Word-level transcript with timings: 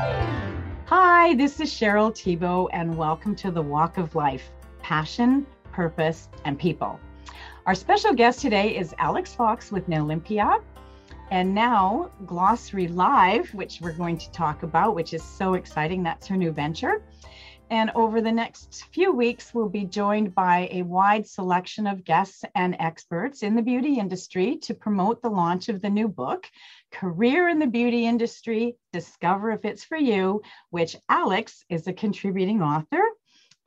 Hi, 0.00 1.34
this 1.34 1.60
is 1.60 1.70
Cheryl 1.70 2.16
Thibault, 2.16 2.68
and 2.72 2.96
welcome 2.96 3.36
to 3.36 3.50
the 3.50 3.60
Walk 3.60 3.98
of 3.98 4.14
Life 4.14 4.50
Passion, 4.82 5.46
Purpose, 5.72 6.28
and 6.44 6.58
People. 6.58 6.98
Our 7.66 7.74
special 7.74 8.14
guest 8.14 8.40
today 8.40 8.76
is 8.76 8.94
Alex 8.98 9.34
Fox 9.34 9.70
with 9.70 9.88
Nailympia, 9.88 10.62
and 11.30 11.54
now 11.54 12.10
Glossary 12.24 12.88
Live, 12.88 13.52
which 13.54 13.80
we're 13.80 13.92
going 13.92 14.16
to 14.18 14.30
talk 14.32 14.62
about, 14.62 14.94
which 14.94 15.12
is 15.12 15.22
so 15.22 15.54
exciting. 15.54 16.02
That's 16.02 16.26
her 16.28 16.36
new 16.36 16.50
venture. 16.50 17.02
And 17.70 17.92
over 17.94 18.20
the 18.20 18.32
next 18.32 18.86
few 18.92 19.12
weeks, 19.12 19.54
we'll 19.54 19.68
be 19.68 19.84
joined 19.84 20.34
by 20.34 20.68
a 20.72 20.82
wide 20.82 21.24
selection 21.24 21.86
of 21.86 22.04
guests 22.04 22.42
and 22.56 22.74
experts 22.80 23.44
in 23.44 23.54
the 23.54 23.62
beauty 23.62 23.98
industry 23.98 24.56
to 24.62 24.74
promote 24.74 25.22
the 25.22 25.30
launch 25.30 25.68
of 25.68 25.80
the 25.80 25.88
new 25.88 26.08
book, 26.08 26.50
Career 26.92 27.48
in 27.48 27.58
the 27.58 27.66
Beauty 27.66 28.06
Industry 28.06 28.76
Discover 28.92 29.52
If 29.52 29.64
It's 29.64 29.84
For 29.84 29.96
You, 29.96 30.42
which 30.70 30.96
Alex 31.08 31.64
is 31.68 31.86
a 31.86 31.92
contributing 31.92 32.62
author. 32.62 33.02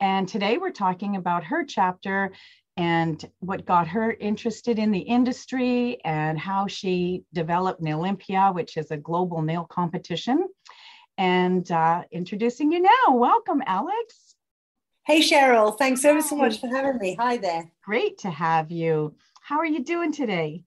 And 0.00 0.28
today 0.28 0.58
we're 0.58 0.70
talking 0.70 1.16
about 1.16 1.44
her 1.44 1.64
chapter 1.64 2.32
and 2.76 3.24
what 3.38 3.64
got 3.64 3.88
her 3.88 4.12
interested 4.12 4.78
in 4.78 4.90
the 4.90 4.98
industry 4.98 5.98
and 6.04 6.38
how 6.38 6.66
she 6.66 7.24
developed 7.32 7.80
Nailympia, 7.80 8.52
which 8.52 8.76
is 8.76 8.90
a 8.90 8.96
global 8.96 9.42
nail 9.42 9.64
competition 9.64 10.48
and 11.16 11.70
uh, 11.70 12.02
introducing 12.10 12.72
you 12.72 12.80
now. 12.80 13.16
Welcome, 13.16 13.62
Alex. 13.66 14.34
Hey, 15.06 15.20
Cheryl. 15.20 15.76
Thanks 15.78 16.04
ever 16.04 16.20
so 16.20 16.34
much 16.36 16.60
for 16.60 16.66
having 16.66 16.98
me. 16.98 17.14
Hi 17.20 17.36
there. 17.36 17.70
Great 17.84 18.18
to 18.18 18.30
have 18.30 18.70
you. 18.70 19.14
How 19.42 19.58
are 19.58 19.66
you 19.66 19.84
doing 19.84 20.12
today? 20.12 20.64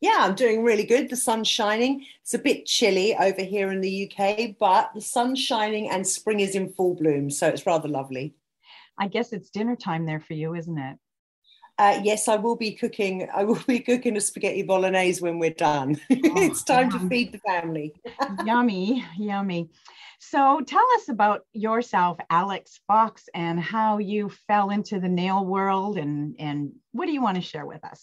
Yeah, 0.00 0.18
I'm 0.20 0.34
doing 0.34 0.62
really 0.62 0.84
good. 0.84 1.08
The 1.08 1.16
sun's 1.16 1.48
shining. 1.48 2.04
It's 2.22 2.34
a 2.34 2.38
bit 2.38 2.66
chilly 2.66 3.16
over 3.16 3.42
here 3.42 3.72
in 3.72 3.80
the 3.80 4.10
UK, 4.10 4.56
but 4.58 4.92
the 4.94 5.00
sun's 5.00 5.40
shining 5.40 5.88
and 5.88 6.06
spring 6.06 6.40
is 6.40 6.54
in 6.54 6.72
full 6.72 6.94
bloom. 6.94 7.30
So 7.30 7.48
it's 7.48 7.66
rather 7.66 7.88
lovely. 7.88 8.34
I 8.98 9.08
guess 9.08 9.32
it's 9.32 9.50
dinner 9.50 9.76
time 9.76 10.06
there 10.06 10.20
for 10.20 10.34
you, 10.34 10.54
isn't 10.54 10.78
it? 10.78 10.98
Uh, 11.78 12.00
yes, 12.02 12.26
I 12.28 12.36
will 12.36 12.56
be 12.56 12.72
cooking. 12.72 13.28
I 13.34 13.44
will 13.44 13.62
be 13.66 13.80
cooking 13.80 14.16
a 14.16 14.20
spaghetti 14.20 14.62
bolognese 14.62 15.20
when 15.22 15.38
we're 15.38 15.50
done. 15.50 16.00
Oh, 16.10 16.42
it's 16.42 16.62
time 16.62 16.90
yum. 16.90 17.00
to 17.00 17.08
feed 17.08 17.32
the 17.32 17.38
family. 17.38 17.94
yummy, 18.44 19.04
yummy. 19.18 19.68
So 20.18 20.60
tell 20.66 20.84
us 20.96 21.08
about 21.08 21.42
yourself, 21.52 22.18
Alex 22.30 22.80
Fox, 22.86 23.28
and 23.34 23.60
how 23.60 23.98
you 23.98 24.30
fell 24.48 24.70
into 24.70 24.98
the 24.98 25.08
nail 25.08 25.44
world, 25.44 25.98
and 25.98 26.34
and 26.38 26.72
what 26.92 27.06
do 27.06 27.12
you 27.12 27.22
want 27.22 27.36
to 27.36 27.42
share 27.42 27.66
with 27.66 27.84
us? 27.84 28.02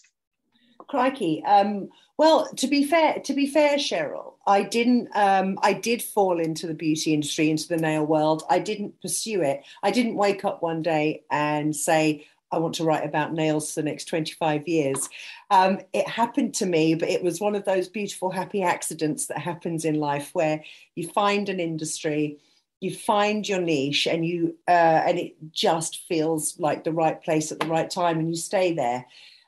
Crikey. 0.88 1.42
Um, 1.44 1.88
well, 2.16 2.48
to 2.54 2.66
be 2.68 2.84
fair, 2.84 3.20
to 3.24 3.34
be 3.34 3.46
fair, 3.46 3.76
Cheryl, 3.76 4.34
I 4.46 4.62
didn't. 4.62 5.08
Um, 5.14 5.58
I 5.62 5.72
did 5.72 6.02
fall 6.02 6.38
into 6.38 6.66
the 6.66 6.74
beauty 6.74 7.12
industry, 7.12 7.50
into 7.50 7.68
the 7.68 7.76
nail 7.76 8.04
world. 8.04 8.44
I 8.48 8.58
didn't 8.60 9.00
pursue 9.00 9.42
it. 9.42 9.64
I 9.82 9.90
didn't 9.90 10.16
wake 10.16 10.44
up 10.44 10.62
one 10.62 10.82
day 10.82 11.24
and 11.30 11.74
say, 11.74 12.26
I 12.54 12.58
want 12.58 12.76
to 12.76 12.84
write 12.84 13.04
about 13.04 13.32
nails 13.32 13.72
for 13.72 13.82
the 13.82 13.90
next 13.90 14.04
25 14.04 14.68
years. 14.68 15.08
Um, 15.50 15.80
it 15.92 16.08
happened 16.08 16.54
to 16.54 16.66
me, 16.66 16.94
but 16.94 17.08
it 17.08 17.22
was 17.22 17.40
one 17.40 17.56
of 17.56 17.64
those 17.64 17.88
beautiful, 17.88 18.30
happy 18.30 18.62
accidents 18.62 19.26
that 19.26 19.38
happens 19.38 19.84
in 19.84 19.96
life 19.96 20.30
where 20.34 20.62
you 20.94 21.08
find 21.08 21.48
an 21.48 21.58
industry, 21.58 22.38
you 22.80 22.94
find 22.94 23.48
your 23.48 23.60
niche, 23.60 24.06
and 24.06 24.24
you 24.24 24.56
uh, 24.68 25.02
and 25.06 25.18
it 25.18 25.34
just 25.50 26.06
feels 26.06 26.58
like 26.60 26.84
the 26.84 26.92
right 26.92 27.20
place 27.22 27.50
at 27.50 27.58
the 27.58 27.66
right 27.66 27.90
time, 27.90 28.20
and 28.20 28.28
you 28.28 28.36
stay 28.36 28.72
there. 28.72 29.04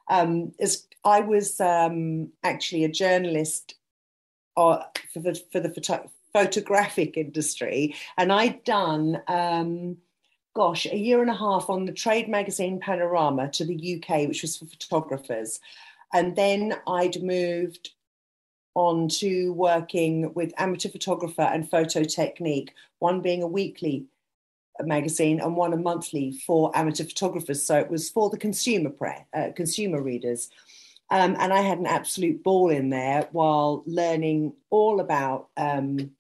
Um, 0.09 0.53
as 0.61 0.87
I 1.07 1.21
was 1.21 1.61
um, 1.61 2.31
actually 2.43 2.85
a 2.85 2.89
journalist 2.89 3.77
uh, 4.57 4.83
for 5.15 5.21
the 5.21 5.41
for 5.53 5.61
the 5.61 5.71
photo- 5.71 6.11
photographic 6.33 7.17
industry, 7.17 7.95
and 8.19 8.33
I'd 8.33 8.65
done 8.65 9.23
um, 9.29 9.99
gosh, 10.57 10.87
a 10.87 10.97
year 10.97 11.21
and 11.21 11.31
a 11.31 11.37
half 11.37 11.69
on 11.69 11.85
the 11.85 11.93
trade 11.93 12.29
magazine 12.29 12.81
Panorama 12.81 13.49
to 13.51 13.65
the 13.65 13.97
UK, 13.97 14.27
which 14.27 14.41
was 14.41 14.57
for 14.57 14.65
photographers. 14.65 15.61
And 16.15 16.35
then 16.35 16.75
I'd 16.87 17.23
moved 17.23 17.91
on 18.75 19.09
to 19.09 19.53
working 19.53 20.33
with 20.33 20.55
amateur 20.57 20.89
photographer 20.89 21.43
and 21.43 21.71
photo 21.71 22.05
technique, 22.05 22.73
one 23.01 23.21
being 23.21 23.43
a 23.43 23.47
weekly 23.47 24.07
magazine 24.83 25.41
and 25.41 25.57
one 25.57 25.75
a 25.75 25.77
monthly 25.77 26.33
for 26.47 26.75
amateur 26.75 27.05
photographers. 27.05 27.63
So 27.63 27.79
it 27.79 27.91
was 27.91 28.09
for 28.09 28.31
the 28.31 28.39
consumer 28.39 28.91
pre- 28.91 29.27
uh, 29.35 29.49
consumer 29.55 30.01
readers. 30.03 30.49
Um, 31.11 31.37
and 31.39 31.53
I 31.53 31.61
had 31.61 31.79
an 31.79 31.87
absolute 31.87 32.43
ball 32.43 32.71
in 32.71 32.91
there 32.91 33.29
while 33.33 33.85
learning 33.87 34.55
all 34.71 35.01
about 35.01 35.49
um, 35.57 36.11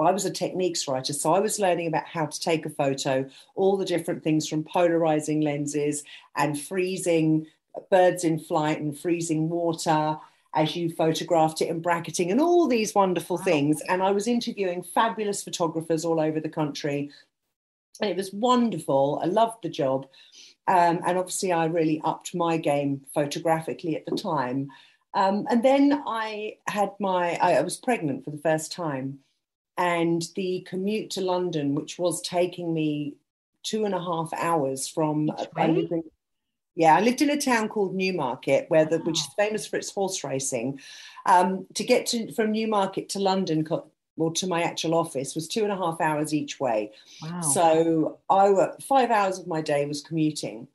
I 0.00 0.10
was 0.10 0.24
a 0.24 0.30
techniques 0.30 0.88
writer, 0.88 1.12
so 1.12 1.32
I 1.32 1.40
was 1.40 1.58
learning 1.58 1.86
about 1.86 2.06
how 2.06 2.26
to 2.26 2.40
take 2.40 2.66
a 2.66 2.70
photo, 2.70 3.28
all 3.54 3.76
the 3.76 3.84
different 3.84 4.22
things 4.22 4.48
from 4.48 4.64
polarizing 4.64 5.40
lenses 5.40 6.02
and 6.36 6.60
freezing 6.60 7.46
birds 7.90 8.24
in 8.24 8.38
flight 8.38 8.80
and 8.80 8.98
freezing 8.98 9.48
water 9.48 10.18
as 10.54 10.76
you 10.76 10.90
photographed 10.90 11.62
it 11.62 11.70
and 11.70 11.82
bracketing 11.82 12.30
and 12.30 12.40
all 12.40 12.68
these 12.68 12.94
wonderful 12.94 13.38
wow. 13.38 13.44
things. 13.44 13.80
And 13.88 14.02
I 14.02 14.10
was 14.10 14.26
interviewing 14.26 14.82
fabulous 14.82 15.42
photographers 15.42 16.04
all 16.04 16.20
over 16.20 16.40
the 16.40 16.48
country. 16.48 17.10
And 18.00 18.10
it 18.10 18.16
was 18.16 18.32
wonderful. 18.32 19.20
I 19.22 19.26
loved 19.26 19.62
the 19.62 19.70
job. 19.70 20.06
Um, 20.68 21.00
and 21.04 21.18
obviously, 21.18 21.52
I 21.52 21.66
really 21.66 22.00
upped 22.04 22.34
my 22.34 22.56
game 22.56 23.02
photographically 23.14 23.96
at 23.96 24.06
the 24.06 24.16
time. 24.16 24.68
Um, 25.14 25.46
and 25.50 25.62
then 25.62 26.02
I 26.06 26.56
had 26.66 26.92
my, 26.98 27.36
I, 27.42 27.54
I 27.54 27.60
was 27.62 27.76
pregnant 27.76 28.24
for 28.24 28.30
the 28.30 28.38
first 28.38 28.72
time 28.72 29.18
and 29.76 30.22
the 30.36 30.66
commute 30.68 31.10
to 31.10 31.20
London, 31.20 31.74
which 31.74 31.98
was 31.98 32.22
taking 32.22 32.72
me 32.72 33.14
two 33.62 33.84
and 33.84 33.94
a 33.94 34.00
half 34.00 34.32
hours 34.34 34.88
from. 34.88 35.30
I 35.56 35.66
lived 35.66 35.92
in, 35.92 36.02
yeah, 36.74 36.96
I 36.96 37.00
lived 37.00 37.20
in 37.20 37.30
a 37.30 37.40
town 37.40 37.68
called 37.68 37.94
Newmarket, 37.94 38.66
where 38.68 38.84
the, 38.84 38.98
which 38.98 39.18
is 39.18 39.28
famous 39.36 39.66
for 39.66 39.76
its 39.76 39.90
horse 39.90 40.24
racing. 40.24 40.80
Um, 41.26 41.66
to 41.74 41.84
get 41.84 42.06
to 42.06 42.32
from 42.32 42.52
Newmarket 42.52 43.10
to 43.10 43.18
London, 43.18 43.66
or 44.16 44.32
to 44.32 44.46
my 44.46 44.62
actual 44.62 44.94
office, 44.94 45.34
was 45.34 45.48
two 45.48 45.62
and 45.62 45.72
a 45.72 45.76
half 45.76 46.00
hours 46.00 46.34
each 46.34 46.60
way. 46.60 46.90
Wow. 47.22 47.40
So 47.40 48.18
I 48.28 48.50
worked 48.50 48.82
five 48.82 49.10
hours 49.10 49.38
of 49.38 49.46
my 49.46 49.60
day 49.60 49.86
was 49.86 50.02
commuting. 50.02 50.68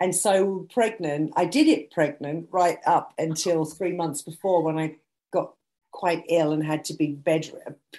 And 0.00 0.14
so 0.14 0.66
pregnant, 0.72 1.32
I 1.36 1.44
did 1.44 1.66
it 1.66 1.90
pregnant 1.90 2.48
right 2.50 2.78
up 2.86 3.12
until 3.18 3.66
three 3.66 3.92
months 3.92 4.22
before 4.22 4.62
when 4.62 4.78
I 4.78 4.96
got 5.30 5.52
quite 5.92 6.24
ill 6.28 6.52
and 6.52 6.64
had 6.64 6.84
to 6.84 6.94
be 6.94 7.08
bed 7.08 7.50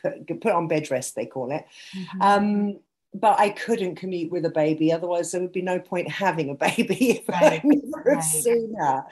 put, 0.01 0.41
put 0.41 0.51
on 0.51 0.67
bed 0.67 0.89
rest 0.89 1.15
they 1.15 1.25
call 1.25 1.51
it 1.51 1.65
mm-hmm. 1.95 2.21
um, 2.21 2.79
but 3.13 3.37
I 3.39 3.49
couldn't 3.49 3.95
commute 3.95 4.31
with 4.31 4.45
a 4.45 4.49
baby 4.49 4.91
otherwise 4.91 5.31
there 5.31 5.41
would 5.41 5.51
be 5.51 5.61
no 5.61 5.79
point 5.79 6.09
having 6.11 6.49
a 6.49 6.55
baby 6.55 7.11
if 7.11 7.29
right. 7.29 7.61
I 7.61 7.61
never 7.63 8.11
right. 8.15 8.23
seen 8.23 8.75
her 8.79 9.05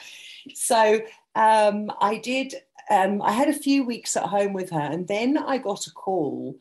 so 0.53 1.01
um, 1.36 1.91
I 2.01 2.18
did 2.18 2.56
um, 2.89 3.22
I 3.22 3.31
had 3.31 3.50
a 3.50 3.53
few 3.53 3.83
weeks 3.83 4.17
at 4.17 4.23
home 4.23 4.53
with 4.53 4.69
her 4.72 4.79
and 4.79 5.07
then 5.07 5.38
I 5.38 5.57
got 5.57 5.88
a 5.88 5.91
call 5.91 6.57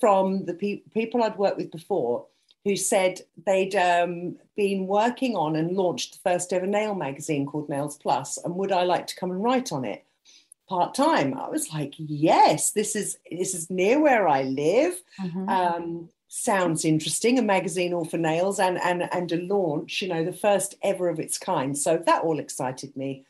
from 0.00 0.44
the 0.46 0.54
pe- 0.54 0.82
people 0.92 1.22
I'd 1.22 1.38
worked 1.38 1.58
with 1.58 1.70
before 1.70 2.26
who 2.64 2.76
said 2.76 3.20
they'd 3.44 3.74
um, 3.74 4.36
been 4.56 4.86
working 4.86 5.34
on 5.34 5.56
and 5.56 5.76
launched 5.76 6.12
the 6.12 6.30
first 6.30 6.52
ever 6.52 6.66
nail 6.66 6.94
magazine 6.94 7.44
called 7.44 7.68
Nails 7.68 7.96
Plus, 7.96 8.38
and 8.38 8.54
would 8.54 8.70
I 8.70 8.84
like 8.84 9.08
to 9.08 9.16
come 9.16 9.32
and 9.32 9.42
write 9.42 9.72
on 9.72 9.84
it? 9.84 10.04
part 10.72 10.94
time. 10.94 11.34
I 11.34 11.48
was 11.50 11.72
like, 11.72 11.94
yes, 11.98 12.70
this 12.70 12.96
is 12.96 13.18
this 13.30 13.54
is 13.54 13.68
near 13.68 14.00
where 14.00 14.26
I 14.26 14.42
live. 14.42 14.94
Mm-hmm. 15.20 15.48
Um, 15.48 16.08
sounds 16.28 16.86
interesting. 16.86 17.38
A 17.38 17.42
magazine 17.42 17.92
all 17.92 18.06
for 18.06 18.16
nails 18.16 18.58
and 18.58 18.80
and 18.80 19.08
and 19.12 19.30
a 19.32 19.42
launch, 19.42 20.00
you 20.00 20.08
know, 20.08 20.24
the 20.24 20.32
first 20.32 20.76
ever 20.82 21.08
of 21.10 21.20
its 21.20 21.36
kind. 21.36 21.76
So 21.76 22.02
that 22.06 22.22
all 22.22 22.38
excited 22.38 22.96
me. 22.96 23.26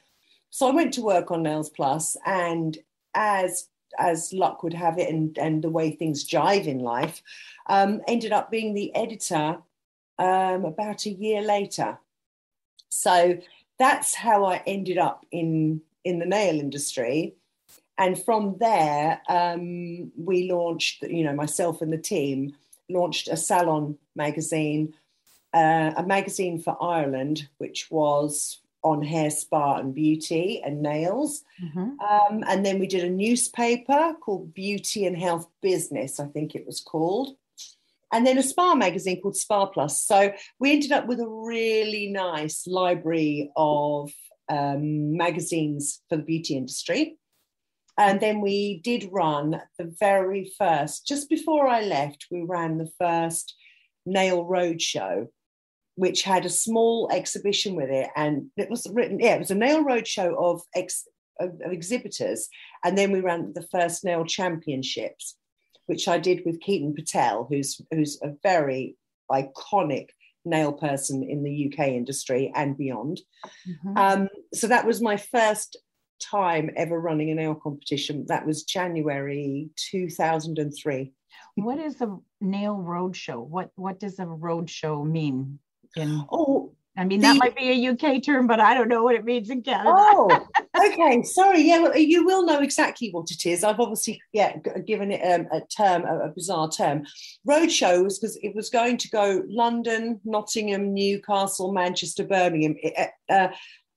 So 0.53 0.69
I 0.69 0.71
went 0.71 0.93
to 0.95 1.03
work 1.03 1.31
on 1.31 1.43
Nails 1.43 1.71
Plus, 1.71 2.15
and 2.27 2.77
as 3.15 3.69
as 3.99 4.33
luck 4.35 4.63
would 4.63 4.75
have 4.75 4.99
it, 4.99 5.09
and 5.09 5.37
and 5.39 5.65
the 5.65 5.71
way 5.71 5.91
things 5.91 6.29
jive 6.29 6.67
in 6.67 6.81
life, 6.81 7.23
um, 7.69 8.03
ended 8.07 8.33
up 8.33 8.51
being 8.51 8.75
the 8.75 8.95
editor 8.95 9.57
um, 10.19 10.67
about 10.67 11.07
a 11.07 11.11
year 11.11 11.41
later. 11.41 11.99
So 12.91 13.39
that's 13.79 14.15
how 14.15 14.45
I 14.45 14.63
ended 14.67 14.99
up 14.99 15.25
in 15.31 15.81
in 16.05 16.19
the 16.19 16.27
nail 16.27 16.61
industry. 16.61 17.35
And 17.97 18.23
from 18.23 18.59
there, 18.59 19.23
um, 19.31 20.13
we 20.19 20.51
launched, 20.51 21.03
you 21.03 21.25
know, 21.25 21.35
myself 21.35 21.81
and 21.81 21.93
the 21.93 21.99
team 21.99 22.55
launched 22.91 23.29
a 23.29 23.39
salon 23.39 23.97
magazine, 24.15 24.93
uh, 25.55 25.93
a 25.97 26.03
magazine 26.03 26.59
for 26.59 26.77
Ireland, 26.79 27.49
which 27.57 27.91
was 27.91 28.62
on 28.83 29.03
hair, 29.03 29.31
spa, 29.31 29.77
and 29.77 29.95
beauty 29.95 30.61
and 30.65 30.83
nails. 30.83 31.45
Mm-hmm. 31.63 32.01
Um, 32.01 32.45
and 32.49 32.67
then 32.67 32.79
we 32.79 32.87
did 32.87 33.05
a 33.05 33.11
newspaper 33.11 34.15
called 34.21 34.55
Beauty 34.55 35.07
and 35.07 35.17
Health 35.17 35.49
Business, 35.61 36.19
I 36.19 36.27
think 36.27 36.55
it 36.55 36.67
was 36.67 36.81
called. 36.81 37.37
And 38.13 38.27
then 38.27 38.39
a 38.39 38.43
spa 38.43 38.75
magazine 38.75 39.23
called 39.23 39.37
Spa 39.37 39.67
Plus. 39.67 40.03
So 40.03 40.33
we 40.59 40.73
ended 40.73 40.93
up 40.93 41.07
with 41.07 41.21
a 41.21 41.29
really 41.29 42.09
nice 42.09 42.67
library 42.67 43.51
of 43.57 44.13
um, 44.51 45.17
magazines 45.17 46.03
for 46.09 46.17
the 46.17 46.23
beauty 46.23 46.57
industry. 46.57 47.17
And 47.99 48.21
then 48.21 48.41
we 48.41 48.81
did 48.83 49.09
run 49.13 49.61
the 49.79 49.95
very 49.99 50.53
first, 50.59 51.07
just 51.07 51.29
before 51.29 51.69
I 51.69 51.83
left, 51.83 52.27
we 52.31 52.43
ran 52.43 52.79
the 52.79 52.91
first 52.99 53.55
Nail 54.05 54.45
Roadshow, 54.45 55.29
which 55.97 56.23
had 56.23 56.45
a 56.45 56.51
small 56.51 57.09
exhibition 57.13 57.75
with 57.75 57.91
it. 57.91 58.09
And 58.17 58.47
it 58.57 58.71
was 58.71 58.87
written, 58.93 59.21
yeah, 59.21 59.35
it 59.35 59.41
was 59.41 59.51
a 59.51 59.55
Nail 59.55 59.85
Roadshow 59.85 60.35
of, 60.39 60.63
ex, 60.75 61.07
of, 61.41 61.51
of 61.65 61.73
exhibitors. 61.73 62.49
And 62.85 62.97
then 62.97 63.13
we 63.13 63.21
ran 63.21 63.53
the 63.55 63.67
first 63.71 64.05
Nail 64.05 64.25
Championships, 64.25 65.37
which 65.87 66.09
I 66.09 66.19
did 66.19 66.43
with 66.47 66.61
Keaton 66.61 66.95
Patel, 66.95 67.47
who's, 67.49 67.81
who's 67.91 68.19
a 68.23 68.33
very 68.43 68.97
iconic 69.31 70.09
nail 70.45 70.73
person 70.73 71.23
in 71.23 71.43
the 71.45 71.73
UK 71.73 71.89
industry 71.89 72.53
and 72.55 72.77
beyond. 72.77 73.21
Mm-hmm. 73.69 73.97
Um, 73.97 74.29
so 74.53 74.67
that 74.67 74.87
was 74.87 75.01
my 75.01 75.17
first 75.17 75.77
time 76.21 76.71
ever 76.77 76.99
running 76.99 77.31
a 77.31 77.35
nail 77.35 77.55
competition. 77.55 78.27
That 78.29 78.47
was 78.47 78.65
January 78.65 79.71
2003. 79.91 81.13
What 81.57 81.79
is 81.79 82.01
a 82.01 82.17
nail 82.41 82.77
roadshow? 82.77 83.47
What 83.47 83.71
what 83.75 83.99
does 83.99 84.19
a 84.19 84.25
roadshow 84.25 85.07
mean? 85.07 85.59
Oh, 85.99 86.73
I 86.97 87.05
mean 87.05 87.21
the, 87.21 87.29
that 87.29 87.37
might 87.39 87.57
be 87.57 87.71
a 87.71 87.91
UK 87.91 88.23
term, 88.23 88.47
but 88.47 88.61
I 88.61 88.75
don't 88.75 88.89
know 88.89 89.03
what 89.03 89.15
it 89.15 89.25
means 89.25 89.49
in 89.49 89.63
Canada. 89.63 89.91
Oh, 89.95 90.47
okay. 90.87 91.23
Sorry. 91.23 91.63
Yeah, 91.63 91.81
well, 91.81 91.97
you 91.97 92.25
will 92.25 92.45
know 92.45 92.61
exactly 92.61 93.11
what 93.11 93.31
it 93.31 93.47
is. 93.47 93.65
I've 93.65 93.81
obviously 93.81 94.21
yeah 94.33 94.57
given 94.87 95.11
it 95.11 95.23
um, 95.23 95.47
a 95.53 95.63
term, 95.67 96.05
a, 96.05 96.27
a, 96.27 96.29
bizarre 96.29 96.71
term. 96.71 97.05
Roadshow 97.49 98.05
was 98.05 98.19
because 98.19 98.37
it 98.43 98.55
was 98.55 98.69
going 98.69 98.99
to 98.99 99.09
go 99.09 99.43
London, 99.49 100.21
Nottingham, 100.25 100.93
Newcastle, 100.93 101.73
Manchester, 101.73 102.25
Birmingham. 102.25 102.77
Uh, 103.29 103.49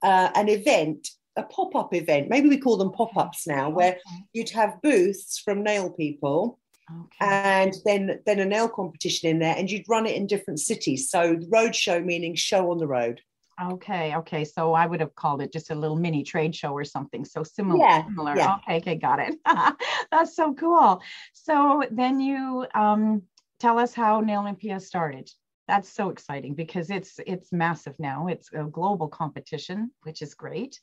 uh, 0.04 0.30
an 0.36 0.50
event 0.50 1.10
a 1.38 1.44
pop-up 1.44 1.94
event 1.94 2.30
maybe 2.30 2.48
we 2.48 2.58
call 2.58 2.78
them 2.78 2.92
pop-ups 2.92 3.46
now 3.46 3.70
where 3.70 3.98
you'd 4.34 4.50
have 4.50 4.82
booths 4.82 5.42
from 5.44 5.64
nail 5.64 5.90
people 5.90 6.60
okay. 6.92 7.18
and 7.22 7.74
then 7.86 8.20
then 8.26 8.40
a 8.40 8.46
nail 8.46 8.70
competition 8.70 9.30
in 9.30 9.40
there 9.40 9.56
and 9.58 9.70
you'd 9.70 9.88
run 9.88 10.06
it 10.06 10.16
in 10.16 10.28
different 10.28 10.60
cities. 10.60 11.10
So 11.10 11.38
road 11.50 11.76
show 11.76 12.00
meaning 12.00 12.36
show 12.36 12.72
on 12.72 12.78
the 12.78 12.88
road. 12.88 13.22
Okay 13.62 14.16
okay. 14.16 14.44
So 14.44 14.74
i 14.74 14.86
would 14.86 15.00
have 15.00 15.16
called 15.16 15.42
it 15.42 15.54
just 15.54 15.72
a 15.72 15.76
little 15.76 15.96
mini 15.96 16.24
trade 16.24 16.56
show 16.56 16.72
or 16.72 16.84
something 16.84 17.24
so 17.24 17.44
similar 17.44 17.80
yeah, 17.80 18.06
similar. 18.06 18.36
yeah. 18.36 18.56
okay 18.56 18.78
okay 18.78 18.96
got 18.96 19.20
it. 19.20 19.36
That's 20.12 20.36
so 20.36 20.54
cool. 20.54 21.02
So 21.34 21.84
then 21.92 22.20
you 22.20 22.66
um, 22.76 23.24
tell 23.60 23.80
us 23.80 23.94
how 23.94 24.22
nail 24.22 24.42
olympia 24.42 24.80
started. 24.80 25.30
That's 25.68 25.90
so 25.90 26.10
exciting 26.10 26.54
because 26.54 26.90
it's 26.90 27.20
it's 27.26 27.52
massive 27.52 27.96
now. 27.98 28.28
It's 28.28 28.50
a 28.54 28.64
global 28.64 29.08
competition 29.08 29.92
which 30.04 30.22
is 30.22 30.34
great 30.34 30.80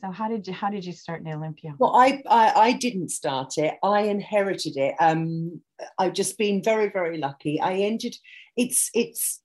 so 0.00 0.10
how 0.10 0.28
did 0.28 0.46
you 0.46 0.52
how 0.52 0.70
did 0.70 0.84
you 0.84 0.92
start 0.92 1.20
in 1.20 1.28
Olympia? 1.28 1.74
Well, 1.78 1.94
I, 1.94 2.22
I, 2.28 2.52
I 2.56 2.72
didn't 2.72 3.10
start 3.10 3.58
it. 3.58 3.74
I 3.82 4.02
inherited 4.02 4.76
it. 4.76 4.94
Um, 4.98 5.60
I've 5.98 6.14
just 6.14 6.38
been 6.38 6.62
very 6.62 6.88
very 6.90 7.18
lucky. 7.18 7.60
I 7.60 7.74
entered. 7.74 8.14
It's 8.56 8.90
it's 8.94 9.40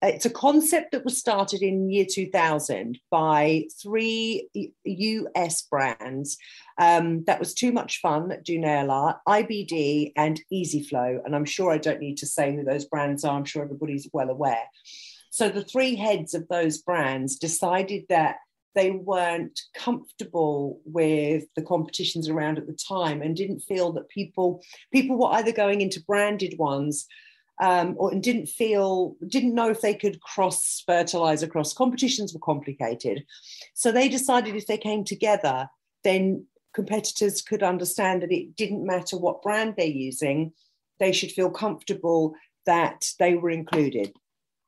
it's 0.00 0.26
a 0.26 0.30
concept 0.30 0.92
that 0.92 1.04
was 1.04 1.18
started 1.18 1.60
in 1.60 1.90
year 1.90 2.06
2000 2.08 3.00
by 3.10 3.64
three 3.82 4.48
US 4.84 5.62
brands. 5.62 6.38
Um, 6.80 7.24
that 7.24 7.40
was 7.40 7.52
too 7.52 7.72
much 7.72 8.00
fun. 8.00 8.32
Do 8.44 8.58
nail 8.58 8.92
art, 8.92 9.16
IBD, 9.26 10.12
and 10.16 10.40
EZ 10.52 10.88
Flow. 10.88 11.20
And 11.24 11.34
I'm 11.34 11.44
sure 11.44 11.72
I 11.72 11.78
don't 11.78 12.00
need 12.00 12.18
to 12.18 12.26
say 12.26 12.54
who 12.54 12.62
those 12.62 12.84
brands 12.84 13.24
are. 13.24 13.36
I'm 13.36 13.44
sure 13.44 13.64
everybody's 13.64 14.08
well 14.12 14.30
aware. 14.30 14.66
So 15.30 15.48
the 15.48 15.64
three 15.64 15.96
heads 15.96 16.32
of 16.32 16.46
those 16.48 16.78
brands 16.78 17.36
decided 17.36 18.04
that 18.08 18.36
they 18.74 18.90
weren't 18.90 19.60
comfortable 19.74 20.80
with 20.84 21.44
the 21.56 21.62
competitions 21.62 22.28
around 22.28 22.58
at 22.58 22.66
the 22.66 22.78
time 22.88 23.22
and 23.22 23.36
didn't 23.36 23.60
feel 23.60 23.92
that 23.92 24.08
people 24.08 24.62
people 24.92 25.16
were 25.18 25.32
either 25.32 25.52
going 25.52 25.80
into 25.80 26.02
branded 26.04 26.58
ones 26.58 27.06
um, 27.60 27.94
or 27.98 28.12
and 28.12 28.22
didn't 28.22 28.46
feel 28.46 29.16
didn't 29.26 29.54
know 29.54 29.70
if 29.70 29.80
they 29.80 29.94
could 29.94 30.20
cross 30.20 30.82
fertilize 30.86 31.42
across 31.42 31.72
competitions 31.72 32.32
were 32.32 32.40
complicated. 32.40 33.24
So 33.74 33.90
they 33.90 34.08
decided 34.08 34.54
if 34.54 34.66
they 34.66 34.78
came 34.78 35.04
together 35.04 35.68
then 36.04 36.46
competitors 36.74 37.42
could 37.42 37.62
understand 37.62 38.22
that 38.22 38.30
it 38.30 38.54
didn't 38.54 38.86
matter 38.86 39.16
what 39.16 39.42
brand 39.42 39.74
they're 39.76 39.86
using 39.86 40.52
they 41.00 41.12
should 41.12 41.32
feel 41.32 41.50
comfortable 41.50 42.34
that 42.66 43.12
they 43.18 43.34
were 43.34 43.50
included 43.50 44.12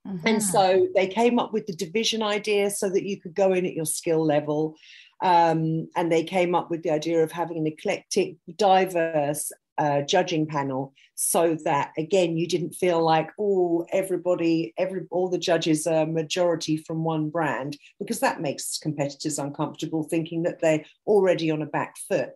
Mm-hmm. 0.06 0.26
And 0.26 0.42
so 0.42 0.88
they 0.94 1.06
came 1.06 1.38
up 1.38 1.52
with 1.52 1.66
the 1.66 1.74
division 1.74 2.22
idea 2.22 2.70
so 2.70 2.88
that 2.88 3.04
you 3.04 3.20
could 3.20 3.34
go 3.34 3.52
in 3.52 3.66
at 3.66 3.74
your 3.74 3.84
skill 3.84 4.24
level. 4.24 4.76
Um, 5.22 5.88
and 5.96 6.10
they 6.10 6.24
came 6.24 6.54
up 6.54 6.70
with 6.70 6.82
the 6.82 6.90
idea 6.90 7.22
of 7.22 7.32
having 7.32 7.58
an 7.58 7.66
eclectic, 7.66 8.36
diverse 8.56 9.52
uh, 9.80 10.02
judging 10.02 10.46
panel 10.46 10.92
so 11.14 11.56
that 11.64 11.92
again 11.96 12.36
you 12.36 12.46
didn't 12.46 12.74
feel 12.74 13.02
like 13.02 13.30
oh 13.38 13.86
everybody 13.92 14.74
every 14.76 15.06
all 15.10 15.30
the 15.30 15.38
judges 15.38 15.86
are 15.86 16.04
majority 16.04 16.76
from 16.76 17.02
one 17.02 17.30
brand 17.30 17.78
because 17.98 18.20
that 18.20 18.42
makes 18.42 18.78
competitors 18.78 19.38
uncomfortable 19.38 20.02
thinking 20.02 20.42
that 20.42 20.60
they're 20.60 20.84
already 21.06 21.50
on 21.50 21.62
a 21.62 21.66
back 21.66 21.96
foot 22.08 22.30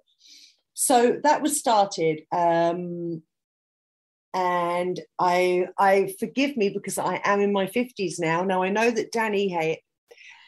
so 0.72 1.18
that 1.22 1.42
was 1.42 1.58
started 1.58 2.22
um, 2.32 3.22
and 4.34 5.00
I 5.18 5.68
I 5.78 6.14
forgive 6.18 6.56
me 6.56 6.68
because 6.68 6.98
I 6.98 7.20
am 7.24 7.40
in 7.40 7.52
my 7.52 7.66
50s 7.66 8.18
now. 8.18 8.42
Now 8.42 8.62
I 8.62 8.68
know 8.68 8.90
that 8.90 9.12
Danny 9.12 9.48
Hay, 9.48 9.82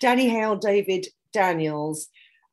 Danny 0.01 0.29
Hale, 0.29 0.57
David 0.57 1.07
Daniels, 1.33 2.09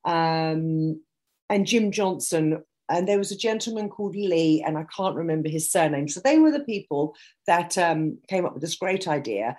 um, 0.06 1.02
and 1.50 1.66
Jim 1.66 1.92
Johnson, 1.92 2.64
and 2.88 3.08
there 3.08 3.18
was 3.18 3.32
a 3.32 3.38
gentleman 3.38 3.90
called 3.90 4.16
Lee, 4.16 4.64
and 4.66 4.78
I 4.78 4.86
can't 4.96 5.16
remember 5.16 5.50
his 5.50 5.72
surname. 5.72 6.08
So 6.08 6.22
they 6.24 6.38
were 6.38 6.52
the 6.52 6.60
people 6.60 7.16
that 7.48 7.78
um, 7.78 8.20
came 8.30 8.46
up 8.46 8.54
with 8.54 8.62
this 8.62 8.76
great 8.76 9.08
idea. 9.08 9.58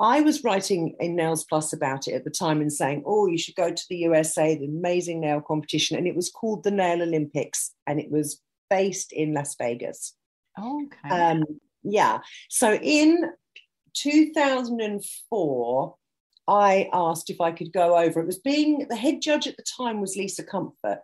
I 0.00 0.20
was 0.20 0.44
writing 0.44 0.94
in 1.00 1.16
Nails 1.16 1.44
Plus 1.44 1.72
about 1.72 2.06
it 2.06 2.12
at 2.12 2.22
the 2.22 2.30
time 2.30 2.60
and 2.60 2.72
saying, 2.72 3.02
oh, 3.04 3.26
you 3.26 3.36
should 3.36 3.56
go 3.56 3.72
to 3.72 3.84
the 3.90 3.96
USA, 3.96 4.56
the 4.56 4.66
amazing 4.66 5.20
nail 5.20 5.40
competition. 5.40 5.96
And 5.96 6.06
it 6.06 6.14
was 6.14 6.30
called 6.30 6.62
the 6.62 6.70
Nail 6.70 7.02
Olympics, 7.02 7.72
and 7.84 7.98
it 7.98 8.08
was 8.08 8.40
based 8.70 9.12
in 9.12 9.34
Las 9.34 9.56
Vegas. 9.56 10.14
Okay. 10.58 11.08
Um, 11.08 11.44
yeah. 11.82 12.18
So 12.48 12.74
in 12.74 13.30
2004, 13.94 15.94
I 16.48 16.88
asked 16.92 17.30
if 17.30 17.40
I 17.40 17.52
could 17.52 17.72
go 17.72 17.96
over. 17.96 18.20
It 18.20 18.26
was 18.26 18.38
being 18.38 18.86
the 18.88 18.96
head 18.96 19.20
judge 19.20 19.46
at 19.46 19.56
the 19.56 19.62
time 19.62 20.00
was 20.00 20.16
Lisa 20.16 20.42
Comfort. 20.42 21.00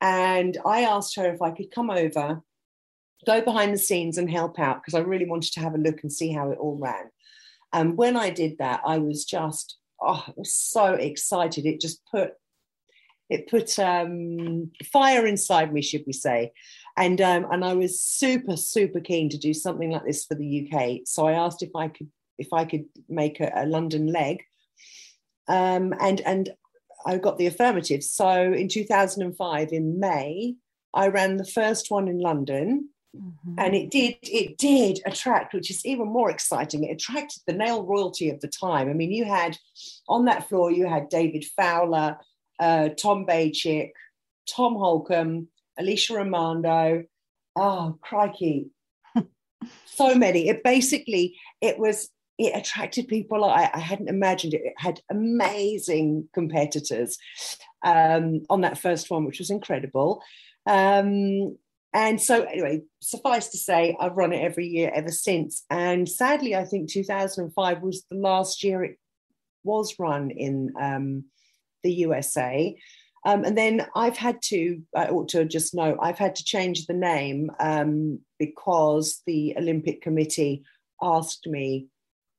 And 0.00 0.58
I 0.66 0.82
asked 0.82 1.16
her 1.16 1.32
if 1.32 1.40
I 1.40 1.52
could 1.52 1.70
come 1.70 1.88
over, 1.88 2.42
go 3.24 3.40
behind 3.40 3.72
the 3.72 3.78
scenes 3.78 4.18
and 4.18 4.28
help 4.28 4.58
out 4.58 4.82
because 4.82 4.94
I 4.94 5.00
really 5.00 5.26
wanted 5.26 5.52
to 5.52 5.60
have 5.60 5.74
a 5.74 5.78
look 5.78 6.02
and 6.02 6.12
see 6.12 6.32
how 6.32 6.50
it 6.50 6.58
all 6.58 6.76
ran. 6.76 7.04
And 7.72 7.96
when 7.96 8.16
I 8.16 8.30
did 8.30 8.58
that, 8.58 8.80
I 8.84 8.98
was 8.98 9.24
just, 9.24 9.78
oh, 10.00 10.24
I 10.26 10.32
was 10.36 10.54
so 10.54 10.94
excited. 10.94 11.64
It 11.64 11.80
just 11.80 12.02
put 12.10 12.32
it 13.30 13.48
put 13.48 13.78
um, 13.78 14.72
fire 14.92 15.26
inside 15.26 15.72
me, 15.72 15.80
should 15.80 16.04
we 16.06 16.12
say? 16.12 16.52
And 16.96 17.20
um, 17.20 17.46
and 17.50 17.64
I 17.64 17.74
was 17.74 18.00
super 18.00 18.56
super 18.56 19.00
keen 19.00 19.30
to 19.30 19.38
do 19.38 19.54
something 19.54 19.90
like 19.90 20.04
this 20.04 20.24
for 20.24 20.34
the 20.34 20.68
UK. 20.70 21.00
So 21.04 21.26
I 21.26 21.32
asked 21.32 21.62
if 21.62 21.74
I 21.74 21.88
could 21.88 22.08
if 22.38 22.52
I 22.52 22.64
could 22.64 22.84
make 23.08 23.40
a, 23.40 23.50
a 23.54 23.66
London 23.66 24.08
leg, 24.08 24.42
um, 25.48 25.94
and 26.00 26.20
and 26.22 26.50
I 27.06 27.18
got 27.18 27.38
the 27.38 27.46
affirmative. 27.46 28.02
So 28.04 28.52
in 28.52 28.68
2005, 28.68 29.72
in 29.72 29.98
May, 29.98 30.56
I 30.94 31.08
ran 31.08 31.36
the 31.36 31.46
first 31.46 31.90
one 31.90 32.08
in 32.08 32.18
London. 32.18 32.88
Mm-hmm. 33.16 33.54
And 33.58 33.74
it 33.74 33.90
did, 33.90 34.16
it 34.22 34.56
did 34.56 35.00
attract, 35.04 35.52
which 35.52 35.70
is 35.70 35.84
even 35.84 36.06
more 36.06 36.30
exciting. 36.30 36.84
It 36.84 36.92
attracted 36.92 37.42
the 37.46 37.52
nail 37.52 37.84
royalty 37.84 38.30
of 38.30 38.40
the 38.40 38.48
time. 38.48 38.88
I 38.88 38.94
mean, 38.94 39.12
you 39.12 39.24
had 39.24 39.58
on 40.08 40.24
that 40.26 40.48
floor, 40.48 40.70
you 40.70 40.88
had 40.88 41.10
David 41.10 41.44
Fowler, 41.44 42.16
uh, 42.58 42.88
Tom 42.90 43.26
Bachik, 43.26 43.90
Tom 44.48 44.74
Holcomb, 44.74 45.48
Alisha 45.82 46.12
Rimando. 46.16 47.04
Oh, 47.56 47.98
crikey. 48.00 48.70
so 49.86 50.14
many. 50.14 50.48
It 50.48 50.64
basically, 50.64 51.36
it 51.60 51.78
was, 51.78 52.08
it 52.38 52.56
attracted 52.56 53.08
people 53.08 53.44
I, 53.44 53.70
I 53.72 53.78
hadn't 53.78 54.08
imagined 54.08 54.54
it. 54.54 54.62
It 54.64 54.74
had 54.76 55.00
amazing 55.10 56.28
competitors 56.32 57.18
um, 57.84 58.42
on 58.48 58.62
that 58.62 58.78
first 58.78 59.10
one, 59.10 59.24
which 59.24 59.38
was 59.38 59.50
incredible. 59.50 60.22
Um, 60.66 61.56
and 61.94 62.20
so, 62.20 62.42
anyway, 62.44 62.82
suffice 63.00 63.48
to 63.48 63.58
say, 63.58 63.96
I've 64.00 64.16
run 64.16 64.32
it 64.32 64.42
every 64.42 64.66
year 64.66 64.90
ever 64.94 65.10
since. 65.10 65.64
And 65.68 66.08
sadly, 66.08 66.56
I 66.56 66.64
think 66.64 66.90
2005 66.90 67.82
was 67.82 68.04
the 68.10 68.16
last 68.16 68.64
year 68.64 68.82
it 68.82 68.98
was 69.62 69.98
run 69.98 70.30
in 70.30 70.72
um, 70.80 71.24
the 71.82 71.92
USA. 71.92 72.76
Um, 73.24 73.44
and 73.44 73.56
then 73.56 73.86
I've 73.94 74.16
had 74.16 74.42
to, 74.46 74.82
I 74.96 75.06
ought 75.06 75.28
to 75.30 75.44
just 75.44 75.74
know, 75.74 75.96
I've 76.00 76.18
had 76.18 76.34
to 76.36 76.44
change 76.44 76.86
the 76.86 76.94
name 76.94 77.50
um, 77.60 78.18
because 78.38 79.22
the 79.26 79.54
Olympic 79.56 80.02
Committee 80.02 80.64
asked 81.00 81.46
me 81.46 81.86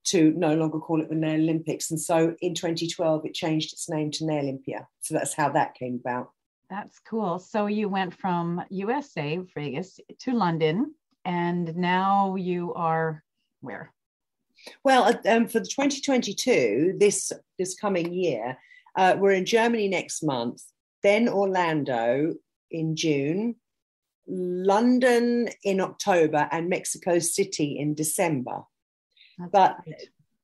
to 0.06 0.32
no 0.36 0.54
longer 0.54 0.80
call 0.80 1.02
it 1.02 1.10
the 1.10 1.16
Nail 1.16 1.40
Olympics. 1.40 1.92
And 1.92 2.00
so 2.00 2.36
in 2.42 2.54
2012, 2.54 3.25
it 3.25 3.34
changed 3.34 3.72
its 3.72 3.90
name 3.90 4.12
to 4.12 4.25
Nail 4.25 4.44
Olympia. 4.44 4.88
So 5.00 5.13
that's 5.13 5.34
how 5.34 5.50
that 5.50 5.75
came 5.75 6.00
about. 6.04 6.32
That's 6.70 7.00
cool. 7.00 7.40
So 7.40 7.68
you 7.68 7.88
went 7.88 8.13
from 8.13 8.62
USA, 8.70 9.40
Vegas, 9.56 10.00
to 10.20 10.32
London, 10.32 10.94
and 11.24 11.75
now 11.75 12.36
you 12.36 12.74
are 12.74 13.24
where? 13.62 13.94
Well, 14.84 15.20
um, 15.28 15.48
for 15.48 15.60
the 15.60 15.68
2022, 15.68 16.96
this 16.98 17.32
this 17.60 17.75
coming 17.75 18.13
year, 18.13 18.58
uh, 18.96 19.16
we're 19.18 19.34
in 19.34 19.46
Germany 19.46 19.88
next 19.88 20.24
month, 20.24 20.62
then 21.04 21.30
Orlando 21.30 22.34
in 22.72 22.96
June, 22.96 23.56
London 24.28 25.50
in 25.64 25.82
October, 25.82 26.48
and 26.52 26.70
Mexico 26.70 27.20
City 27.20 27.78
in 27.78 27.94
December. 27.94 28.62
That's 29.38 29.52
but 29.52 29.78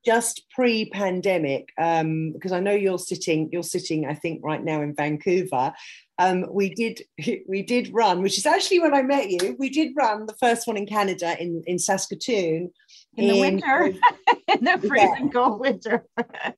just 0.06 0.44
pre-pandemic, 0.52 1.70
um, 1.78 2.32
because 2.34 2.52
I 2.52 2.60
know 2.60 2.74
you're 2.74 3.00
sitting, 3.00 3.50
you're 3.52 3.64
sitting, 3.64 4.06
I 4.06 4.14
think, 4.14 4.42
right 4.44 4.64
now 4.64 4.82
in 4.82 4.96
Vancouver 4.96 5.74
um, 6.20 6.46
we 6.52 6.70
did 6.70 7.02
we 7.48 7.64
did 7.64 7.92
run, 7.92 8.22
which 8.22 8.38
is 8.38 8.46
actually 8.46 8.82
when 8.82 8.94
I 8.94 9.02
met 9.02 9.32
you. 9.32 9.56
We 9.58 9.70
did 9.70 9.96
run 9.96 10.28
the 10.28 10.36
first 10.40 10.68
one 10.68 10.78
in 10.78 10.86
Canada 10.86 11.36
in 11.42 11.64
in 11.66 11.80
Saskatoon 11.80 12.72
in 13.16 13.28
the 13.28 13.40
winter, 13.40 13.86
in 14.48 14.64
the 14.64 14.78
freezing 14.88 15.26
yeah. 15.26 15.32
cold 15.34 15.60
winter, 15.60 16.06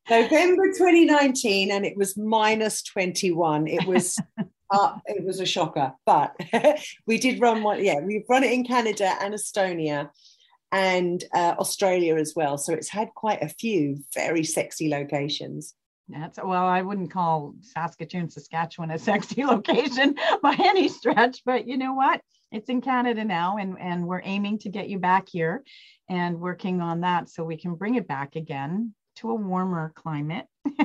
November 0.10 0.68
2019, 0.68 1.72
and 1.72 1.86
it 1.86 1.98
was 1.98 2.18
minus 2.18 2.84
21. 2.84 3.68
It 3.68 3.86
was. 3.86 4.20
Uh, 4.74 4.98
it 5.06 5.26
was 5.26 5.42
a 5.42 5.46
shocker, 5.46 5.92
but 6.06 6.34
we 7.06 7.18
did 7.18 7.42
run 7.42 7.62
one. 7.62 7.84
Yeah, 7.84 8.00
we've 8.00 8.24
run 8.30 8.46
it 8.46 8.54
in 8.54 8.64
Canada 8.64 9.18
and 9.20 9.34
Estonia 9.34 10.10
and 10.72 11.22
uh, 11.36 11.56
Australia 11.60 12.16
as 12.16 12.34
well. 12.38 12.58
So 12.58 12.72
it's 12.72 12.88
had 12.88 13.10
quite 13.14 13.44
a 13.44 13.50
few 13.50 13.98
very 14.16 14.46
sexy 14.46 14.88
locations. 14.88 15.76
That's 16.08 16.40
well, 16.42 16.66
I 16.66 16.82
wouldn't 16.82 17.12
call 17.12 17.56
Saskatoon, 17.62 18.30
Saskatchewan 18.30 18.92
a 18.92 19.00
sexy 19.00 19.44
location 19.46 20.16
by 20.42 20.56
any 20.58 20.88
stretch, 20.88 21.42
but 21.46 21.68
you 21.68 21.78
know 21.78 21.94
what? 21.94 22.22
It's 22.52 22.70
in 22.70 22.82
Canada 22.82 23.24
now, 23.24 23.58
and, 23.58 23.80
and 23.80 24.06
we're 24.06 24.22
aiming 24.24 24.60
to 24.60 24.70
get 24.70 24.90
you 24.90 25.00
back 25.00 25.30
here 25.30 25.64
and 26.10 26.40
working 26.40 26.82
on 26.82 27.02
that 27.02 27.30
so 27.30 27.44
we 27.44 27.58
can 27.58 27.76
bring 27.76 27.96
it 27.96 28.08
back 28.08 28.36
again 28.36 28.94
to 29.18 29.32
a 29.32 29.36
warmer 29.36 29.94
climate. 29.96 30.46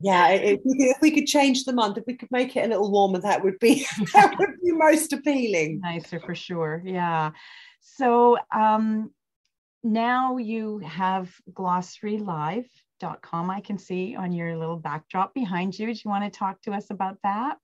yeah, 0.00 0.28
if 0.28 0.60
we, 0.64 0.78
could, 0.78 0.88
if 0.88 1.00
we 1.00 1.10
could 1.10 1.26
change 1.26 1.64
the 1.64 1.72
month, 1.72 1.98
if 1.98 2.04
we 2.06 2.14
could 2.14 2.30
make 2.30 2.56
it 2.56 2.64
a 2.64 2.68
little 2.68 2.92
warmer, 2.92 3.18
that 3.20 3.42
would 3.42 3.58
be 3.58 3.86
that 4.14 4.36
would 4.38 4.50
be 4.62 4.72
most 4.72 5.12
appealing. 5.12 5.80
Nicer 5.80 6.20
for 6.20 6.34
sure. 6.34 6.82
Yeah. 6.84 7.32
So 7.80 8.38
um, 8.54 9.10
now 9.82 10.36
you 10.36 10.78
have 10.78 11.34
Glossary 11.52 12.22
com. 13.22 13.50
I 13.50 13.60
can 13.60 13.78
see 13.78 14.14
on 14.14 14.32
your 14.32 14.56
little 14.56 14.76
backdrop 14.76 15.34
behind 15.34 15.76
you. 15.76 15.86
Do 15.86 15.92
you 15.92 16.10
want 16.10 16.24
to 16.24 16.38
talk 16.38 16.62
to 16.62 16.72
us 16.72 16.90
about 16.90 17.18
that? 17.24 17.56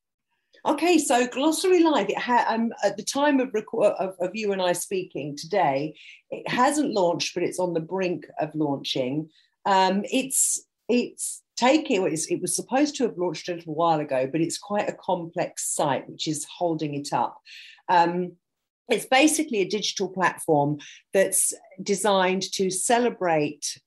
Okay, 0.67 0.99
so 0.99 1.27
Glossary 1.27 1.83
Live, 1.83 2.11
it 2.11 2.19
ha- 2.19 2.47
um, 2.49 2.73
at 2.85 2.97
the 2.97 3.03
time 3.03 3.41
of, 3.41 3.55
record, 3.55 3.93
of, 3.99 4.15
of 4.21 4.35
you 4.35 4.53
and 4.53 4.61
I 4.61 4.73
speaking 4.73 5.37
today, 5.37 5.95
it 6.31 6.49
hasn't 6.49 6.93
launched, 6.93 7.35
but 7.35 7.43
it's 7.43 7.59
on 7.59 7.75
the 7.75 7.81
brink 7.81 8.27
of 8.41 8.55
launching. 8.55 9.31
Um, 9.67 10.05
it's 10.11 10.63
it's 10.89 11.43
taking 11.57 12.07
it 12.07 12.41
was 12.41 12.57
supposed 12.57 12.97
to 12.97 13.05
have 13.05 13.19
launched 13.19 13.49
a 13.49 13.55
little 13.55 13.75
while 13.75 14.01
ago, 14.01 14.29
but 14.31 14.41
it's 14.41 14.59
quite 14.59 14.89
a 14.89 14.95
complex 14.95 15.75
site 15.75 16.09
which 16.09 16.27
is 16.27 16.47
holding 16.57 16.95
it 16.95 17.13
up. 17.13 17.39
Um, 17.89 18.33
it's 18.89 19.07
basically 19.07 19.61
a 19.61 19.69
digital 19.69 20.09
platform 20.09 20.79
that's 21.13 21.53
designed 21.83 22.43
to 22.53 22.71
celebrate 22.71 23.79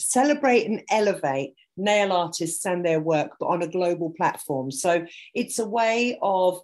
celebrate 0.00 0.66
and 0.66 0.82
elevate 0.90 1.54
nail 1.76 2.12
artists 2.12 2.64
and 2.66 2.84
their 2.84 3.00
work, 3.00 3.32
but 3.38 3.46
on 3.46 3.62
a 3.62 3.68
global 3.68 4.10
platform. 4.10 4.70
So 4.70 5.06
it's 5.34 5.58
a 5.58 5.66
way 5.66 6.18
of 6.22 6.60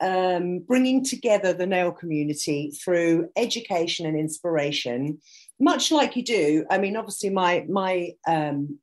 um, 0.00 0.60
bringing 0.60 1.04
together 1.04 1.52
the 1.52 1.66
nail 1.66 1.92
community 1.92 2.70
through 2.70 3.30
education 3.36 4.06
and 4.06 4.18
inspiration, 4.18 5.18
much 5.58 5.90
like 5.90 6.16
you 6.16 6.22
do. 6.22 6.64
I 6.70 6.78
mean, 6.78 6.96
obviously, 6.96 7.30
my 7.30 7.66
my 7.68 8.12
um, 8.26 8.78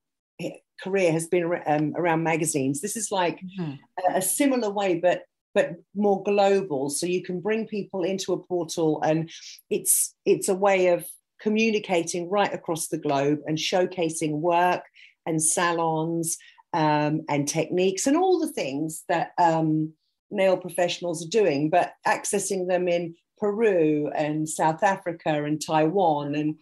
career 0.83 1.12
has 1.12 1.27
been 1.27 1.62
um, 1.65 1.93
around 1.95 2.24
magazines. 2.24 2.81
This 2.81 2.97
is 2.97 3.12
like 3.12 3.39
mm-hmm. 3.39 3.74
a, 4.13 4.17
a 4.17 4.21
similar 4.21 4.69
way, 4.69 5.00
but 5.00 5.24
but 5.53 5.75
more 5.95 6.21
global. 6.24 6.89
So 6.89 7.05
you 7.05 7.24
can 7.24 7.39
bring 7.39 7.65
people 7.65 8.03
into 8.03 8.33
a 8.33 8.43
portal, 8.43 9.01
and 9.01 9.29
it's 9.69 10.13
it's 10.25 10.50
a 10.50 10.55
way 10.55 10.88
of 10.88 11.05
communicating 11.39 12.29
right 12.29 12.53
across 12.53 12.88
the 12.88 12.97
globe 12.97 13.39
and 13.45 13.57
showcasing 13.57 14.31
work 14.31 14.83
and 15.25 15.41
salons 15.41 16.38
um, 16.74 17.22
and 17.29 17.48
techniques 17.48 18.08
and 18.08 18.17
all 18.17 18.39
the 18.39 18.51
things 18.51 19.03
that 19.08 19.32
um, 19.38 19.94
nail 20.32 20.58
professionals 20.58 21.25
are 21.25 21.29
doing, 21.29 21.70
but 21.70 21.94
accessing 22.05 22.67
them 22.67 22.88
in 22.88 23.15
Peru 23.38 24.10
and 24.15 24.48
South 24.48 24.84
Africa 24.84 25.44
and 25.44 25.62
Taiwan 25.62 26.36
and 26.36 26.55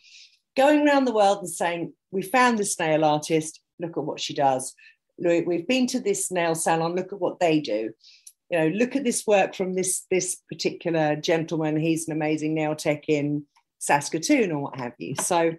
going 0.56 0.88
around 0.88 1.06
the 1.06 1.14
world 1.14 1.40
and 1.40 1.50
saying, 1.50 1.94
We 2.12 2.22
found 2.22 2.58
this 2.58 2.80
nail 2.80 3.06
artist, 3.06 3.60
look 3.80 3.98
at 3.98 4.04
what 4.04 4.20
she 4.20 4.34
does. 4.34 4.74
We've 5.18 5.68
been 5.68 5.88
to 5.88 6.00
this 6.00 6.32
nail 6.32 6.56
salon, 6.56 6.96
look 6.96 7.14
at 7.14 7.20
what 7.20 7.40
they 7.40 7.60
do. 7.60 7.92
You 8.50 8.60
know, 8.60 8.68
look 8.68 8.96
at 8.96 9.04
this 9.04 9.26
work 9.26 9.56
from 9.56 9.74
this 9.74 10.06
this 10.12 10.38
particular 10.52 11.16
gentleman. 11.16 11.78
He's 11.78 12.08
an 12.08 12.14
amazing 12.14 12.54
nail 12.54 12.76
tech 12.76 13.08
in 13.08 13.46
Saskatoon 13.80 14.52
or 14.52 14.60
what 14.60 14.80
have 14.80 14.94
you. 14.98 15.16
So 15.16 15.54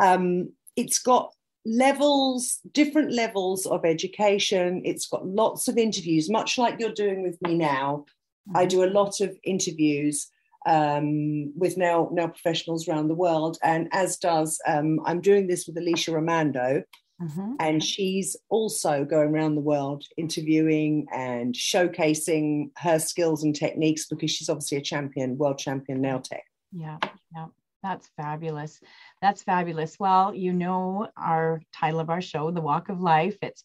um, 0.00 0.52
it's 0.76 0.98
got 0.98 1.32
levels, 1.66 2.60
different 2.72 3.12
levels 3.12 3.66
of 3.66 3.84
education. 3.84 4.82
It's 4.84 5.08
got 5.08 5.26
lots 5.26 5.66
of 5.66 5.76
interviews, 5.76 6.30
much 6.30 6.56
like 6.56 6.76
you're 6.78 6.92
doing 6.92 7.22
with 7.22 7.40
me 7.42 7.54
now. 7.56 8.06
Mm-hmm. 8.48 8.56
I 8.56 8.66
do 8.66 8.84
a 8.84 8.86
lot 8.86 9.20
of 9.20 9.36
interviews 9.42 10.28
um, 10.64 11.52
with 11.58 11.76
nail, 11.76 12.08
nail 12.12 12.28
professionals 12.28 12.88
around 12.88 13.08
the 13.08 13.14
world, 13.14 13.58
and 13.62 13.88
as 13.92 14.16
does, 14.16 14.60
um, 14.66 15.00
I'm 15.04 15.20
doing 15.20 15.48
this 15.48 15.66
with 15.66 15.76
Alisha 15.76 16.14
Rimando. 16.14 16.84
Mm-hmm. 17.20 17.54
And 17.60 17.82
she's 17.82 18.36
also 18.50 19.06
going 19.06 19.30
around 19.30 19.54
the 19.54 19.62
world 19.62 20.04
interviewing 20.18 21.06
and 21.10 21.54
showcasing 21.54 22.70
her 22.76 22.98
skills 22.98 23.42
and 23.42 23.56
techniques 23.56 24.06
because 24.06 24.30
she's 24.30 24.50
obviously 24.50 24.76
a 24.76 24.82
champion, 24.82 25.38
world 25.38 25.58
champion 25.58 26.02
nail 26.02 26.20
tech. 26.20 26.44
Yeah, 26.72 26.98
yeah. 27.34 27.46
That's 27.86 28.10
fabulous. 28.16 28.80
That's 29.22 29.44
fabulous. 29.44 29.96
Well, 29.96 30.34
you 30.34 30.52
know 30.52 31.06
our 31.16 31.62
title 31.72 32.00
of 32.00 32.10
our 32.10 32.20
show, 32.20 32.50
The 32.50 32.60
Walk 32.60 32.88
of 32.88 33.00
Life. 33.00 33.36
It's 33.42 33.62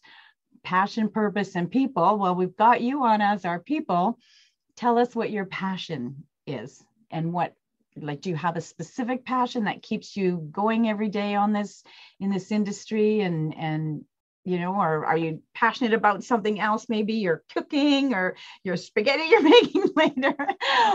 passion, 0.62 1.08
purpose, 1.08 1.56
and 1.56 1.68
people. 1.68 2.18
Well, 2.18 2.36
we've 2.36 2.56
got 2.56 2.82
you 2.82 3.02
on 3.02 3.20
as 3.20 3.44
our 3.44 3.58
people. 3.58 4.20
Tell 4.76 4.96
us 4.96 5.16
what 5.16 5.32
your 5.32 5.46
passion 5.46 6.22
is 6.46 6.80
and 7.10 7.32
what 7.32 7.54
like 7.96 8.20
do 8.20 8.30
you 8.30 8.36
have 8.36 8.56
a 8.56 8.60
specific 8.60 9.24
passion 9.24 9.64
that 9.64 9.82
keeps 9.82 10.16
you 10.16 10.48
going 10.52 10.88
every 10.88 11.08
day 11.08 11.34
on 11.34 11.52
this 11.52 11.82
in 12.20 12.30
this 12.30 12.52
industry 12.52 13.20
and 13.20 13.54
and 13.58 14.02
you 14.44 14.58
know 14.58 14.72
or 14.72 15.04
are 15.04 15.18
you 15.18 15.42
passionate 15.54 15.92
about 15.92 16.24
something 16.24 16.58
else 16.58 16.88
maybe 16.88 17.14
you're 17.14 17.42
cooking 17.52 18.14
or 18.14 18.34
your 18.64 18.78
spaghetti 18.78 19.24
you're 19.24 19.42
making 19.60 19.84
later 19.94 20.34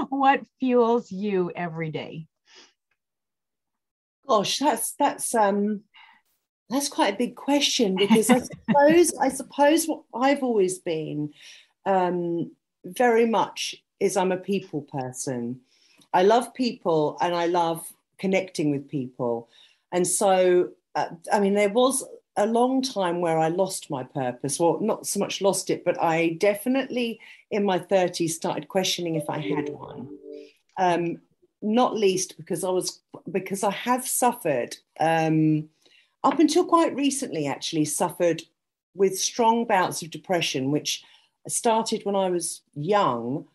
what 0.09 0.41
fuels 0.59 1.11
you 1.11 1.51
every 1.55 1.91
day 1.91 2.25
gosh 4.27 4.59
that's 4.59 4.93
that's 4.93 5.33
um 5.35 5.81
that's 6.69 6.89
quite 6.89 7.13
a 7.13 7.17
big 7.17 7.35
question 7.35 7.95
because 7.95 8.29
i 8.29 8.39
suppose 8.39 9.13
i 9.21 9.29
suppose 9.29 9.85
what 9.85 10.01
i've 10.13 10.43
always 10.43 10.79
been 10.79 11.31
um 11.85 12.51
very 12.85 13.25
much 13.25 13.75
is 13.99 14.17
i'm 14.17 14.31
a 14.31 14.37
people 14.37 14.81
person. 14.81 15.59
I 16.13 16.23
love 16.23 16.53
people 16.53 17.17
and 17.21 17.35
i 17.35 17.47
love 17.47 17.85
connecting 18.17 18.71
with 18.71 18.89
people. 18.89 19.49
And 19.91 20.07
so 20.07 20.69
uh, 20.95 21.09
i 21.31 21.39
mean 21.39 21.53
there 21.53 21.69
was 21.69 22.03
a 22.37 22.45
long 22.45 22.83
time 22.83 23.19
where 23.19 23.39
I 23.39 23.47
lost 23.47 23.89
my 23.89 24.03
purpose, 24.03 24.59
well, 24.59 24.77
not 24.79 25.07
so 25.07 25.19
much 25.19 25.41
lost 25.41 25.71
it, 25.71 25.83
but 25.83 25.99
I 25.99 26.37
definitely 26.39 27.19
in 27.49 27.65
my 27.65 27.79
30s 27.79 28.29
started 28.29 28.67
questioning 28.67 29.15
if 29.15 29.27
I 29.27 29.39
had 29.39 29.69
one. 29.69 30.07
Um, 30.77 31.17
not 31.61 31.95
least 31.95 32.37
because 32.37 32.63
I 32.63 32.69
was 32.69 32.99
because 33.31 33.63
I 33.63 33.71
have 33.71 34.07
suffered 34.07 34.77
um, 34.99 35.69
up 36.23 36.39
until 36.39 36.65
quite 36.65 36.95
recently, 36.95 37.47
actually 37.47 37.85
suffered 37.85 38.43
with 38.95 39.19
strong 39.19 39.65
bouts 39.65 40.01
of 40.01 40.09
depression, 40.09 40.71
which 40.71 41.03
started 41.47 42.03
when 42.03 42.15
I 42.15 42.29
was 42.29 42.61
young, 42.73 43.45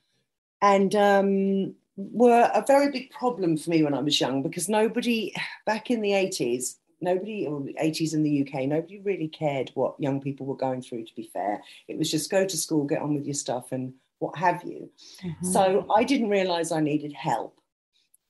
and 0.61 0.95
um, 0.95 1.75
were 1.97 2.51
a 2.55 2.65
very 2.67 2.91
big 2.91 3.11
problem 3.11 3.57
for 3.57 3.71
me 3.71 3.83
when 3.83 3.95
I 3.95 4.01
was 4.01 4.21
young 4.21 4.43
because 4.43 4.69
nobody 4.69 5.35
back 5.67 5.91
in 5.91 6.01
the 6.01 6.11
80s 6.11 6.77
nobody 7.03 7.47
or 7.47 7.61
the 7.61 7.75
80s 7.75 8.15
in 8.15 8.23
the 8.23 8.43
UK, 8.43 8.67
nobody 8.67 9.01
really 9.01 9.29
cared 9.29 9.71
what 9.75 9.99
young 9.99 10.21
people 10.21 10.47
were 10.47 10.57
going 10.57 10.81
through, 10.81 11.05
to 11.05 11.15
be 11.15 11.29
fair. 11.33 11.61
It 11.89 11.99
was 11.99 12.11
just 12.11 12.31
go 12.31 12.47
to 12.47 12.57
school, 12.57 12.85
get 12.85 13.03
on 13.03 13.15
with 13.15 13.27
your 13.27 13.35
stuff, 13.35 13.73
and 13.73 13.93
what 14.21 14.37
have 14.39 14.63
you. 14.63 14.89
Mm-hmm. 15.23 15.47
So 15.47 15.87
I 15.95 16.05
didn't 16.05 16.31
realize 16.31 16.73
I 16.73 16.81
needed 16.81 17.13
help. 17.13 17.59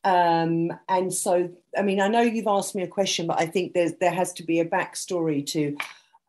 Um, 0.05 0.73
and 0.89 1.13
so, 1.13 1.51
I 1.77 1.83
mean, 1.83 2.01
I 2.01 2.09
know 2.09 2.23
you've 2.23 2.47
asked 2.47 2.75
me 2.75 2.83
a 2.83 2.89
question, 2.89 3.27
but 3.27 3.39
I 3.41 3.47
think 3.47 3.73
there's, 3.73 3.95
there 3.95 4.13
has 4.13 4.33
to 4.35 4.43
be 4.43 4.61
a 4.61 4.65
backstory 4.65 5.47
to 5.49 5.77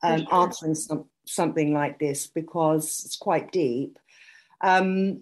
um, 0.03 0.19
sure. 0.19 0.33
answering 0.33 0.75
some 0.75 1.05
something 1.25 1.73
like 1.73 1.99
this 1.99 2.27
because 2.27 3.03
it's 3.05 3.15
quite 3.15 3.51
deep. 3.51 3.97
Um, 4.61 5.21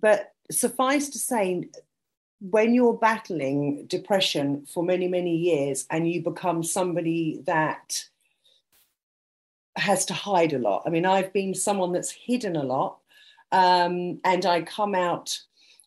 but 0.00 0.32
suffice 0.50 1.08
to 1.10 1.18
say, 1.18 1.68
when 2.40 2.74
you're 2.74 2.94
battling 2.94 3.86
depression 3.86 4.66
for 4.66 4.82
many, 4.82 5.08
many 5.08 5.36
years 5.36 5.86
and 5.90 6.10
you 6.10 6.22
become 6.22 6.62
somebody 6.62 7.40
that 7.46 8.04
has 9.76 10.04
to 10.06 10.14
hide 10.14 10.52
a 10.52 10.58
lot. 10.58 10.82
I 10.86 10.90
mean, 10.90 11.06
I've 11.06 11.32
been 11.32 11.54
someone 11.54 11.92
that's 11.92 12.10
hidden 12.10 12.56
a 12.56 12.62
lot, 12.62 12.98
um, 13.52 14.20
and 14.24 14.44
I 14.44 14.62
come 14.62 14.94
out 14.94 15.38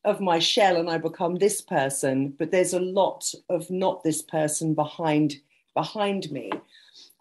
of 0.06 0.22
my 0.22 0.40
shell 0.40 0.78
and 0.78 0.90
I 0.90 0.98
become 0.98 1.36
this 1.36 1.62
person, 1.62 2.30
but 2.38 2.52
there's 2.52 2.74
a 2.74 2.80
lot 2.80 3.34
of 3.50 3.70
not 3.70 4.04
this 4.04 4.22
person 4.22 4.74
behind 4.74 5.38
behind 5.74 6.32
me. 6.32 6.52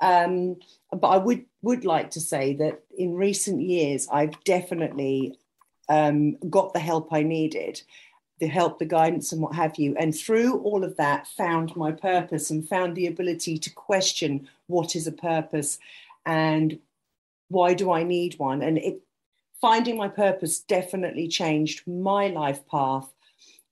Um, 0.00 0.56
but 0.92 1.08
I 1.08 1.16
would 1.16 1.44
would 1.62 1.84
like 1.84 2.10
to 2.10 2.20
say 2.20 2.54
that 2.54 2.82
in 2.96 3.14
recent 3.14 3.62
years, 3.62 4.06
I've 4.12 4.42
definitely 4.44 5.36
um, 5.88 6.36
got 6.50 6.72
the 6.72 6.80
help 6.80 7.08
I 7.12 7.22
needed, 7.22 7.82
the 8.38 8.46
help, 8.46 8.78
the 8.78 8.84
guidance, 8.84 9.32
and 9.32 9.40
what 9.40 9.54
have 9.54 9.76
you. 9.78 9.96
And 9.98 10.14
through 10.14 10.60
all 10.60 10.84
of 10.84 10.96
that, 10.96 11.26
found 11.26 11.74
my 11.76 11.90
purpose 11.90 12.50
and 12.50 12.68
found 12.68 12.94
the 12.94 13.06
ability 13.06 13.58
to 13.58 13.70
question 13.70 14.48
what 14.66 14.94
is 14.94 15.06
a 15.06 15.12
purpose 15.12 15.78
and 16.26 16.78
why 17.48 17.74
do 17.74 17.92
I 17.92 18.02
need 18.02 18.38
one. 18.38 18.62
And 18.62 18.78
it, 18.78 19.00
finding 19.64 19.96
my 19.96 20.08
purpose 20.08 20.60
definitely 20.60 21.26
changed 21.26 21.86
my 21.86 22.28
life 22.28 22.60
path 22.66 23.08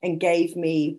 and 0.01 0.19
gave 0.19 0.55
me 0.55 0.97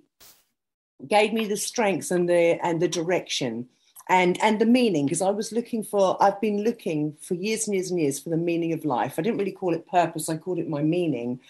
gave 1.08 1.32
me 1.32 1.46
the 1.46 1.56
strength 1.56 2.12
and 2.12 2.28
the 2.28 2.64
and 2.64 2.80
the 2.80 2.86
direction 2.86 3.68
and 4.08 4.40
and 4.40 4.60
the 4.60 4.66
meaning. 4.66 5.04
Because 5.04 5.20
i 5.20 5.30
was 5.30 5.50
looking 5.50 5.82
for 5.82 6.16
i've 6.22 6.40
been 6.40 6.62
looking 6.62 7.16
for 7.20 7.34
years 7.34 7.66
and 7.66 7.74
years 7.74 7.90
and 7.90 7.98
years 7.98 8.20
for 8.20 8.30
the 8.30 8.36
meaning 8.36 8.72
of 8.72 8.84
life. 8.84 9.14
I 9.18 9.22
didn't 9.22 9.38
really 9.38 9.58
call 9.60 9.74
it 9.74 9.84
purpose 9.88 10.28
i 10.28 10.36
called 10.36 10.60
it 10.60 10.68
my 10.68 10.82
meaning. 10.82 11.40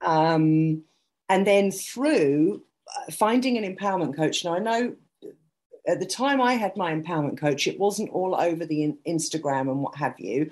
Um, 0.00 0.84
and 1.28 1.44
then 1.44 1.72
through 1.72 2.62
uh, 2.96 3.10
finding 3.10 3.58
an 3.58 3.66
empowerment 3.74 4.14
coach 4.14 4.44
now 4.44 4.54
i 4.54 4.60
know 4.60 4.94
at 5.88 5.98
the 5.98 6.06
time 6.22 6.40
i 6.40 6.52
had 6.52 6.76
my 6.76 6.94
empowerment 6.94 7.36
coach 7.36 7.66
it 7.66 7.80
wasn't 7.80 8.10
all 8.10 8.36
over 8.36 8.64
the 8.64 8.84
in- 8.84 8.98
instagram 9.14 9.62
and 9.72 9.82
what 9.82 9.96
have 9.96 10.14
you 10.20 10.50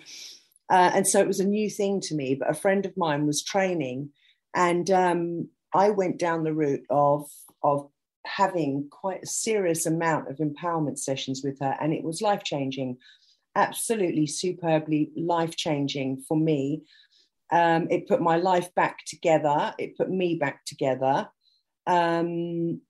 uh, 0.71 0.91
and 0.95 1.07
so 1.07 1.21
it 1.21 1.27
was 1.27 1.41
a 1.41 1.45
new 1.45 1.69
thing 1.69 2.01
to 2.01 2.15
me 2.15 2.35
but 2.35 2.51
a 2.51 2.55
friend 2.55 2.87
of 2.87 2.97
mine 2.97 3.27
was 3.27 3.43
training 3.43 4.11
and 4.55 4.91
um, 4.91 5.49
i 5.75 5.91
went 5.91 6.19
down 6.19 6.45
the 6.45 6.55
route 6.55 6.85
of 6.91 7.29
of 7.63 7.89
having 8.27 8.89
quite 8.91 9.23
a 9.23 9.27
serious 9.27 9.87
amount 9.87 10.31
of 10.31 10.39
empowerment 10.39 10.99
sessions 10.99 11.43
with 11.45 11.59
her, 11.61 11.77
and 11.81 11.93
it 11.93 12.03
was 12.03 12.23
life 12.23 12.43
changing, 12.43 12.97
absolutely 13.55 14.27
superbly 14.27 15.11
life 15.17 15.57
changing 15.57 16.23
for 16.27 16.37
me. 16.37 16.83
Um, 17.53 17.89
it 17.91 18.09
put 18.09 18.21
my 18.21 18.37
life 18.37 18.75
back 18.75 19.05
together, 19.07 19.75
it 19.79 19.97
put 19.97 20.11
me 20.11 20.37
back 20.37 20.65
together. 20.65 21.29
Um, 21.87 22.81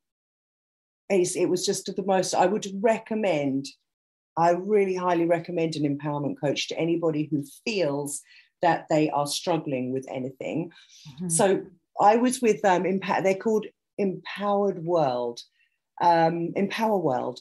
it 1.11 1.49
was 1.49 1.67
just 1.67 1.87
the 1.95 2.05
most, 2.05 2.35
I 2.35 2.47
would 2.47 2.67
recommend, 2.81 3.67
I 4.37 4.51
really 4.51 4.95
highly 4.95 5.27
recommend 5.27 5.77
an 5.77 5.99
empowerment 5.99 6.41
coach 6.41 6.69
to 6.69 6.79
anybody 6.79 7.29
who 7.31 7.45
feels 7.65 8.23
that 8.63 8.87
they 8.91 9.11
are 9.11 9.27
struggling 9.27 9.93
with 9.93 10.07
anything. 10.11 10.71
Mm-hmm. 11.15 11.29
So 11.29 11.63
I 12.01 12.17
was 12.17 12.41
with 12.41 12.65
um, 12.65 12.87
Impact, 12.87 13.23
they're 13.23 13.35
called 13.35 13.67
empowered 13.99 14.85
world, 14.85 15.41
um, 16.01 16.53
empower 16.57 16.99
world, 16.99 17.41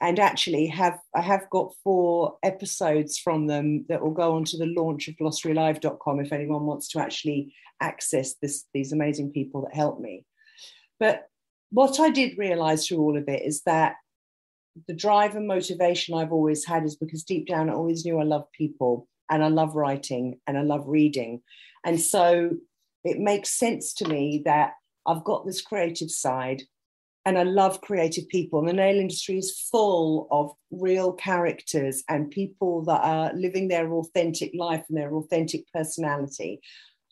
and 0.00 0.18
actually 0.18 0.66
have 0.66 0.98
I 1.14 1.20
have 1.20 1.48
got 1.50 1.74
four 1.84 2.36
episodes 2.42 3.18
from 3.18 3.46
them 3.46 3.84
that 3.88 4.02
will 4.02 4.10
go 4.10 4.34
on 4.34 4.44
to 4.46 4.56
the 4.56 4.66
launch 4.66 5.08
of 5.08 5.14
glossarylive.com 5.16 6.20
if 6.20 6.32
anyone 6.32 6.64
wants 6.64 6.88
to 6.88 7.00
actually 7.00 7.54
access 7.80 8.34
this 8.40 8.64
these 8.72 8.92
amazing 8.92 9.30
people 9.30 9.62
that 9.62 9.74
help 9.74 10.00
me. 10.00 10.24
But 10.98 11.28
what 11.70 12.00
I 12.00 12.10
did 12.10 12.38
realize 12.38 12.86
through 12.86 12.98
all 12.98 13.16
of 13.16 13.28
it 13.28 13.42
is 13.42 13.62
that 13.62 13.96
the 14.88 14.94
drive 14.94 15.36
and 15.36 15.46
motivation 15.46 16.14
I've 16.14 16.32
always 16.32 16.64
had 16.64 16.84
is 16.84 16.96
because 16.96 17.22
deep 17.22 17.46
down 17.46 17.70
I 17.70 17.74
always 17.74 18.04
knew 18.04 18.18
I 18.18 18.24
love 18.24 18.50
people 18.52 19.08
and 19.30 19.42
I 19.42 19.48
love 19.48 19.74
writing 19.74 20.40
and 20.46 20.58
I 20.58 20.62
love 20.62 20.84
reading. 20.86 21.42
And 21.84 22.00
so 22.00 22.50
it 23.04 23.18
makes 23.18 23.50
sense 23.50 23.94
to 23.94 24.08
me 24.08 24.42
that 24.44 24.72
I've 25.06 25.24
got 25.24 25.46
this 25.46 25.60
creative 25.60 26.10
side 26.10 26.62
and 27.26 27.38
I 27.38 27.42
love 27.42 27.80
creative 27.80 28.28
people. 28.28 28.60
And 28.60 28.68
the 28.68 28.72
nail 28.72 28.98
industry 28.98 29.38
is 29.38 29.68
full 29.70 30.28
of 30.30 30.52
real 30.70 31.12
characters 31.12 32.02
and 32.08 32.30
people 32.30 32.84
that 32.84 33.00
are 33.02 33.32
living 33.34 33.68
their 33.68 33.92
authentic 33.92 34.52
life 34.54 34.84
and 34.88 34.98
their 34.98 35.14
authentic 35.14 35.64
personality. 35.72 36.60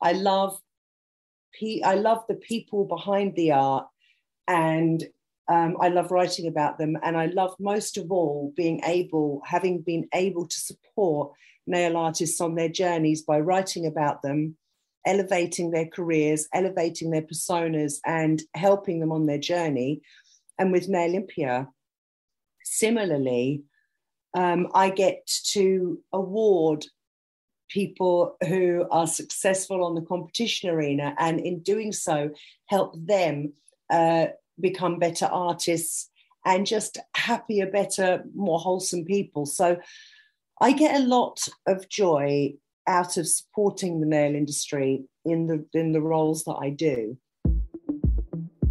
I 0.02 0.12
love 0.12 0.58
I 1.84 1.94
love 1.94 2.24
the 2.28 2.36
people 2.36 2.86
behind 2.86 3.36
the 3.36 3.52
art 3.52 3.86
and 4.48 5.04
um, 5.52 5.76
I 5.80 5.88
love 5.88 6.10
writing 6.10 6.46
about 6.48 6.78
them. 6.78 6.96
And 7.02 7.16
I 7.16 7.26
love 7.26 7.54
most 7.60 7.98
of 7.98 8.10
all 8.10 8.52
being 8.56 8.80
able, 8.84 9.42
having 9.44 9.82
been 9.82 10.08
able 10.14 10.46
to 10.46 10.60
support 10.60 11.32
nail 11.66 11.96
artists 11.96 12.40
on 12.40 12.54
their 12.54 12.68
journeys 12.70 13.22
by 13.22 13.38
writing 13.38 13.86
about 13.86 14.22
them 14.22 14.56
elevating 15.04 15.70
their 15.70 15.86
careers, 15.86 16.48
elevating 16.54 17.10
their 17.10 17.22
personas, 17.22 17.98
and 18.06 18.42
helping 18.54 19.00
them 19.00 19.12
on 19.12 19.26
their 19.26 19.38
journey. 19.38 20.00
And 20.58 20.72
with 20.72 20.88
Nailympia, 20.88 21.68
similarly, 22.62 23.62
um, 24.34 24.68
I 24.74 24.90
get 24.90 25.26
to 25.48 26.00
award 26.12 26.86
people 27.68 28.36
who 28.46 28.86
are 28.90 29.06
successful 29.06 29.84
on 29.84 29.94
the 29.94 30.02
competition 30.02 30.70
arena, 30.70 31.14
and 31.18 31.40
in 31.40 31.60
doing 31.60 31.92
so, 31.92 32.30
help 32.66 32.94
them 32.96 33.54
uh, 33.90 34.26
become 34.60 34.98
better 34.98 35.26
artists 35.26 36.10
and 36.44 36.66
just 36.66 36.98
happier, 37.14 37.66
better, 37.66 38.24
more 38.34 38.58
wholesome 38.58 39.04
people. 39.04 39.46
So 39.46 39.78
I 40.60 40.72
get 40.72 41.00
a 41.00 41.04
lot 41.04 41.40
of 41.66 41.88
joy 41.88 42.54
out 42.86 43.16
of 43.16 43.28
supporting 43.28 44.00
the 44.00 44.06
nail 44.06 44.34
industry 44.34 45.04
in 45.24 45.46
the 45.46 45.64
in 45.72 45.92
the 45.92 46.00
roles 46.00 46.44
that 46.44 46.56
I 46.60 46.70
do. 46.70 47.16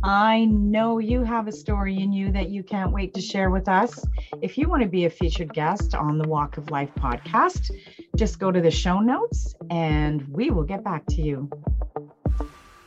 I 0.03 0.45
know 0.45 0.97
you 0.97 1.23
have 1.23 1.47
a 1.47 1.51
story 1.51 1.99
in 1.99 2.11
you 2.11 2.31
that 2.31 2.49
you 2.49 2.63
can't 2.63 2.91
wait 2.91 3.13
to 3.13 3.21
share 3.21 3.51
with 3.51 3.67
us. 3.67 4.03
If 4.41 4.57
you 4.57 4.67
want 4.67 4.81
to 4.81 4.89
be 4.89 5.05
a 5.05 5.11
featured 5.11 5.53
guest 5.53 5.93
on 5.93 6.17
the 6.17 6.27
Walk 6.27 6.57
of 6.57 6.71
Life 6.71 6.89
podcast, 6.95 7.69
just 8.15 8.39
go 8.39 8.51
to 8.51 8.59
the 8.61 8.71
show 8.71 8.99
notes 8.99 9.53
and 9.69 10.27
we 10.27 10.49
will 10.49 10.63
get 10.63 10.83
back 10.83 11.05
to 11.09 11.21
you. 11.21 11.49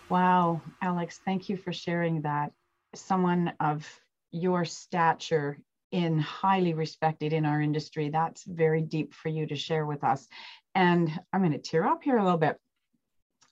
Wow, 0.09 0.61
Alex, 0.83 1.21
thank 1.25 1.49
you 1.49 1.57
for 1.57 1.73
sharing 1.73 2.23
that. 2.23 2.53
Someone 2.95 3.53
of 3.61 3.89
your 4.31 4.65
stature 4.65 5.59
in 5.93 6.19
highly 6.19 6.75
respected 6.75 7.33
in 7.33 7.47
our 7.47 7.61
industry, 7.61 8.09
that's 8.09 8.45
very 8.45 8.83
deep 8.83 9.15
for 9.15 9.29
you 9.29 9.47
to 9.47 9.55
share 9.55 9.87
with 9.87 10.03
us 10.03 10.27
and 10.75 11.11
I'm 11.33 11.41
going 11.41 11.53
to 11.53 11.59
tear 11.59 11.85
up 11.87 12.03
here 12.03 12.19
a 12.19 12.25
little 12.25 12.39
bit, 12.39 12.57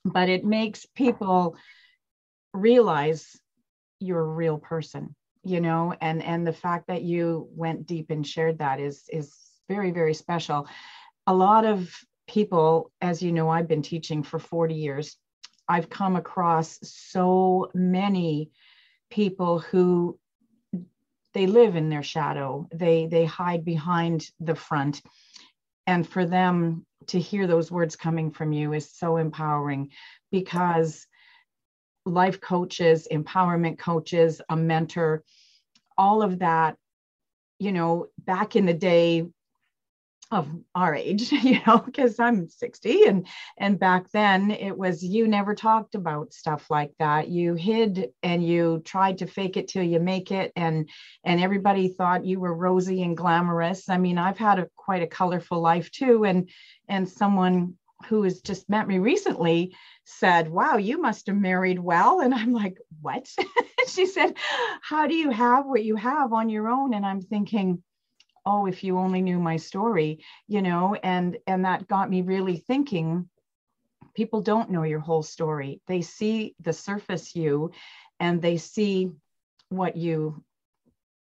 but 0.03 0.29
it 0.29 0.43
makes 0.43 0.85
people 0.85 1.55
realize 2.53 3.39
you're 3.99 4.19
a 4.19 4.23
real 4.23 4.57
person, 4.57 5.15
you 5.43 5.61
know, 5.61 5.95
and 6.01 6.21
and 6.21 6.45
the 6.45 6.53
fact 6.53 6.87
that 6.87 7.03
you 7.03 7.47
went 7.55 7.87
deep 7.87 8.09
and 8.09 8.27
shared 8.27 8.59
that 8.59 8.79
is 8.79 9.03
is 9.09 9.33
very 9.69 9.91
very 9.91 10.13
special. 10.13 10.67
A 11.25 11.33
lot 11.33 11.65
of 11.65 11.89
people, 12.27 12.91
as 13.01 13.21
you 13.23 13.31
know, 13.31 13.49
I've 13.49 13.67
been 13.67 13.81
teaching 13.81 14.23
for 14.23 14.39
40 14.39 14.75
years. 14.75 15.15
I've 15.67 15.89
come 15.89 16.17
across 16.17 16.77
so 16.81 17.71
many 17.73 18.51
people 19.13 19.59
who 19.59 20.17
they 21.35 21.45
live 21.45 21.75
in 21.75 21.89
their 21.89 22.03
shadow. 22.03 22.67
They 22.73 23.05
they 23.05 23.25
hide 23.25 23.63
behind 23.63 24.27
the 24.39 24.55
front. 24.55 25.01
And 25.85 26.07
for 26.07 26.25
them, 26.25 26.85
to 27.07 27.19
hear 27.19 27.45
those 27.45 27.71
words 27.71 27.95
coming 27.95 28.31
from 28.31 28.53
you 28.53 28.73
is 28.73 28.89
so 28.89 29.17
empowering 29.17 29.91
because 30.31 31.05
life 32.05 32.41
coaches, 32.41 33.07
empowerment 33.11 33.77
coaches, 33.77 34.41
a 34.49 34.55
mentor, 34.55 35.23
all 35.97 36.23
of 36.23 36.39
that, 36.39 36.75
you 37.59 37.71
know, 37.71 38.07
back 38.17 38.55
in 38.55 38.65
the 38.65 38.73
day 38.73 39.25
of 40.33 40.49
our 40.73 40.95
age, 40.95 41.31
you 41.31 41.59
know, 41.65 41.77
because 41.77 42.19
I'm 42.19 42.49
60 42.49 43.05
and 43.05 43.27
and 43.57 43.79
back 43.79 44.09
then 44.11 44.51
it 44.51 44.77
was 44.77 45.03
you 45.03 45.27
never 45.27 45.55
talked 45.55 45.95
about 45.95 46.33
stuff 46.33 46.69
like 46.69 46.91
that. 46.99 47.29
You 47.29 47.53
hid 47.53 48.09
and 48.23 48.45
you 48.45 48.81
tried 48.83 49.19
to 49.19 49.27
fake 49.27 49.57
it 49.57 49.67
till 49.67 49.83
you 49.83 49.99
make 49.99 50.31
it 50.31 50.51
and 50.55 50.89
and 51.23 51.41
everybody 51.41 51.89
thought 51.89 52.25
you 52.25 52.39
were 52.39 52.53
rosy 52.53 53.03
and 53.03 53.15
glamorous. 53.15 53.89
I 53.89 53.97
mean, 53.97 54.17
I've 54.17 54.37
had 54.37 54.59
a 54.59 54.67
quite 54.75 55.03
a 55.03 55.07
colorful 55.07 55.61
life 55.61 55.91
too 55.91 56.25
and 56.25 56.49
and 56.87 57.07
someone 57.07 57.75
who 58.07 58.23
has 58.23 58.41
just 58.41 58.69
met 58.69 58.87
me 58.87 58.99
recently 58.99 59.75
said, 60.03 60.49
Wow, 60.49 60.77
you 60.77 61.01
must 61.01 61.27
have 61.27 61.37
married 61.37 61.79
well. 61.79 62.19
And 62.19 62.33
I'm 62.33 62.53
like, 62.53 62.77
What? 63.01 63.29
she 63.87 64.05
said, 64.05 64.35
How 64.81 65.07
do 65.07 65.15
you 65.15 65.29
have 65.29 65.65
what 65.65 65.83
you 65.83 65.95
have 65.95 66.33
on 66.33 66.49
your 66.49 66.67
own? 66.67 66.93
And 66.93 67.05
I'm 67.05 67.21
thinking, 67.21 67.83
oh 68.45 68.65
if 68.65 68.83
you 68.83 68.97
only 68.97 69.21
knew 69.21 69.39
my 69.39 69.57
story 69.57 70.23
you 70.47 70.61
know 70.61 70.95
and 71.03 71.37
and 71.47 71.65
that 71.65 71.87
got 71.87 72.09
me 72.09 72.21
really 72.21 72.57
thinking 72.57 73.29
people 74.13 74.41
don't 74.41 74.69
know 74.69 74.83
your 74.83 74.99
whole 74.99 75.23
story. 75.23 75.81
They 75.87 76.01
see 76.01 76.55
the 76.59 76.73
surface 76.73 77.35
you 77.35 77.71
and 78.19 78.41
they 78.41 78.57
see 78.57 79.11
what 79.69 79.95
you 79.95 80.43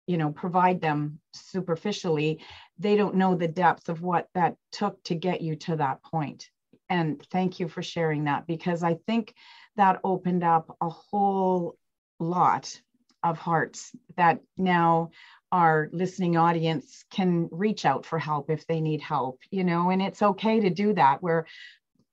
you 0.06 0.18
know 0.18 0.32
provide 0.32 0.80
them 0.80 1.20
superficially. 1.32 2.40
They 2.78 2.96
don't 2.96 3.16
know 3.16 3.34
the 3.34 3.48
depth 3.48 3.88
of 3.88 4.02
what 4.02 4.28
that 4.34 4.56
took 4.72 5.02
to 5.04 5.14
get 5.14 5.40
you 5.40 5.56
to 5.56 5.76
that 5.76 6.02
point. 6.02 6.50
And 6.88 7.24
thank 7.30 7.60
you 7.60 7.68
for 7.68 7.82
sharing 7.82 8.24
that 8.24 8.46
because 8.46 8.82
i 8.82 8.94
think 9.06 9.34
that 9.76 10.00
opened 10.04 10.44
up 10.44 10.76
a 10.80 10.90
whole 10.90 11.76
lot 12.18 12.78
of 13.22 13.38
hearts 13.38 13.92
that 14.16 14.40
now 14.58 15.10
our 15.52 15.88
listening 15.92 16.36
audience 16.36 17.04
can 17.10 17.48
reach 17.52 17.84
out 17.84 18.04
for 18.04 18.18
help 18.18 18.50
if 18.50 18.66
they 18.66 18.80
need 18.80 19.00
help 19.00 19.38
you 19.50 19.62
know 19.62 19.90
and 19.90 20.02
it's 20.02 20.22
okay 20.22 20.60
to 20.60 20.70
do 20.70 20.92
that 20.94 21.22
where 21.22 21.46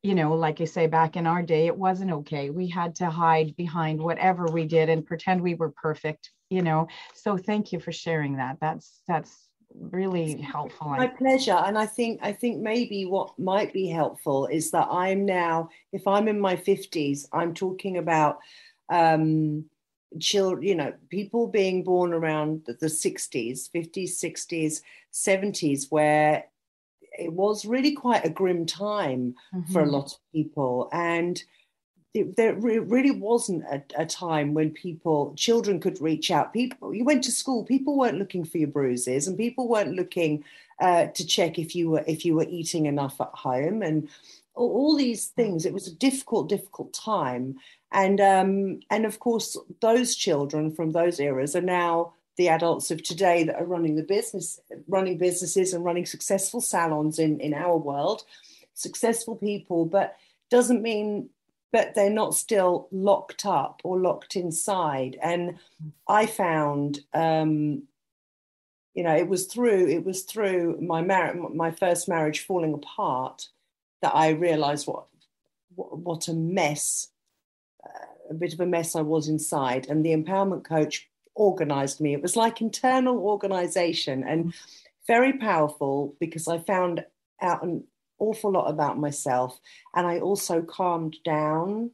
you 0.04 0.14
know 0.14 0.36
like 0.36 0.62
I 0.62 0.66
say 0.66 0.88
back 0.88 1.16
in 1.16 1.26
our 1.26 1.42
day 1.42 1.68
it 1.68 1.78
wasn't 1.78 2.12
okay. 2.12 2.50
We 2.50 2.68
had 2.68 2.96
to 2.96 3.10
hide 3.10 3.56
behind 3.56 4.00
whatever 4.00 4.46
we 4.46 4.66
did 4.66 4.90
and 4.90 5.06
pretend 5.06 5.42
we 5.42 5.56
were 5.56 5.72
perfect 5.72 6.32
you 6.50 6.62
know. 6.62 6.88
So 7.14 7.38
thank 7.38 7.72
you 7.72 7.80
for 7.80 7.92
sharing 7.92 8.38
that. 8.38 8.58
That's 8.60 9.02
that's 9.08 9.50
really 9.74 10.42
helpful. 10.42 10.90
my 10.90 11.08
pleasure. 11.08 11.54
And 11.54 11.78
i 11.78 11.86
think 11.86 12.20
i 12.24 12.32
think 12.32 12.60
maybe 12.60 13.06
what 13.06 13.38
might 13.38 13.72
be 13.72 13.88
helpful 13.88 14.48
is 14.48 14.72
that 14.72 14.88
i'm 14.90 15.26
now 15.26 15.70
if 15.94 16.08
i'm 16.08 16.28
in 16.28 16.40
my 16.40 16.56
50s 16.56 17.28
i'm 17.32 17.54
talking 17.54 17.98
about 17.98 18.40
um 18.90 19.66
children 20.20 20.64
you 20.64 20.76
know 20.76 20.94
people 21.10 21.48
being 21.48 21.84
born 21.84 22.14
around 22.14 22.64
the 22.66 22.74
60s 22.74 23.70
50s 23.70 24.12
60s 24.12 24.82
70s 25.14 25.92
where 25.92 26.46
it 27.18 27.32
was 27.32 27.66
really 27.66 27.94
quite 27.94 28.26
a 28.26 28.30
grim 28.30 28.66
time 28.66 29.36
mm-hmm. 29.54 29.72
for 29.72 29.82
a 29.82 29.84
mm-hmm. 29.84 29.94
lot 29.94 30.14
of 30.14 30.20
people 30.34 30.90
and 30.92 31.44
it, 32.16 32.36
there 32.38 32.56
really 32.56 33.12
wasn't 33.12 33.64
a, 33.66 33.84
a, 33.96 34.06
time 34.06 34.56
when 34.56 34.72
people 34.72 35.32
children 35.38 35.80
could 35.80 36.02
reach 36.02 36.32
out 36.32 36.54
people 36.54 36.94
you 36.94 37.04
went 37.06 37.24
to 37.24 37.32
school 37.32 37.64
people 37.64 37.96
weren't 37.96 38.18
looking 38.18 38.44
for 38.44 38.58
your 38.58 38.68
bruises 38.68 39.28
and 39.28 39.38
people 39.38 39.68
weren't 39.68 39.94
looking 39.94 40.44
uh, 40.80 41.06
to 41.08 41.26
check 41.26 41.60
if 41.60 41.76
you 41.76 41.92
were 41.92 42.04
if 42.08 42.26
you 42.26 42.34
were 42.34 42.48
eating 42.50 42.88
enough 42.88 43.22
at 43.22 43.30
home 43.34 43.84
and 43.84 44.10
all, 44.56 44.72
all 44.72 44.96
these 44.96 45.28
things 45.28 45.68
it 45.68 45.74
was 45.74 45.88
a 45.88 45.96
difficult 45.96 46.50
difficult 46.50 46.92
time 46.94 47.56
and 47.92 48.20
um, 48.22 48.80
and 48.90 49.06
of 49.06 49.20
course 49.20 49.58
those 49.82 50.16
children 50.16 50.72
from 50.72 50.92
those 50.92 51.20
eras 51.20 51.56
are 51.56 51.62
now 51.62 52.14
the 52.38 52.50
adults 52.50 52.90
of 52.92 53.04
today 53.04 53.44
that 53.44 53.56
are 53.56 53.66
running 53.66 53.96
the 53.96 54.04
business 54.04 54.60
running 54.88 55.18
businesses 55.18 55.74
and 55.74 55.84
running 55.84 56.06
successful 56.06 56.62
salons 56.62 57.20
in 57.20 57.40
in 57.40 57.54
our 57.54 57.78
world 57.78 58.24
successful 58.74 59.36
people 59.36 59.86
but 59.86 60.16
doesn't 60.50 60.82
mean 60.82 61.30
but 61.72 61.94
they're 61.94 62.10
not 62.10 62.36
still 62.36 62.88
locked 62.92 63.46
up 63.46 63.82
or 63.84 64.00
locked 64.00 64.36
inside. 64.36 65.18
And 65.22 65.60
I 66.08 66.26
found, 66.26 67.02
um, 67.14 67.84
you 68.94 69.04
know, 69.04 69.16
it 69.16 69.28
was 69.28 69.46
through 69.46 69.88
it 69.88 70.04
was 70.04 70.24
through 70.24 70.80
my 70.82 71.02
mar- 71.02 71.36
my 71.36 71.72
first 71.72 72.08
marriage 72.08 72.46
falling 72.46 72.74
apart 72.74 73.48
that 74.02 74.16
I 74.16 74.30
realised 74.30 74.88
what, 74.88 75.06
what, 75.76 75.98
what 75.98 76.28
a 76.28 76.34
mess, 76.34 77.10
a 78.30 78.34
bit 78.34 78.54
of 78.54 78.60
a 78.60 78.66
mess 78.66 78.96
I 78.96 79.02
was 79.02 79.28
inside. 79.28 79.88
And 79.90 80.06
the 80.06 80.16
empowerment 80.16 80.64
coach 80.64 81.10
organised 81.36 82.02
me. 82.02 82.14
It 82.14 82.22
was 82.22 82.36
like 82.36 82.62
internal 82.62 83.18
organisation 83.18 84.24
and 84.24 84.46
mm. 84.46 84.54
very 85.08 85.34
powerful 85.34 86.16
because 86.20 86.48
I 86.48 86.60
found 86.60 87.06
out 87.42 87.64
an 87.64 87.86
awful 88.20 88.52
lot 88.52 88.70
about 88.70 89.00
myself. 89.00 89.60
And 89.96 90.06
I 90.06 90.20
also 90.20 90.62
calmed 90.62 91.18
down 91.24 91.92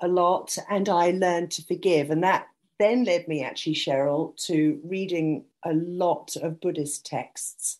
a 0.00 0.08
lot 0.08 0.56
and 0.68 0.88
I 0.88 1.10
learned 1.10 1.52
to 1.52 1.64
forgive. 1.64 2.10
And 2.10 2.22
that 2.24 2.46
then 2.78 3.04
led 3.04 3.28
me, 3.28 3.44
actually, 3.44 3.74
Cheryl, 3.74 4.36
to 4.46 4.80
reading 4.82 5.44
a 5.64 5.72
lot 5.72 6.36
of 6.36 6.60
Buddhist 6.60 7.06
texts. 7.06 7.78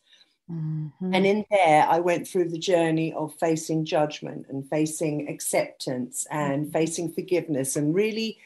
Mm-hmm. 0.50 1.14
And 1.14 1.26
in 1.26 1.44
there, 1.50 1.86
I 1.88 2.00
went 2.00 2.28
through 2.28 2.48
the 2.50 2.58
journey 2.58 3.12
of 3.12 3.34
facing 3.38 3.84
judgment 3.84 4.46
and 4.48 4.68
facing 4.68 5.28
acceptance 5.28 6.26
and 6.30 6.64
mm-hmm. 6.64 6.72
facing 6.72 7.12
forgiveness 7.12 7.76
and 7.76 7.94
really 7.94 8.38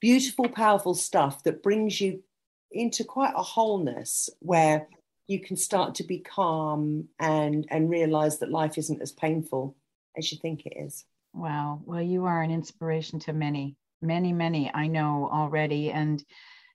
beautiful, 0.00 0.48
powerful 0.48 0.94
stuff 0.94 1.42
that 1.44 1.62
brings 1.62 2.00
you 2.00 2.22
into 2.70 3.04
quite 3.04 3.32
a 3.34 3.42
wholeness 3.42 4.28
where 4.40 4.88
you 5.26 5.38
can 5.38 5.56
start 5.56 5.94
to 5.96 6.04
be 6.04 6.18
calm 6.18 7.08
and 7.20 7.66
and 7.70 7.90
realize 7.90 8.38
that 8.38 8.50
life 8.50 8.76
isn't 8.78 9.02
as 9.02 9.12
painful 9.12 9.76
as 10.16 10.32
you 10.32 10.38
think 10.38 10.66
it 10.66 10.74
is 10.76 11.04
wow 11.34 11.80
well 11.84 12.02
you 12.02 12.24
are 12.24 12.42
an 12.42 12.50
inspiration 12.50 13.18
to 13.18 13.32
many 13.32 13.76
many 14.02 14.32
many 14.32 14.70
i 14.74 14.86
know 14.86 15.28
already 15.32 15.90
and 15.90 16.24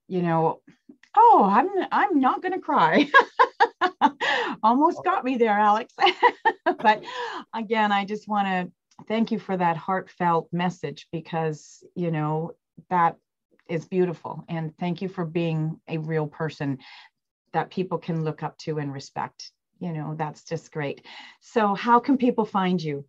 you 0.08 0.22
know 0.22 0.62
oh 1.16 1.48
i'm 1.52 1.70
i'm 1.92 2.20
not 2.20 2.42
going 2.42 2.54
to 2.54 2.60
cry 2.60 3.08
almost 4.64 5.04
got 5.04 5.24
me 5.24 5.38
there 5.38 5.58
alex 5.58 5.94
but 6.80 7.04
again 7.54 7.92
i 7.92 8.06
just 8.06 8.28
want 8.28 8.48
to 8.48 8.72
thank 9.08 9.32
you 9.32 9.40
for 9.40 9.58
that 9.58 9.78
heartfelt 9.78 10.48
message 10.52 11.08
because 11.12 11.84
you 11.96 12.12
know 12.12 12.52
that 12.90 13.18
is 13.70 13.86
beautiful 13.86 14.44
and 14.50 14.78
thank 14.78 15.02
you 15.02 15.08
for 15.08 15.26
being 15.26 15.80
a 15.88 15.98
real 15.98 16.28
person 16.28 16.78
that 17.54 17.70
people 17.70 17.98
can 17.98 18.24
look 18.24 18.44
up 18.44 18.58
to 18.58 18.80
and 18.80 18.92
respect. 18.92 19.52
You 19.80 19.94
know, 19.94 20.16
that's 20.18 20.44
just 20.44 20.72
great. 20.72 21.06
So, 21.40 21.74
how 21.74 22.00
can 22.00 22.18
people 22.18 22.46
find 22.46 22.82
you? 22.82 23.06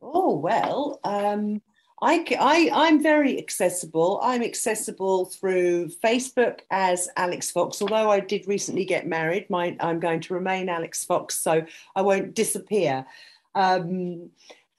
Oh, 0.00 0.36
well, 0.36 1.00
um, 1.04 1.60
I, 2.02 2.24
I, 2.38 2.70
I'm 2.72 3.02
very 3.02 3.38
accessible. 3.38 4.20
I'm 4.22 4.42
accessible 4.42 5.26
through 5.26 5.88
Facebook 5.88 6.60
as 6.70 7.08
Alex 7.16 7.50
Fox, 7.50 7.80
although 7.80 8.10
I 8.10 8.20
did 8.20 8.48
recently 8.48 8.84
get 8.84 9.06
married. 9.06 9.48
My, 9.48 9.76
I'm 9.80 10.00
going 10.00 10.20
to 10.20 10.34
remain 10.34 10.68
Alex 10.68 11.04
Fox, 11.04 11.38
so 11.38 11.64
I 11.94 12.02
won't 12.02 12.34
disappear. 12.34 13.06
Um, 13.54 14.30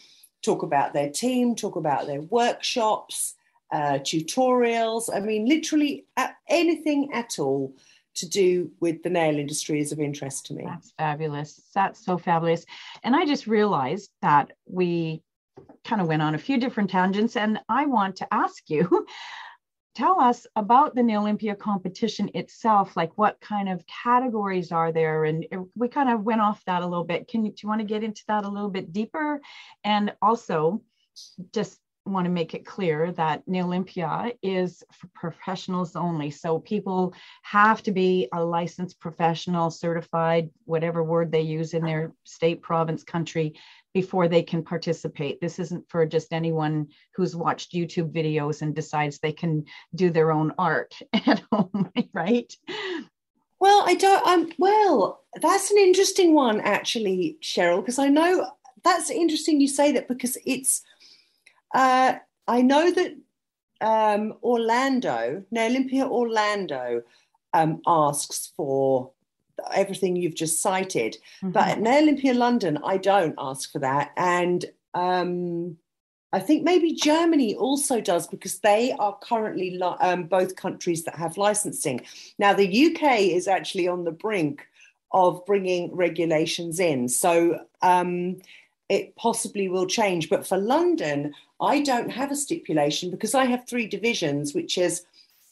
talk 0.42 0.62
about 0.62 0.94
their 0.94 1.10
team, 1.10 1.54
talk 1.54 1.76
about 1.76 2.06
their 2.06 2.22
workshops, 2.22 3.34
uh, 3.72 3.98
tutorials. 3.98 5.14
I 5.14 5.20
mean, 5.20 5.46
literally 5.46 6.06
anything 6.48 7.12
at 7.12 7.38
all 7.38 7.74
to 8.14 8.28
do 8.28 8.70
with 8.80 9.02
the 9.02 9.10
nail 9.10 9.36
industry 9.36 9.80
is 9.80 9.92
of 9.92 10.00
interest 10.00 10.46
to 10.46 10.54
me. 10.54 10.64
That's 10.64 10.92
fabulous. 10.92 11.60
That's 11.74 12.02
so 12.02 12.16
fabulous. 12.16 12.64
And 13.02 13.14
I 13.14 13.26
just 13.26 13.46
realized 13.46 14.10
that 14.22 14.52
we 14.64 15.22
kind 15.84 16.00
of 16.00 16.08
went 16.08 16.22
on 16.22 16.34
a 16.34 16.38
few 16.38 16.58
different 16.58 16.88
tangents, 16.88 17.36
and 17.36 17.60
I 17.68 17.84
want 17.84 18.16
to 18.16 18.28
ask 18.32 18.70
you. 18.70 19.06
Tell 19.96 20.20
us 20.20 20.46
about 20.56 20.94
the 20.94 21.02
Nail 21.02 21.22
Olympia 21.22 21.56
competition 21.56 22.30
itself. 22.34 22.98
Like, 22.98 23.16
what 23.16 23.40
kind 23.40 23.66
of 23.66 23.82
categories 23.86 24.70
are 24.70 24.92
there? 24.92 25.24
And 25.24 25.46
we 25.74 25.88
kind 25.88 26.10
of 26.10 26.22
went 26.22 26.42
off 26.42 26.62
that 26.66 26.82
a 26.82 26.86
little 26.86 27.02
bit. 27.02 27.28
Can 27.28 27.46
you, 27.46 27.50
do 27.50 27.56
you 27.62 27.68
want 27.70 27.80
to 27.80 27.86
get 27.86 28.04
into 28.04 28.22
that 28.28 28.44
a 28.44 28.48
little 28.48 28.68
bit 28.68 28.92
deeper? 28.92 29.40
And 29.84 30.12
also, 30.20 30.82
just 31.54 31.80
want 32.04 32.26
to 32.26 32.30
make 32.30 32.52
it 32.52 32.66
clear 32.66 33.10
that 33.12 33.48
Nailympia 33.48 34.32
is 34.42 34.84
for 34.92 35.08
professionals 35.14 35.96
only. 35.96 36.30
So 36.30 36.58
people 36.58 37.14
have 37.42 37.82
to 37.84 37.90
be 37.90 38.28
a 38.34 38.44
licensed 38.44 39.00
professional, 39.00 39.70
certified, 39.70 40.50
whatever 40.66 41.02
word 41.02 41.32
they 41.32 41.40
use 41.40 41.72
in 41.72 41.84
their 41.84 42.12
state, 42.24 42.60
province, 42.60 43.02
country, 43.02 43.54
before 43.96 44.28
they 44.28 44.42
can 44.42 44.62
participate. 44.62 45.40
This 45.40 45.58
isn't 45.58 45.88
for 45.88 46.04
just 46.04 46.34
anyone 46.34 46.88
who's 47.14 47.34
watched 47.34 47.72
YouTube 47.72 48.12
videos 48.12 48.60
and 48.60 48.74
decides 48.74 49.18
they 49.18 49.32
can 49.32 49.64
do 49.94 50.10
their 50.10 50.32
own 50.32 50.52
art 50.58 50.94
at 51.14 51.42
home, 51.50 51.90
right? 52.12 52.52
Well, 53.58 53.84
I 53.86 53.94
don't. 53.94 54.22
I'm 54.26 54.52
well. 54.58 55.24
That's 55.40 55.70
an 55.70 55.78
interesting 55.78 56.34
one, 56.34 56.60
actually, 56.60 57.38
Cheryl, 57.42 57.80
because 57.80 57.98
I 57.98 58.08
know 58.08 58.46
that's 58.84 59.08
interesting 59.08 59.62
you 59.62 59.68
say 59.68 59.92
that 59.92 60.08
because 60.08 60.36
it's 60.44 60.82
uh, 61.74 62.16
I 62.46 62.60
know 62.60 62.90
that 62.90 63.12
um, 63.80 64.34
Orlando, 64.42 65.42
Olympia, 65.56 66.06
Orlando, 66.06 67.00
um, 67.54 67.80
asks 67.86 68.52
for 68.58 69.12
everything 69.74 70.16
you've 70.16 70.34
just 70.34 70.60
cited, 70.60 71.16
mm-hmm. 71.42 71.50
but 71.50 71.68
at 71.68 71.78
Olympia, 71.78 72.34
London, 72.34 72.78
I 72.84 72.96
don't 72.96 73.34
ask 73.38 73.70
for 73.72 73.78
that, 73.80 74.12
and 74.16 74.64
um, 74.94 75.76
I 76.32 76.40
think 76.40 76.64
maybe 76.64 76.92
Germany 76.92 77.54
also 77.54 78.00
does 78.00 78.26
because 78.26 78.58
they 78.58 78.92
are 78.92 79.16
currently 79.22 79.78
li- 79.78 79.96
um, 80.00 80.24
both 80.24 80.56
countries 80.56 81.04
that 81.04 81.14
have 81.16 81.36
licensing. 81.36 82.00
Now, 82.38 82.52
the 82.52 82.86
UK 82.86 83.20
is 83.20 83.48
actually 83.48 83.88
on 83.88 84.04
the 84.04 84.10
brink 84.10 84.66
of 85.12 85.44
bringing 85.46 85.94
regulations 85.94 86.80
in, 86.80 87.08
so 87.08 87.60
um, 87.82 88.40
it 88.88 89.16
possibly 89.16 89.68
will 89.68 89.86
change. 89.86 90.28
But 90.28 90.46
for 90.46 90.58
London, 90.58 91.32
I 91.60 91.80
don't 91.80 92.10
have 92.10 92.30
a 92.30 92.36
stipulation 92.36 93.10
because 93.10 93.34
I 93.34 93.44
have 93.46 93.66
three 93.66 93.86
divisions, 93.86 94.54
which 94.54 94.76
is 94.76 95.06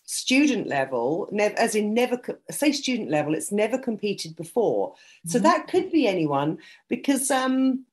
student 0.05 0.67
level, 0.67 1.29
as 1.57 1.75
in 1.75 1.95
never 1.95 2.21
say 2.51 2.73
student 2.73 3.11
level, 3.11 3.35
it's 3.35 3.53
never 3.53 3.79
competed 3.79 4.37
before. 4.37 4.93
Mm-hmm. 4.93 5.29
So 5.31 5.39
that 5.41 5.69
could 5.69 5.91
be 5.91 6.07
anyone 6.07 6.59
because 6.89 7.31
um, 7.31 7.85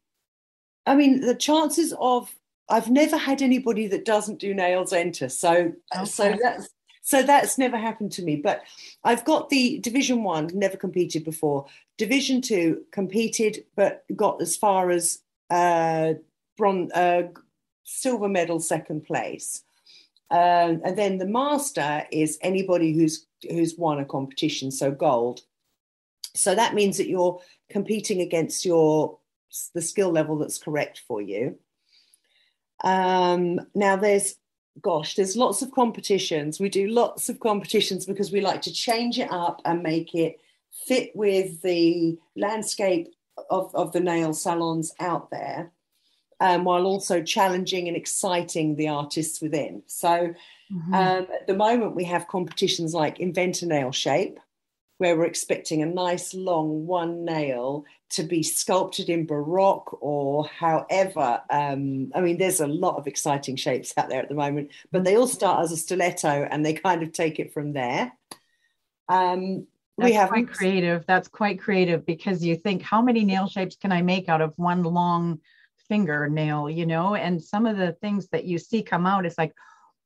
I 0.86 0.96
mean 0.96 1.22
the 1.22 1.36
chances 1.36 1.94
of 2.00 2.34
I've 2.70 2.90
never 2.90 3.18
had 3.18 3.42
anybody 3.42 3.88
that 3.88 4.06
doesn't 4.06 4.40
do 4.40 4.54
nails 4.54 4.94
enter. 4.94 5.30
So 5.30 5.74
okay. 5.96 6.06
so 6.06 6.36
that's 6.42 6.70
so 7.02 7.24
that's 7.24 7.58
never 7.58 7.78
happened 7.78 8.12
to 8.14 8.24
me. 8.24 8.36
But 8.36 8.62
I've 9.04 9.26
got 9.26 9.50
the 9.50 9.80
division 9.80 10.24
one, 10.24 10.50
never 10.54 10.78
competed 10.78 11.24
before. 11.24 11.66
Division 11.98 12.42
two 12.42 12.84
competed, 12.92 13.66
but 13.76 14.04
got 14.16 14.42
as 14.42 14.56
far 14.56 14.92
as 14.92 15.20
uh, 15.50 16.14
bronze, 16.58 16.92
uh, 16.92 17.24
silver 17.84 18.30
medal, 18.30 18.60
second 18.60 19.06
place. 19.06 19.64
Um, 20.32 20.82
and 20.86 20.98
then 20.98 21.18
the 21.18 21.28
master 21.28 22.08
is 22.12 22.40
anybody 22.42 22.94
who's 22.94 23.28
who's 23.50 23.78
won 23.78 24.00
a 24.00 24.06
competition, 24.06 24.72
so 24.72 24.92
gold. 24.92 25.42
So 26.34 26.56
that 26.56 26.74
means 26.74 26.98
that 26.98 27.10
you're 27.10 27.42
competing 27.70 28.22
against 28.22 28.64
your 28.66 29.20
the 29.76 29.82
skill 29.82 30.12
level 30.12 30.38
that's 30.38 30.58
correct 30.58 31.02
for 31.06 31.22
you. 31.22 31.58
Um, 32.84 33.60
now 33.76 33.98
there's 33.98 34.36
gosh, 34.82 35.16
there's 35.16 35.36
lots 35.36 35.62
of 35.62 35.72
competitions. 35.72 36.60
We 36.60 36.70
do 36.70 36.88
lots 36.88 37.28
of 37.28 37.42
competitions 37.42 38.06
because 38.06 38.32
we 38.32 38.40
like 38.40 38.62
to 38.64 38.74
change 38.74 39.20
it 39.20 39.32
up 39.32 39.62
and 39.66 39.84
make 39.84 40.16
it 40.16 40.40
fit 40.72 41.12
with 41.14 41.62
the 41.62 42.18
landscape 42.38 43.14
of, 43.50 43.76
of 43.76 43.92
the 43.92 44.00
nail 44.00 44.34
salons 44.34 44.94
out 45.00 45.30
there, 45.30 45.72
um, 46.42 46.64
while 46.64 46.86
also 46.86 47.22
challenging 47.22 47.88
and 47.88 47.96
exciting 47.96 48.76
the 48.76 48.88
artists 48.88 49.40
within. 49.42 49.84
So 49.86 50.34
mm-hmm. 50.74 50.94
um, 50.94 51.28
at 51.32 51.46
the 51.46 51.56
moment, 51.56 51.96
we 51.96 52.04
have 52.06 52.28
competitions 52.28 52.96
like 52.96 53.20
Invent 53.20 53.62
a 53.62 53.68
Nail 53.68 53.92
Shape, 53.92 54.40
where 54.98 55.16
we're 55.16 55.26
expecting 55.26 55.84
a 55.84 55.86
nice 55.86 56.34
long 56.34 56.88
one 56.88 57.24
nail 57.24 57.86
to 58.10 58.24
be 58.24 58.42
sculpted 58.42 59.08
in 59.08 59.28
Baroque 59.28 59.98
or 60.02 60.48
however. 60.48 61.42
Um, 61.52 62.12
I 62.16 62.22
mean, 62.22 62.40
there's 62.40 62.60
a 62.60 62.68
lot 62.68 62.98
of 62.98 63.06
exciting 63.06 63.56
shapes 63.56 63.94
out 63.96 64.10
there 64.10 64.22
at 64.22 64.28
the 64.28 64.36
moment, 64.36 64.72
but 64.92 65.04
they 65.04 65.16
all 65.16 65.28
start 65.28 65.64
as 65.64 65.72
a 65.72 65.78
stiletto 65.78 66.48
and 66.50 66.66
they 66.66 66.74
kind 66.74 67.04
of 67.04 67.14
take 67.14 67.40
it 67.40 67.54
from 67.54 67.74
there. 67.74 68.12
Um, 69.10 69.68
that's 69.98 70.10
we 70.10 70.14
have 70.14 70.30
quite 70.30 70.50
creative. 70.50 71.06
That's 71.06 71.28
quite 71.28 71.60
creative 71.60 72.04
because 72.04 72.44
you 72.44 72.56
think, 72.56 72.82
how 72.82 73.02
many 73.04 73.26
nail 73.26 73.48
shapes 73.48 73.76
can 73.76 73.92
I 73.92 74.02
make 74.02 74.28
out 74.28 74.42
of 74.42 74.54
one 74.56 74.82
long 74.84 75.40
fingernail? 75.92 76.70
You 76.70 76.86
know, 76.86 77.16
and 77.16 77.44
some 77.44 77.66
of 77.66 77.78
the 77.78 77.92
things 78.02 78.30
that 78.30 78.46
you 78.46 78.58
see 78.58 78.82
come 78.82 79.06
out, 79.06 79.26
it's 79.26 79.38
like, 79.38 79.54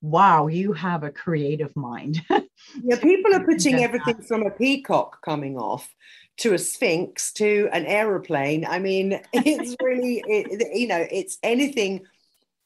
wow, 0.01 0.47
you 0.47 0.73
have 0.73 1.03
a 1.03 1.11
creative 1.11 1.75
mind. 1.75 2.21
yeah, 2.29 2.99
people 3.01 3.35
are 3.35 3.43
putting 3.43 3.83
everything 3.83 4.21
from 4.21 4.45
a 4.45 4.51
peacock 4.51 5.21
coming 5.23 5.57
off 5.57 5.93
to 6.37 6.53
a 6.53 6.57
sphinx 6.57 7.31
to 7.33 7.69
an 7.71 7.85
aeroplane. 7.85 8.65
I 8.65 8.79
mean, 8.79 9.21
it's 9.33 9.75
really, 9.83 10.23
it, 10.27 10.75
you 10.75 10.87
know, 10.87 11.05
it's 11.11 11.37
anything, 11.43 12.01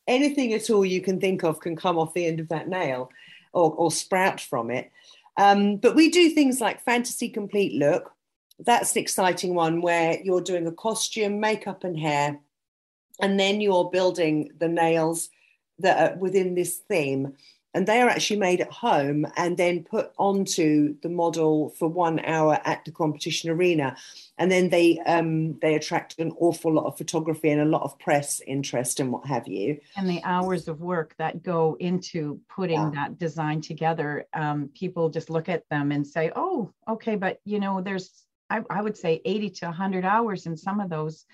anything 0.07 0.53
at 0.53 0.69
all 0.69 0.85
you 0.85 1.01
can 1.01 1.19
think 1.19 1.43
of 1.43 1.59
can 1.59 1.75
come 1.75 1.97
off 1.97 2.13
the 2.13 2.25
end 2.25 2.39
of 2.39 2.49
that 2.49 2.67
nail 2.67 3.09
or, 3.53 3.73
or 3.73 3.91
sprout 3.91 4.39
from 4.39 4.71
it. 4.71 4.91
Um, 5.37 5.77
but 5.77 5.95
we 5.95 6.09
do 6.09 6.29
things 6.31 6.59
like 6.59 6.83
fantasy 6.83 7.29
complete 7.29 7.73
look. 7.73 8.11
That's 8.59 8.93
an 8.95 9.01
exciting 9.01 9.55
one 9.55 9.81
where 9.81 10.19
you're 10.21 10.41
doing 10.41 10.67
a 10.67 10.71
costume, 10.71 11.39
makeup, 11.39 11.85
and 11.85 11.97
hair, 11.97 12.39
and 13.19 13.39
then 13.39 13.61
you're 13.61 13.89
building 13.89 14.51
the 14.57 14.67
nails 14.67 15.29
that 15.79 16.13
are 16.13 16.17
within 16.17 16.55
this 16.55 16.77
theme. 16.77 17.33
And 17.75 17.85
they 17.85 18.01
are 18.01 18.09
actually 18.09 18.39
made 18.39 18.61
at 18.61 18.71
home 18.71 19.27
and 19.37 19.55
then 19.55 19.83
put 19.83 20.11
onto 20.17 20.99
the 21.01 21.09
model 21.09 21.69
for 21.77 21.87
one 21.87 22.19
hour 22.25 22.59
at 22.65 22.83
the 22.83 22.91
competition 22.91 23.51
arena. 23.51 23.95
And 24.39 24.51
then 24.51 24.69
they 24.69 24.97
um, 25.05 25.59
they 25.59 25.75
attract 25.75 26.17
an 26.17 26.31
awful 26.39 26.73
lot 26.73 26.85
of 26.85 26.97
photography 26.97 27.51
and 27.51 27.61
a 27.61 27.65
lot 27.65 27.83
of 27.83 27.99
press 27.99 28.41
interest 28.47 28.99
and 28.99 29.11
what 29.11 29.27
have 29.27 29.47
you. 29.47 29.77
And 29.95 30.09
the 30.09 30.23
hours 30.23 30.67
of 30.67 30.81
work 30.81 31.13
that 31.19 31.43
go 31.43 31.77
into 31.79 32.41
putting 32.49 32.79
yeah. 32.79 32.91
that 32.95 33.19
design 33.19 33.61
together 33.61 34.25
um, 34.33 34.71
people 34.73 35.09
just 35.09 35.29
look 35.29 35.47
at 35.47 35.69
them 35.69 35.91
and 35.91 36.05
say 36.05 36.31
oh 36.35 36.73
okay 36.87 37.15
but 37.15 37.39
you 37.45 37.59
know 37.59 37.81
there's 37.81 38.25
I, 38.49 38.61
I 38.69 38.81
would 38.81 38.97
say 38.97 39.21
80 39.25 39.49
to 39.51 39.65
100 39.67 40.05
hours 40.05 40.45
in 40.45 40.57
some 40.57 40.79
of 40.79 40.89
those 40.89 41.25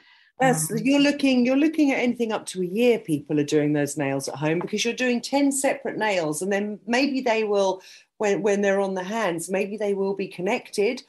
Yes, 0.41 0.69
um, 0.69 0.78
you're 0.84 1.00
looking 1.00 1.45
you're 1.45 1.56
looking 1.56 1.91
at 1.91 2.00
anything 2.00 2.34
up 2.34 2.45
to 2.48 2.62
a 2.62 2.65
year 2.65 3.00
people 3.00 3.39
are 3.39 3.45
doing 3.45 3.71
those 3.71 3.98
nails 3.98 4.28
at 4.28 4.36
home 4.36 4.60
because 4.60 4.84
you're 4.84 4.93
doing 4.93 5.21
10 5.21 5.52
separate 5.52 5.98
nails 5.98 6.41
and 6.41 6.52
then 6.52 6.80
maybe 6.86 7.21
they 7.21 7.45
will 7.45 7.82
when 8.17 8.41
when 8.41 8.62
they're 8.62 8.82
on 8.82 8.95
the 8.95 9.04
hands 9.04 9.50
maybe 9.50 9.78
they 9.78 9.93
will 9.93 10.15
be 10.15 10.28
connected. 10.28 11.04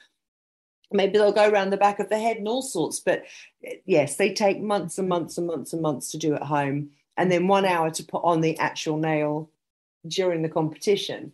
Maybe 0.93 1.19
they'll 1.19 1.33
go 1.33 1.51
around 1.51 1.71
the 1.71 1.77
back 1.77 1.99
of 1.99 2.09
the 2.09 2.19
head 2.21 2.37
and 2.37 2.47
all 2.47 2.63
sorts 2.63 3.01
but 3.01 3.25
yes 3.85 4.17
they 4.17 4.33
take 4.33 4.61
months 4.61 4.99
and 4.99 5.09
months 5.09 5.37
and 5.39 5.47
months 5.49 5.73
and 5.73 5.83
months 5.83 6.13
to 6.13 6.19
do 6.19 6.35
at 6.35 6.43
home 6.43 6.91
and 7.17 7.33
then 7.33 7.49
one 7.49 7.65
hour 7.65 7.91
to 7.91 8.05
put 8.05 8.23
on 8.23 8.41
the 8.41 8.57
actual 8.59 8.97
nail 8.97 9.51
during 10.07 10.43
the 10.43 10.49
competition. 10.49 11.33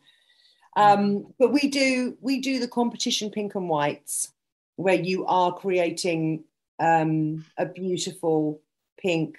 Um, 0.76 1.34
but 1.38 1.52
we 1.52 1.68
do 1.68 2.16
we 2.22 2.40
do 2.40 2.58
the 2.58 2.68
competition 2.68 3.30
pink 3.30 3.54
and 3.54 3.68
whites 3.68 4.32
where 4.76 4.94
you 4.94 5.26
are 5.26 5.52
creating 5.52 6.44
um, 6.78 7.44
a 7.56 7.66
beautiful 7.66 8.60
pink 8.98 9.38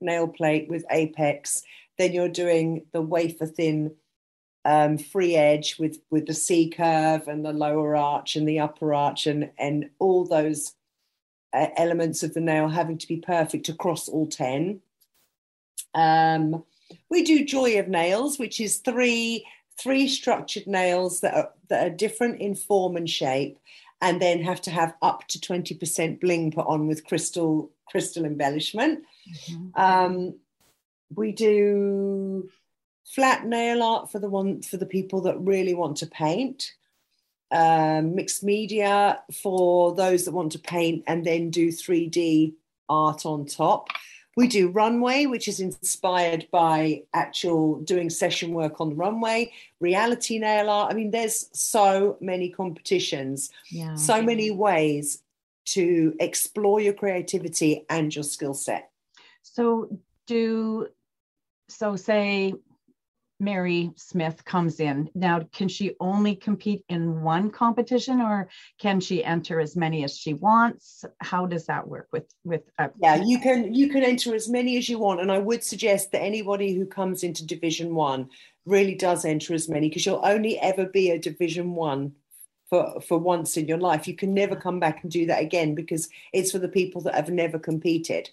nail 0.00 0.28
plate 0.28 0.68
with 0.68 0.84
apex. 0.90 1.62
Then 1.96 2.12
you're 2.12 2.28
doing 2.28 2.86
the 2.92 3.02
wafer 3.02 3.46
thin 3.46 3.94
um, 4.64 4.98
free 4.98 5.34
edge 5.34 5.78
with 5.78 5.98
with 6.10 6.26
the 6.26 6.34
C 6.34 6.68
curve 6.68 7.26
and 7.26 7.44
the 7.44 7.52
lower 7.52 7.96
arch 7.96 8.36
and 8.36 8.46
the 8.46 8.60
upper 8.60 8.92
arch 8.92 9.26
and 9.26 9.50
and 9.58 9.90
all 9.98 10.24
those 10.24 10.74
uh, 11.54 11.68
elements 11.76 12.22
of 12.22 12.34
the 12.34 12.40
nail 12.40 12.68
having 12.68 12.98
to 12.98 13.08
be 13.08 13.16
perfect 13.16 13.68
across 13.68 14.08
all 14.08 14.26
ten. 14.26 14.80
Um, 15.94 16.64
we 17.08 17.22
do 17.22 17.44
joy 17.44 17.78
of 17.78 17.88
nails, 17.88 18.38
which 18.38 18.60
is 18.60 18.78
three 18.78 19.46
three 19.78 20.08
structured 20.08 20.66
nails 20.66 21.20
that 21.20 21.34
are 21.34 21.50
that 21.68 21.86
are 21.86 21.94
different 21.94 22.40
in 22.40 22.54
form 22.54 22.96
and 22.96 23.08
shape, 23.08 23.58
and 24.00 24.22
then 24.22 24.42
have 24.42 24.60
to 24.62 24.70
have 24.70 24.94
up 25.02 25.26
to 25.28 25.38
20% 25.38 26.20
bling 26.20 26.52
put 26.52 26.66
on 26.66 26.86
with 26.86 27.04
crystal 27.04 27.70
crystal 27.88 28.24
embellishment. 28.24 29.04
Mm-hmm. 29.50 29.80
Um, 29.80 30.34
we 31.14 31.32
do 31.32 32.48
flat 33.04 33.46
nail 33.46 33.82
art 33.82 34.12
for 34.12 34.18
the 34.18 34.28
one 34.28 34.62
for 34.62 34.76
the 34.76 34.86
people 34.86 35.22
that 35.22 35.40
really 35.40 35.74
want 35.74 35.96
to 35.98 36.06
paint. 36.06 36.72
Um, 37.50 38.14
mixed 38.14 38.44
media 38.44 39.22
for 39.42 39.94
those 39.94 40.26
that 40.26 40.32
want 40.32 40.52
to 40.52 40.58
paint 40.58 41.04
and 41.06 41.24
then 41.24 41.50
do 41.50 41.68
3D 41.68 42.52
art 42.90 43.24
on 43.24 43.46
top. 43.46 43.88
We 44.38 44.46
do 44.46 44.68
runway, 44.68 45.26
which 45.26 45.48
is 45.48 45.58
inspired 45.58 46.46
by 46.52 47.02
actual 47.12 47.80
doing 47.80 48.08
session 48.08 48.54
work 48.54 48.80
on 48.80 48.90
the 48.90 48.94
runway, 48.94 49.52
reality 49.80 50.38
nail 50.38 50.70
art. 50.70 50.92
I 50.92 50.94
mean, 50.94 51.10
there's 51.10 51.50
so 51.52 52.16
many 52.20 52.48
competitions, 52.48 53.50
yeah. 53.68 53.96
so 53.96 54.22
many 54.22 54.52
ways 54.52 55.24
to 55.74 56.14
explore 56.20 56.80
your 56.80 56.92
creativity 56.92 57.84
and 57.90 58.14
your 58.14 58.22
skill 58.22 58.54
set. 58.54 58.92
So, 59.42 59.98
do 60.28 60.86
so 61.68 61.96
say 61.96 62.54
Mary 63.40 63.90
Smith 63.94 64.44
comes 64.44 64.80
in. 64.80 65.08
Now, 65.14 65.40
can 65.52 65.68
she 65.68 65.94
only 66.00 66.34
compete 66.34 66.84
in 66.88 67.22
one 67.22 67.50
competition 67.50 68.20
or 68.20 68.48
can 68.78 68.98
she 69.00 69.24
enter 69.24 69.60
as 69.60 69.76
many 69.76 70.02
as 70.02 70.16
she 70.16 70.34
wants? 70.34 71.04
How 71.20 71.46
does 71.46 71.66
that 71.66 71.86
work 71.86 72.08
with 72.12 72.26
with 72.44 72.62
a- 72.78 72.90
Yeah, 73.00 73.22
you 73.22 73.38
can 73.38 73.72
you 73.72 73.88
can 73.90 74.02
enter 74.02 74.34
as 74.34 74.48
many 74.48 74.76
as 74.76 74.88
you 74.88 74.98
want 74.98 75.20
and 75.20 75.30
I 75.30 75.38
would 75.38 75.62
suggest 75.62 76.10
that 76.12 76.22
anybody 76.22 76.74
who 76.74 76.84
comes 76.86 77.22
into 77.22 77.46
division 77.46 77.94
1 77.94 78.28
really 78.66 78.94
does 78.94 79.24
enter 79.24 79.54
as 79.54 79.68
many 79.68 79.88
because 79.88 80.04
you'll 80.04 80.20
only 80.24 80.58
ever 80.58 80.86
be 80.86 81.10
a 81.10 81.18
division 81.18 81.74
1 81.74 82.12
for 82.68 83.00
for 83.00 83.18
once 83.18 83.56
in 83.56 83.68
your 83.68 83.78
life. 83.78 84.08
You 84.08 84.16
can 84.16 84.34
never 84.34 84.56
come 84.56 84.80
back 84.80 85.02
and 85.02 85.12
do 85.12 85.26
that 85.26 85.42
again 85.42 85.76
because 85.76 86.08
it's 86.32 86.50
for 86.50 86.58
the 86.58 86.68
people 86.68 87.00
that 87.02 87.14
have 87.14 87.30
never 87.30 87.58
competed. 87.58 88.30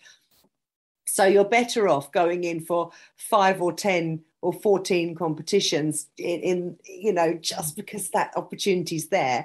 So 1.08 1.26
you're 1.26 1.46
better 1.46 1.88
off 1.88 2.12
going 2.12 2.44
in 2.44 2.62
for 2.62 2.90
5 3.18 3.62
or 3.62 3.72
10 3.72 4.22
or 4.46 4.54
14 4.54 5.16
competitions 5.16 6.08
in, 6.20 6.40
in 6.42 6.78
you 6.86 7.12
know 7.12 7.34
just 7.34 7.76
because 7.76 8.10
that 8.10 8.32
opportunity's 8.36 9.10
there. 9.10 9.44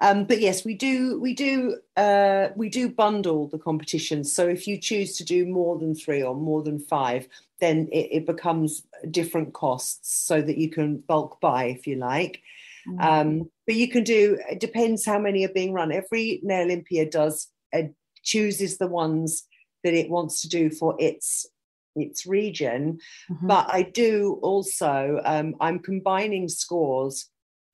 Um, 0.00 0.24
but 0.24 0.40
yes 0.40 0.64
we 0.64 0.74
do 0.74 1.20
we 1.20 1.34
do 1.34 1.78
uh, 1.96 2.48
we 2.56 2.68
do 2.68 2.88
bundle 2.88 3.46
the 3.48 3.58
competitions. 3.58 4.32
So 4.32 4.48
if 4.48 4.66
you 4.66 4.76
choose 4.76 5.16
to 5.18 5.24
do 5.24 5.46
more 5.46 5.78
than 5.78 5.94
three 5.94 6.22
or 6.22 6.34
more 6.34 6.62
than 6.64 6.80
five 6.80 7.28
then 7.60 7.88
it, 7.92 8.08
it 8.10 8.26
becomes 8.26 8.82
different 9.10 9.52
costs 9.52 10.26
so 10.26 10.42
that 10.42 10.58
you 10.58 10.68
can 10.68 10.98
bulk 10.98 11.40
buy 11.40 11.64
if 11.66 11.86
you 11.86 11.96
like. 11.96 12.42
Mm-hmm. 12.88 13.00
um, 13.00 13.50
but 13.66 13.76
you 13.76 13.88
can 13.88 14.02
do 14.02 14.38
it 14.50 14.58
depends 14.58 15.06
how 15.06 15.20
many 15.20 15.44
are 15.44 15.54
being 15.54 15.72
run. 15.72 15.92
Every 15.92 16.40
Nailympia 16.42 17.08
does 17.08 17.46
uh, 17.72 17.82
chooses 18.24 18.78
the 18.78 18.88
ones 18.88 19.44
that 19.84 19.94
it 19.94 20.10
wants 20.10 20.42
to 20.42 20.48
do 20.48 20.70
for 20.70 20.96
its 20.98 21.46
its 21.96 22.26
region. 22.26 22.98
Mm-hmm. 23.30 23.46
But 23.46 23.66
I 23.70 23.82
do 23.82 24.38
also, 24.42 25.20
um, 25.24 25.54
I'm 25.60 25.78
combining 25.78 26.48
scores 26.48 27.28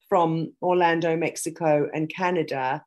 from 0.08 0.52
Orlando, 0.62 1.16
Mexico, 1.16 1.88
and 1.92 2.08
Canada, 2.08 2.84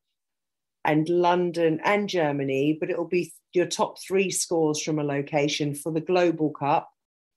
and 0.86 1.08
London 1.10 1.80
and 1.84 2.08
Germany, 2.08 2.78
but 2.80 2.90
it'll 2.90 3.08
be 3.08 3.34
your 3.54 3.66
top 3.66 3.98
three 4.02 4.32
scores 4.32 4.82
from 4.82 5.00
a 5.00 5.04
location 5.04 5.76
for 5.76 5.92
the 5.92 6.02
Global 6.02 6.52
Cup. 6.52 6.90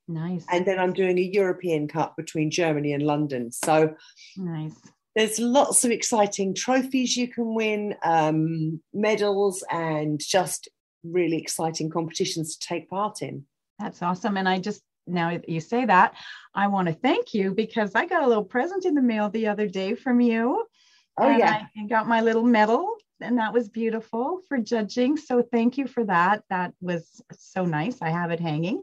Nice. 0.09 0.45
And 0.51 0.67
then 0.67 0.79
I'm 0.79 0.93
doing 0.93 1.19
a 1.19 1.23
European 1.23 1.89
Cup 1.89 2.17
between 2.17 2.51
Germany 2.51 2.93
and 2.93 3.03
London. 3.03 3.51
So 3.51 3.95
nice. 4.37 4.75
There's 5.15 5.39
lots 5.39 5.85
of 5.85 5.91
exciting 5.91 6.55
trophies 6.55 7.17
you 7.17 7.29
can 7.29 7.55
win, 7.55 7.95
um, 8.03 8.81
medals, 8.95 9.63
and 9.71 10.21
just 10.21 10.69
really 11.05 11.37
exciting 11.37 11.91
competitions 11.91 12.57
to 12.57 12.67
take 12.67 12.89
part 12.89 13.21
in. 13.21 13.45
That's 13.83 14.01
awesome. 14.01 14.37
And 14.37 14.49
I 14.49 14.61
just, 14.61 14.83
now 15.09 15.37
you 15.49 15.61
say 15.61 15.85
that, 15.87 16.15
I 16.55 16.69
want 16.69 16.87
to 16.87 16.95
thank 16.95 17.35
you 17.35 17.53
because 17.53 17.97
I 17.97 18.07
got 18.07 18.23
a 18.23 18.29
little 18.29 18.45
present 18.45 18.85
in 18.85 18.95
the 18.95 19.03
mail 19.03 19.29
the 19.29 19.49
other 19.49 19.67
day 19.67 19.97
from 19.97 20.21
you. 20.21 20.65
Oh, 21.19 21.37
yeah. 21.37 21.67
I 21.77 21.87
got 21.87 22.07
my 22.07 22.21
little 22.21 22.45
medal 22.45 22.95
and 23.21 23.39
that 23.39 23.53
was 23.53 23.69
beautiful 23.69 24.41
for 24.47 24.59
judging. 24.59 25.17
So 25.17 25.43
thank 25.43 25.79
you 25.79 25.89
for 25.89 26.05
that. 26.05 26.45
That 26.49 26.75
was 26.81 27.21
so 27.33 27.65
nice. 27.65 28.01
I 28.01 28.11
have 28.11 28.31
it 28.31 28.41
hanging. 28.41 28.83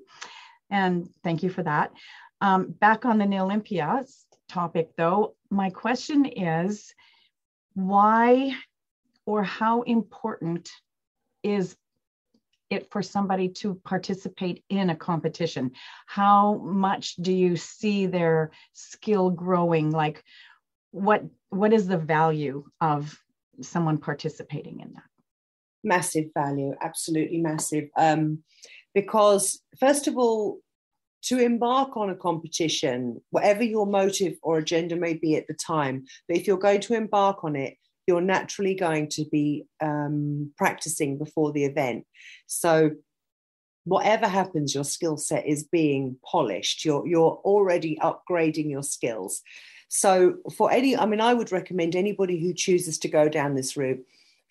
And 0.69 1.09
thank 1.23 1.43
you 1.43 1.49
for 1.49 1.63
that. 1.63 1.93
Um, 2.41 2.71
back 2.71 3.05
on 3.05 3.17
the 3.17 3.25
Nail 3.25 3.49
topic, 4.49 4.89
though, 4.97 5.35
my 5.49 5.69
question 5.69 6.25
is 6.25 6.93
why 7.73 8.53
or 9.25 9.43
how 9.43 9.83
important 9.83 10.69
is 11.43 11.77
it 12.69 12.91
for 12.91 13.01
somebody 13.01 13.49
to 13.49 13.75
participate 13.85 14.63
in 14.69 14.89
a 14.89 14.95
competition? 14.95 15.71
How 16.05 16.55
much 16.57 17.15
do 17.15 17.33
you 17.33 17.55
see 17.55 18.05
their 18.05 18.51
skill 18.73 19.29
growing? 19.29 19.91
Like 19.91 20.23
what 20.91 21.23
what 21.49 21.73
is 21.73 21.87
the 21.87 21.97
value 21.97 22.63
of 22.81 23.17
someone 23.61 23.97
participating 23.97 24.79
in 24.79 24.93
that? 24.93 25.03
Massive 25.83 26.25
value, 26.37 26.73
absolutely 26.81 27.39
massive. 27.39 27.89
Um, 27.97 28.43
because 28.93 29.61
first 29.79 30.07
of 30.07 30.17
all, 30.17 30.59
to 31.21 31.37
embark 31.37 31.97
on 31.97 32.09
a 32.09 32.15
competition, 32.15 33.21
whatever 33.29 33.63
your 33.63 33.85
motive 33.85 34.37
or 34.41 34.57
agenda 34.57 34.95
may 34.95 35.13
be 35.13 35.35
at 35.35 35.47
the 35.47 35.53
time, 35.53 36.05
but 36.27 36.37
if 36.37 36.47
you're 36.47 36.57
going 36.57 36.81
to 36.81 36.93
embark 36.93 37.43
on 37.43 37.55
it, 37.55 37.75
you're 38.09 38.21
naturally 38.21 38.73
going 38.73 39.07
to 39.07 39.23
be 39.31 39.67
um, 39.81 40.51
practicing 40.57 41.19
before 41.19 41.51
the 41.51 41.63
event. 41.63 42.07
So 42.47 42.91
whatever 43.83 44.27
happens, 44.27 44.73
your 44.73 44.83
skill 44.83 45.15
set 45.15 45.45
is 45.45 45.63
being 45.63 46.17
polished. 46.25 46.83
You're 46.83 47.05
you're 47.07 47.39
already 47.45 47.99
upgrading 48.01 48.71
your 48.71 48.81
skills. 48.81 49.43
So 49.89 50.37
for 50.57 50.71
any, 50.71 50.97
I 50.97 51.05
mean, 51.05 51.21
I 51.21 51.35
would 51.35 51.51
recommend 51.51 51.95
anybody 51.95 52.39
who 52.39 52.53
chooses 52.53 52.97
to 52.99 53.07
go 53.07 53.29
down 53.29 53.53
this 53.53 53.77
route, 53.77 54.03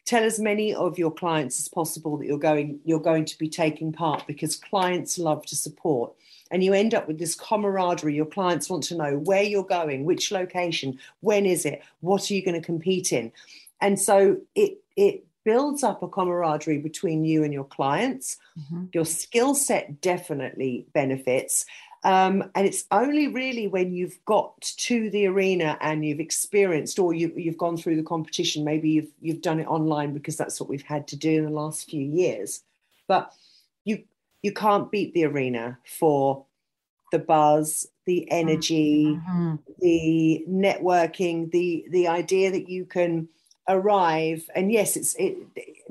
tell 0.04 0.22
as 0.22 0.38
many 0.38 0.72
of 0.72 0.98
your 0.98 1.12
clients 1.12 1.58
as 1.58 1.68
possible 1.68 2.16
that 2.18 2.26
you're 2.26 2.38
going 2.38 2.78
you're 2.84 3.08
going 3.10 3.24
to 3.24 3.38
be 3.38 3.48
taking 3.48 3.92
part 3.92 4.24
because 4.28 4.54
clients 4.54 5.18
love 5.18 5.44
to 5.46 5.56
support 5.56 6.12
and 6.50 6.62
you 6.62 6.72
end 6.72 6.94
up 6.94 7.06
with 7.06 7.18
this 7.18 7.34
camaraderie. 7.34 8.14
Your 8.14 8.26
clients 8.26 8.70
want 8.70 8.84
to 8.84 8.96
know 8.96 9.18
where 9.18 9.42
you're 9.42 9.64
going, 9.64 10.04
which 10.04 10.32
location, 10.32 10.98
when 11.20 11.46
is 11.46 11.64
it, 11.64 11.82
what 12.00 12.30
are 12.30 12.34
you 12.34 12.44
going 12.44 12.60
to 12.60 12.64
compete 12.64 13.12
in, 13.12 13.32
and 13.80 14.00
so 14.00 14.38
it 14.54 14.78
it 14.96 15.24
builds 15.44 15.82
up 15.82 16.02
a 16.02 16.08
camaraderie 16.08 16.78
between 16.78 17.24
you 17.24 17.42
and 17.42 17.54
your 17.54 17.64
clients. 17.64 18.36
Mm-hmm. 18.60 18.84
Your 18.92 19.06
skill 19.06 19.54
set 19.54 20.00
definitely 20.02 20.86
benefits. 20.92 21.64
Um, 22.04 22.50
and 22.54 22.66
it's 22.66 22.84
only 22.90 23.28
really 23.28 23.66
when 23.66 23.92
you've 23.92 24.22
got 24.24 24.60
to 24.60 25.10
the 25.10 25.26
arena 25.26 25.76
and 25.80 26.04
you've 26.04 26.20
experienced, 26.20 26.98
or 26.98 27.14
you, 27.14 27.32
you've 27.34 27.58
gone 27.58 27.76
through 27.76 27.96
the 27.96 28.02
competition. 28.02 28.64
Maybe 28.64 28.90
you've 28.90 29.10
you've 29.20 29.40
done 29.40 29.58
it 29.58 29.66
online 29.66 30.12
because 30.12 30.36
that's 30.36 30.60
what 30.60 30.68
we've 30.68 30.82
had 30.82 31.08
to 31.08 31.16
do 31.16 31.38
in 31.38 31.44
the 31.44 31.50
last 31.50 31.88
few 31.90 32.04
years. 32.04 32.62
But 33.06 33.32
you 33.84 34.04
you 34.42 34.52
can't 34.52 34.90
beat 34.90 35.14
the 35.14 35.24
arena 35.24 35.78
for 35.84 36.44
the 37.12 37.18
buzz, 37.18 37.86
the 38.06 38.30
energy, 38.30 39.06
mm-hmm. 39.06 39.56
the 39.80 40.44
networking, 40.48 41.50
the 41.50 41.86
the 41.90 42.08
idea 42.08 42.50
that 42.50 42.68
you 42.68 42.84
can 42.84 43.28
arrive. 43.68 44.48
And 44.54 44.72
yes, 44.72 44.96
it's 44.96 45.14
it. 45.16 45.36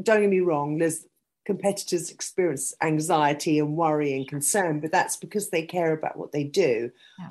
Don't 0.02 0.22
get 0.22 0.30
me 0.30 0.40
wrong. 0.40 0.78
There's 0.78 1.06
competitors 1.46 2.12
experience 2.12 2.74
anxiety 2.82 3.58
and 3.58 3.78
worry 3.78 4.14
and 4.14 4.28
concern, 4.28 4.80
but 4.80 4.92
that's 4.92 5.16
because 5.16 5.50
they 5.50 5.62
care 5.62 5.94
about 5.94 6.18
what 6.18 6.32
they 6.32 6.44
do. 6.44 6.92
Yeah. 7.20 7.30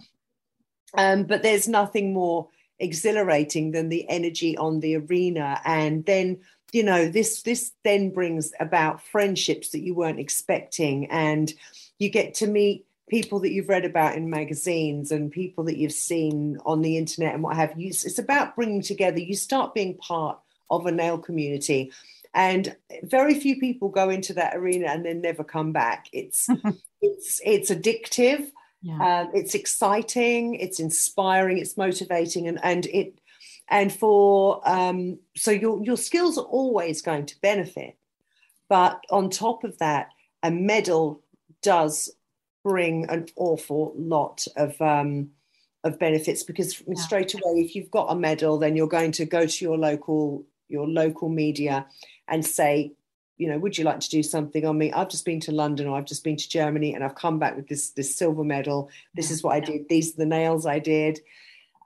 Um, 0.96 1.24
but 1.24 1.42
there's 1.42 1.68
nothing 1.68 2.14
more 2.14 2.48
exhilarating 2.78 3.72
than 3.72 3.88
the 3.88 4.08
energy 4.08 4.56
on 4.56 4.80
the 4.80 4.96
arena, 4.96 5.60
and 5.64 6.04
then 6.06 6.38
you 6.76 6.82
know 6.82 7.08
this 7.08 7.40
this 7.40 7.72
then 7.84 8.10
brings 8.10 8.52
about 8.60 9.02
friendships 9.02 9.70
that 9.70 9.80
you 9.80 9.94
weren't 9.94 10.20
expecting. 10.20 11.10
And 11.10 11.50
you 11.98 12.10
get 12.10 12.34
to 12.34 12.46
meet 12.46 12.84
people 13.08 13.40
that 13.40 13.52
you've 13.52 13.70
read 13.70 13.86
about 13.86 14.14
in 14.14 14.28
magazines 14.28 15.10
and 15.10 15.32
people 15.32 15.64
that 15.64 15.78
you've 15.78 15.92
seen 15.92 16.58
on 16.66 16.82
the 16.82 16.98
internet 16.98 17.32
and 17.32 17.42
what 17.42 17.56
have 17.56 17.80
you. 17.80 17.88
It's 17.88 18.18
about 18.18 18.56
bringing 18.56 18.82
together. 18.82 19.18
You 19.18 19.34
start 19.34 19.72
being 19.72 19.96
part 19.96 20.38
of 20.68 20.84
a 20.84 20.92
nail 20.92 21.16
community. 21.16 21.92
And 22.34 22.76
very 23.04 23.40
few 23.40 23.58
people 23.58 23.88
go 23.88 24.10
into 24.10 24.34
that 24.34 24.54
arena 24.54 24.88
and 24.88 25.02
then 25.02 25.22
never 25.22 25.44
come 25.44 25.72
back. 25.72 26.10
It's 26.12 26.46
it's 27.00 27.40
it's 27.42 27.70
addictive. 27.70 28.50
Yeah. 28.82 29.22
um, 29.22 29.30
it's 29.32 29.54
exciting. 29.54 30.56
It's 30.56 30.78
inspiring. 30.78 31.56
It's 31.56 31.78
motivating. 31.78 32.48
And 32.48 32.60
and 32.62 32.84
it 32.84 33.18
and 33.68 33.92
for 33.92 34.60
um, 34.68 35.18
so 35.36 35.50
your 35.50 35.82
your 35.82 35.96
skills 35.96 36.38
are 36.38 36.44
always 36.44 37.02
going 37.02 37.26
to 37.26 37.40
benefit 37.40 37.96
but 38.68 39.00
on 39.10 39.30
top 39.30 39.64
of 39.64 39.78
that 39.78 40.08
a 40.42 40.50
medal 40.50 41.22
does 41.62 42.10
bring 42.64 43.08
an 43.08 43.26
awful 43.36 43.92
lot 43.96 44.46
of 44.56 44.80
um, 44.80 45.30
of 45.84 45.98
benefits 45.98 46.42
because 46.42 46.82
yeah. 46.86 46.94
straight 46.94 47.34
away 47.34 47.60
if 47.60 47.74
you've 47.74 47.90
got 47.90 48.10
a 48.10 48.16
medal 48.16 48.58
then 48.58 48.76
you're 48.76 48.88
going 48.88 49.12
to 49.12 49.24
go 49.24 49.46
to 49.46 49.64
your 49.64 49.78
local 49.78 50.44
your 50.68 50.86
local 50.88 51.28
media 51.28 51.86
and 52.28 52.44
say 52.44 52.92
you 53.36 53.48
know 53.48 53.58
would 53.58 53.76
you 53.78 53.84
like 53.84 54.00
to 54.00 54.08
do 54.08 54.22
something 54.22 54.64
on 54.64 54.78
me? 54.78 54.92
I've 54.92 55.08
just 55.08 55.24
been 55.24 55.40
to 55.40 55.52
london 55.52 55.86
or 55.86 55.96
i've 55.96 56.06
just 56.06 56.24
been 56.24 56.36
to 56.36 56.48
germany 56.48 56.94
and 56.94 57.04
i've 57.04 57.14
come 57.14 57.38
back 57.38 57.56
with 57.56 57.68
this 57.68 57.90
this 57.90 58.14
silver 58.14 58.44
medal. 58.44 58.90
This 59.14 59.30
yeah. 59.30 59.34
is 59.34 59.42
what 59.42 59.54
i 59.54 59.60
did. 59.60 59.88
These 59.88 60.14
are 60.14 60.18
the 60.18 60.26
nails 60.26 60.66
i 60.66 60.78
did 60.78 61.20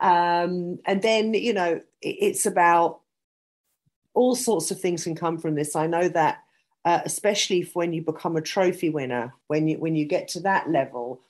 um, 0.01 0.79
and 0.85 1.03
then, 1.03 1.35
you 1.35 1.53
know, 1.53 1.81
it's 2.03 2.47
about 2.47 3.01
all 4.15 4.35
sorts 4.35 4.71
of 4.71 4.81
things 4.81 5.05
can 5.05 5.15
come 5.15 5.39
from 5.39 5.55
this. 5.55 5.77
I 5.77 5.87
know 5.87 6.09
that, 6.09 6.43
uh, 6.85 7.01
especially 7.05 7.63
when 7.75 7.93
you 7.93 8.03
become 8.03 8.37
a 8.37 8.41
trophy 8.41 8.91
winner, 8.91 9.35
when 9.49 9.69
you 9.69 9.79
when 9.79 9.95
you 9.95 10.07
get 10.07 10.29
to 10.29 10.41
that 10.41 10.71
level, 10.71 11.21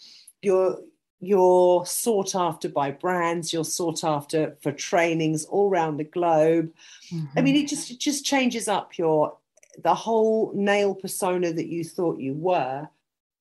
you're 0.43 0.79
you're 1.19 1.85
sought 1.85 2.35
after 2.35 2.69
by 2.69 2.91
brands. 2.91 3.53
You're 3.53 3.65
sought 3.65 4.05
after 4.05 4.57
for 4.63 4.73
trainings 4.73 5.45
all 5.47 5.69
around 5.69 5.97
the 5.97 6.05
globe. 6.05 6.73
Mm-hmm. 7.13 7.39
I 7.39 7.43
mean, 7.43 7.57
it 7.57 7.69
just 7.69 7.91
it 7.91 7.99
just 7.99 8.25
changes 8.25 8.69
up 8.69 8.97
your 8.97 9.37
the 9.83 9.95
whole 9.95 10.53
nail 10.55 10.95
persona 10.95 11.53
that 11.53 11.67
you 11.67 11.85
thought 11.85 12.21
you 12.21 12.35
were 12.35 12.89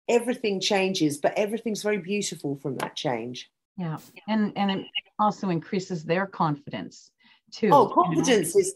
everything 0.10 0.60
changes, 0.60 1.18
but 1.18 1.38
everything's 1.38 1.84
very 1.84 2.00
beautiful 2.00 2.56
from 2.56 2.76
that 2.78 2.96
change. 2.96 3.50
Yeah. 3.80 3.98
And 4.28 4.52
and 4.58 4.72
it 4.72 4.86
also 5.20 5.50
increases 5.50 6.04
their 6.04 6.28
confidence 6.28 7.12
too. 7.50 7.70
Oh, 7.72 7.88
confidence 7.88 8.54
you 8.54 8.62
know? 8.62 8.68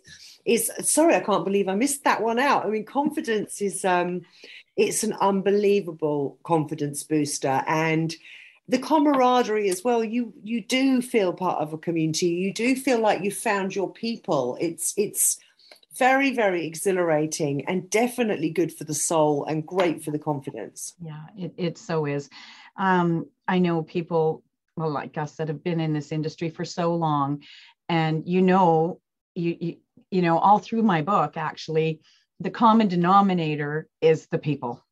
is 0.46 0.70
is 0.80 0.90
sorry, 0.90 1.16
I 1.16 1.20
can't 1.20 1.44
believe 1.44 1.68
I 1.68 1.76
missed 1.76 2.06
that 2.06 2.22
one 2.22 2.40
out. 2.40 2.66
I 2.66 2.70
mean, 2.70 2.86
confidence 2.86 3.62
is 3.62 3.84
um 3.84 4.22
it's 4.78 5.04
an 5.04 5.14
unbelievable 5.20 6.40
confidence 6.44 7.04
booster 7.04 7.64
and 7.68 8.16
the 8.70 8.80
camaraderie 8.80 9.70
as 9.70 9.84
well 9.84 10.06
you 10.06 10.34
you 10.42 10.62
do 10.62 11.02
feel 11.02 11.34
part 11.34 11.62
of 11.62 11.74
a 11.74 11.78
community 11.78 12.28
you 12.28 12.54
do 12.54 12.76
feel 12.76 13.00
like 13.00 13.22
you 13.22 13.30
found 13.30 13.76
your 13.76 13.92
people 13.92 14.58
it's 14.62 14.94
it's 14.96 15.38
very 15.98 16.34
very 16.34 16.66
exhilarating 16.66 17.66
and 17.66 17.90
definitely 17.90 18.50
good 18.50 18.74
for 18.74 18.86
the 18.86 18.94
soul 18.94 19.46
and 19.46 19.68
great 19.68 20.02
for 20.02 20.12
the 20.12 20.18
confidence 20.18 20.96
yeah 21.02 21.26
it, 21.38 21.54
it 21.58 21.78
so 21.78 22.06
is 22.06 22.30
um, 22.78 23.28
i 23.50 23.60
know 23.60 23.84
people 23.84 24.42
well 24.78 24.90
like 24.90 25.18
us 25.18 25.34
that 25.36 25.48
have 25.48 25.64
been 25.64 25.80
in 25.80 25.94
this 25.94 26.12
industry 26.12 26.50
for 26.50 26.66
so 26.66 26.96
long. 26.96 27.44
And 27.90 28.28
you 28.28 28.42
know 28.42 29.00
you, 29.36 29.58
you 29.60 29.78
you 30.12 30.22
know 30.22 30.38
all 30.38 30.60
through 30.60 30.84
my 30.84 31.02
book 31.02 31.38
actually 31.38 32.02
the 32.40 32.50
common 32.50 32.88
denominator 32.88 33.88
is 34.02 34.28
the 34.28 34.38
people. 34.38 34.84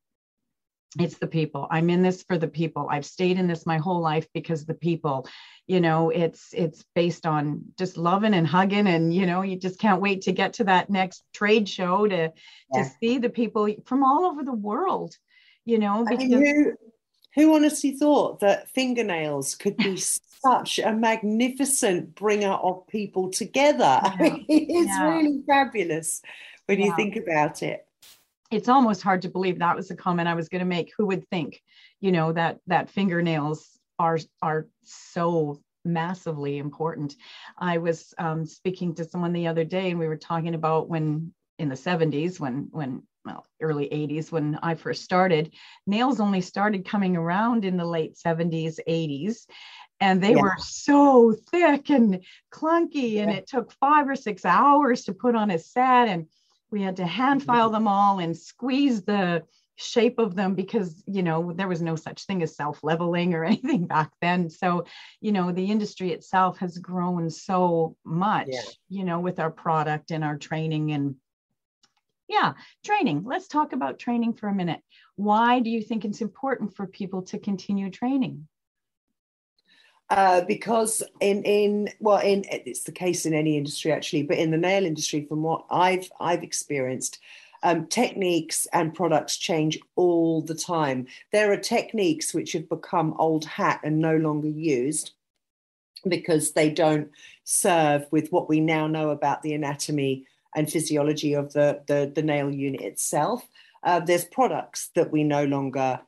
It's 1.00 1.18
the 1.18 1.28
people. 1.28 1.68
I'm 1.72 1.90
in 1.90 2.02
this 2.02 2.24
for 2.24 2.38
the 2.38 2.48
people. 2.48 2.88
I've 2.90 3.06
stayed 3.06 3.40
in 3.40 3.48
this 3.48 3.66
my 3.66 3.78
whole 3.78 4.02
life 4.02 4.28
because 4.34 4.66
the 4.66 4.74
people. 4.74 5.28
You 5.68 5.80
know 5.80 6.10
it's 6.10 6.50
it's 6.54 6.84
based 6.96 7.26
on 7.26 7.62
just 7.78 7.96
loving 7.96 8.34
and 8.34 8.46
hugging 8.46 8.88
and 8.88 9.14
you 9.14 9.26
know 9.26 9.42
you 9.42 9.56
just 9.56 9.80
can't 9.80 10.02
wait 10.02 10.22
to 10.24 10.34
get 10.34 10.54
to 10.54 10.66
that 10.66 10.90
next 10.90 11.24
trade 11.34 11.70
show 11.70 12.08
to 12.08 12.34
yeah. 12.74 12.84
to 12.84 12.90
see 13.00 13.20
the 13.20 13.30
people 13.30 13.74
from 13.86 14.04
all 14.04 14.26
over 14.26 14.44
the 14.44 14.52
world 14.52 15.16
you 15.64 15.80
know 15.80 16.04
because 16.04 16.26
I 16.26 16.28
mean, 16.28 16.46
who, 16.46 16.91
who 17.36 17.56
honestly 17.56 17.92
thought 17.92 18.40
that 18.40 18.70
fingernails 18.70 19.56
could 19.56 19.78
be 19.78 19.98
such 20.44 20.80
a 20.80 20.92
magnificent 20.92 22.16
bringer 22.16 22.52
of 22.52 22.88
people 22.88 23.30
together 23.30 24.00
yeah. 24.04 24.16
I 24.20 24.22
mean, 24.22 24.46
it's 24.48 24.90
yeah. 24.90 25.10
really 25.10 25.42
fabulous 25.48 26.22
when 26.66 26.80
you 26.80 26.96
think 26.96 27.16
about 27.16 27.64
it 27.64 27.86
it's 28.52 28.68
almost 28.68 29.02
hard 29.02 29.22
to 29.22 29.30
believe 29.30 29.60
that 29.60 29.76
was 29.76 29.90
a 29.90 29.96
comment 29.96 30.28
I 30.28 30.36
was 30.36 30.50
going 30.50 30.60
to 30.60 30.66
make. 30.66 30.92
Who 30.98 31.08
would 31.08 31.28
think, 31.30 31.64
you 32.02 32.12
know, 32.12 32.34
that 32.34 32.60
that 32.68 32.90
fingernails 32.90 33.80
are 33.98 34.20
are 34.42 34.68
so 34.84 35.62
massively 35.86 36.58
important. 36.58 37.16
I 37.58 37.78
was 37.78 38.14
um, 38.18 38.46
speaking 38.46 38.94
to 38.96 39.06
someone 39.06 39.34
the 39.34 39.48
other 39.48 39.64
day, 39.64 39.90
and 39.90 40.00
we 40.00 40.08
were 40.08 40.18
talking 40.18 40.54
about 40.54 40.90
when 40.90 41.34
in 41.62 41.70
the 41.70 41.76
70s, 41.76 42.40
when 42.40 42.68
when 42.72 43.04
well, 43.24 43.46
early 43.62 43.88
80s, 43.88 44.32
when 44.32 44.58
I 44.64 44.74
first 44.74 45.04
started, 45.04 45.54
nails 45.86 46.20
only 46.20 46.42
started 46.42 46.86
coming 46.86 47.16
around 47.16 47.66
in 47.66 47.78
the 47.78 47.86
late 47.86 48.16
70s, 48.16 48.80
80s. 48.90 49.46
And 50.00 50.24
they 50.24 50.32
yeah. 50.32 50.42
were 50.42 50.56
so 50.58 51.32
thick 51.52 51.92
and 51.92 52.24
clunky, 52.52 53.20
and 53.20 53.30
yeah. 53.30 53.38
it 53.38 53.48
took 53.48 53.72
five 53.74 54.10
or 54.10 54.16
six 54.16 54.44
hours 54.44 55.04
to 55.04 55.14
put 55.14 55.36
on 55.36 55.52
a 55.52 55.60
set. 55.60 56.08
And 56.08 56.26
we 56.72 56.82
had 56.82 56.96
to 56.96 57.06
hand 57.06 57.42
mm-hmm. 57.42 57.48
file 57.48 57.70
them 57.70 57.88
all 57.88 58.18
and 58.18 58.36
squeeze 58.36 59.04
the 59.04 59.44
shape 59.76 60.20
of 60.20 60.36
them 60.36 60.54
because 60.54 61.04
you 61.08 61.24
know 61.24 61.54
there 61.54 61.68
was 61.68 61.82
no 61.82 61.96
such 61.96 62.26
thing 62.26 62.44
as 62.44 62.56
self 62.56 62.84
leveling 62.84 63.34
or 63.34 63.44
anything 63.52 63.88
back 63.88 64.12
then 64.22 64.48
so 64.48 64.86
you 65.22 65.32
know 65.32 65.52
the 65.52 65.72
industry 65.72 66.12
itself 66.12 66.60
has 66.60 66.78
grown 66.78 67.30
so 67.32 67.96
much 68.06 68.50
yeah. 68.50 68.62
you 68.90 69.04
know 69.04 69.20
with 69.20 69.40
our 69.40 69.50
product 69.50 70.12
and 70.12 70.24
our 70.24 70.38
training 70.38 70.92
and 70.92 71.16
yeah 72.32 72.54
training. 72.84 73.24
Let's 73.26 73.48
talk 73.48 73.74
about 73.74 74.00
training 74.00 74.34
for 74.34 74.48
a 74.48 74.56
minute. 74.56 74.82
Why 75.16 75.60
do 75.60 75.70
you 75.70 75.82
think 75.82 76.06
it's 76.06 76.22
important 76.22 76.76
for 76.76 76.88
people 76.88 77.22
to 77.24 77.38
continue 77.38 77.90
training? 77.90 78.48
Uh, 80.10 80.42
because 80.42 81.04
in 81.20 81.44
in 81.44 81.90
well 82.00 82.20
in 82.20 82.44
it's 82.50 82.84
the 82.84 82.92
case 82.92 83.26
in 83.26 83.34
any 83.34 83.58
industry 83.58 83.92
actually, 83.92 84.24
but 84.24 84.38
in 84.38 84.52
the 84.52 84.58
nail 84.58 84.86
industry, 84.86 85.26
from 85.26 85.42
what 85.44 85.66
I've 85.70 86.10
I've 86.20 86.44
experienced, 86.44 87.20
um, 87.64 87.88
techniques 87.88 88.68
and 88.74 88.94
products 88.94 89.38
change 89.38 89.80
all 89.96 90.42
the 90.42 90.56
time. 90.56 91.08
There 91.32 91.52
are 91.52 91.58
techniques 91.58 92.34
which 92.34 92.54
have 92.54 92.68
become 92.68 93.16
old 93.20 93.46
hat 93.46 93.82
and 93.84 94.00
no 94.00 94.18
longer 94.18 94.50
used 94.50 95.12
because 96.08 96.52
they 96.52 96.70
don't 96.70 97.10
serve 97.44 98.06
with 98.12 98.32
what 98.32 98.50
we 98.50 98.60
now 98.60 98.88
know 98.88 99.12
about 99.12 99.44
the 99.44 99.54
anatomy 99.54 100.26
and 100.56 100.72
physiology 100.72 101.34
of 101.34 101.54
the 101.54 101.82
the, 101.88 102.12
the 102.14 102.24
nail 102.24 102.52
unit 102.52 102.82
itself. 102.82 103.48
Uh, 103.84 104.00
there's 104.00 104.26
products 104.26 104.90
that 104.96 105.12
we 105.12 105.24
no 105.24 105.44
longer 105.46 106.00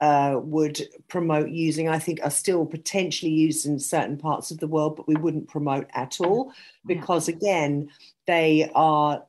uh, 0.00 0.40
would 0.42 0.80
promote 1.08 1.50
using, 1.50 1.88
I 1.88 1.98
think, 1.98 2.20
are 2.22 2.30
still 2.30 2.64
potentially 2.64 3.30
used 3.30 3.66
in 3.66 3.78
certain 3.78 4.16
parts 4.16 4.50
of 4.50 4.58
the 4.58 4.66
world, 4.66 4.96
but 4.96 5.06
we 5.06 5.14
wouldn't 5.14 5.48
promote 5.48 5.86
at 5.92 6.20
all 6.20 6.52
because, 6.86 7.28
again, 7.28 7.90
they 8.26 8.70
are 8.74 9.22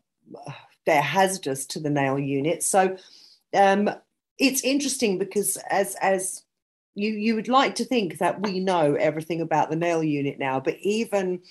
they're 0.86 1.02
hazardous 1.02 1.66
to 1.68 1.80
the 1.80 1.90
nail 1.90 2.18
unit. 2.18 2.64
So 2.64 2.98
um, 3.54 3.90
it's 4.40 4.64
interesting 4.64 5.18
because 5.18 5.58
as 5.70 5.96
as 5.96 6.44
you 6.96 7.12
you 7.12 7.36
would 7.36 7.48
like 7.48 7.76
to 7.76 7.86
think 7.86 8.18
that 8.20 8.42
we 8.42 8.60
know 8.60 8.96
everything 8.96 9.42
about 9.42 9.70
the 9.70 9.76
nail 9.76 10.04
unit 10.04 10.40
now, 10.40 10.60
but 10.60 10.78
even 10.82 11.42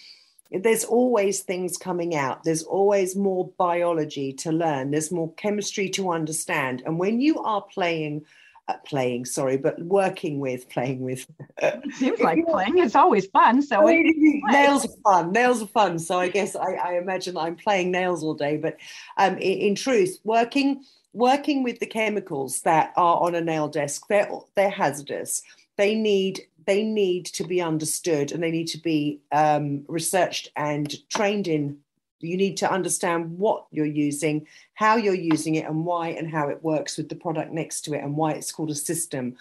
there's 0.53 0.85
always 0.85 1.41
things 1.41 1.77
coming 1.77 2.15
out. 2.15 2.45
There's 2.45 2.63
always 2.63 3.15
more 3.15 3.51
biology 3.57 4.33
to 4.35 4.53
learn. 4.53 4.91
There's 4.91 5.13
more 5.13 5.33
chemistry 5.35 5.89
to 5.91 6.11
understand. 6.11 6.83
And 6.85 6.99
when 6.99 7.21
you 7.21 7.39
are 7.43 7.63
playing 7.63 8.25
uh, 8.71 8.75
playing, 8.85 9.25
sorry, 9.25 9.57
but 9.57 9.81
working 9.83 10.39
with, 10.39 10.69
playing 10.69 11.01
with. 11.01 11.27
it 11.59 11.95
seems 11.95 12.21
like 12.21 12.47
playing. 12.49 12.79
It's 12.79 12.95
always 12.95 13.27
fun. 13.27 13.63
So 13.63 13.89
I 13.89 13.95
mean, 13.95 14.43
nails 14.47 14.85
are 14.85 15.03
fun. 15.03 15.33
Nails 15.33 15.63
are 15.63 15.67
fun. 15.67 15.99
So 15.99 16.21
I 16.21 16.29
guess 16.29 16.55
I, 16.55 16.75
I 16.75 16.99
imagine 16.99 17.37
I'm 17.37 17.57
playing 17.57 17.91
nails 17.91 18.23
all 18.23 18.35
day. 18.35 18.59
But 18.59 18.77
um, 19.17 19.39
in, 19.39 19.59
in, 19.59 19.75
truth, 19.75 20.19
working 20.23 20.85
working 21.13 21.65
with 21.65 21.81
the 21.81 21.87
chemicals 21.87 22.61
that 22.61 22.93
are 22.97 23.21
on 23.21 23.35
a 23.35 23.41
nail 23.41 23.67
desk, 23.67 24.07
they're 24.09 24.31
they're 24.55 24.71
hazardous. 24.71 25.43
They 25.77 25.97
need 25.97 26.43
they 26.71 26.85
need 26.85 27.27
to 27.27 27.43
be 27.43 27.61
understood 27.61 28.31
and 28.31 28.41
they 28.41 28.53
need 28.53 28.69
to 28.69 28.79
be 28.79 29.21
um, 29.33 29.85
researched 29.89 30.47
and 30.55 30.87
trained 31.09 31.49
in 31.49 31.79
you 32.21 32.37
need 32.37 32.59
to 32.59 32.71
understand 32.71 33.39
what 33.39 33.65
you're 33.71 33.87
using, 33.87 34.47
how 34.75 34.97
you're 34.97 35.15
using 35.15 35.55
it, 35.55 35.65
and 35.65 35.87
why, 35.87 36.09
and 36.09 36.31
how 36.31 36.49
it 36.49 36.63
works 36.63 36.99
with 36.99 37.09
the 37.09 37.15
product 37.15 37.51
next 37.51 37.81
to 37.83 37.95
it, 37.95 38.05
and 38.05 38.15
why 38.15 38.33
it's 38.33 38.53
called 38.53 38.71
a 38.71 38.75
system. 38.75 39.37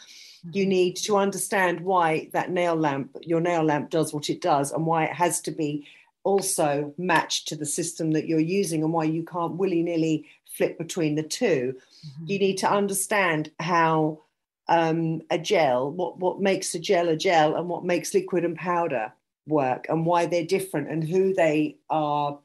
You 0.53 0.63
mm-hmm. 0.63 0.69
need 0.69 0.95
to 0.97 1.17
understand 1.17 1.81
why 1.81 2.29
that 2.31 2.51
nail 2.51 2.77
lamp, 2.77 3.17
your 3.21 3.41
nail 3.41 3.63
lamp, 3.63 3.89
does 3.89 4.13
what 4.13 4.29
it 4.29 4.39
does, 4.39 4.71
and 4.71 4.85
why 4.85 5.03
it 5.03 5.13
has 5.13 5.41
to 5.41 5.51
be 5.51 5.85
also 6.23 6.93
matched 6.97 7.49
to 7.49 7.57
the 7.57 7.65
system 7.65 8.11
that 8.11 8.27
you're 8.29 8.39
using, 8.61 8.81
and 8.81 8.93
why 8.93 9.03
you 9.03 9.23
can't 9.23 9.57
willy 9.57 9.83
nilly 9.83 10.25
flip 10.45 10.77
between 10.77 11.15
the 11.15 11.23
2 11.23 11.75
mm-hmm. 11.75 12.25
You 12.25 12.39
need 12.39 12.57
to 12.59 12.71
understand 12.71 13.51
how 13.59 14.21
um, 14.69 15.21
a 15.31 15.37
gel, 15.37 15.91
what, 15.91 16.19
what 16.19 16.39
makes 16.39 16.73
a 16.75 16.79
gel 16.79 17.09
a 17.09 17.17
gel, 17.17 17.55
and 17.55 17.67
what 17.67 17.83
makes 17.83 18.13
liquid 18.13 18.45
and 18.45 18.55
powder 18.55 19.11
work, 19.47 19.87
and 19.89 20.05
why 20.05 20.25
they're 20.25 20.45
different, 20.45 20.89
and 20.89 21.03
who 21.03 21.33
they 21.33 21.75
are 21.89 22.39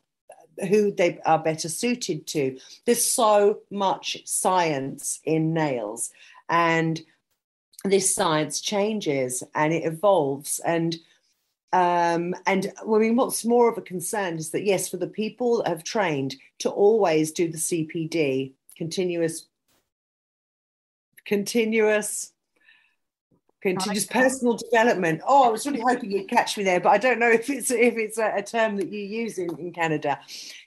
who 0.70 0.92
they 0.92 1.18
are 1.26 1.38
better 1.38 1.68
suited 1.68 2.28
to. 2.28 2.56
There's 2.86 3.04
so 3.04 3.60
much 3.70 4.22
science 4.24 5.20
in 5.24 5.52
nails, 5.52 6.10
and 6.48 7.00
this 7.84 8.14
science 8.14 8.60
changes 8.60 9.42
and 9.54 9.72
it 9.72 9.84
evolves. 9.84 10.58
And 10.60 10.96
um, 11.72 12.34
and 12.46 12.72
I 12.80 12.98
mean, 12.98 13.16
what's 13.16 13.44
more 13.44 13.68
of 13.68 13.76
a 13.76 13.82
concern 13.82 14.36
is 14.36 14.50
that 14.50 14.64
yes, 14.64 14.88
for 14.88 14.96
the 14.96 15.08
people 15.08 15.58
that 15.58 15.68
have 15.68 15.84
trained 15.84 16.36
to 16.60 16.70
always 16.70 17.32
do 17.32 17.50
the 17.50 17.58
CPD, 17.58 18.52
continuous, 18.76 19.46
continuous 21.24 22.32
continuous 23.64 24.04
personal 24.04 24.56
development. 24.56 25.22
Oh, 25.26 25.44
I 25.44 25.48
was 25.48 25.66
really 25.66 25.80
hoping 25.80 26.10
you'd 26.10 26.28
catch 26.28 26.58
me 26.58 26.64
there, 26.64 26.80
but 26.80 26.90
I 26.90 26.98
don't 26.98 27.18
know 27.18 27.30
if 27.30 27.48
it's 27.48 27.70
if 27.70 27.96
it's 27.96 28.18
a, 28.18 28.32
a 28.36 28.42
term 28.42 28.76
that 28.76 28.88
you 28.88 29.00
use 29.00 29.38
in, 29.38 29.48
in 29.58 29.72
Canada. 29.72 30.20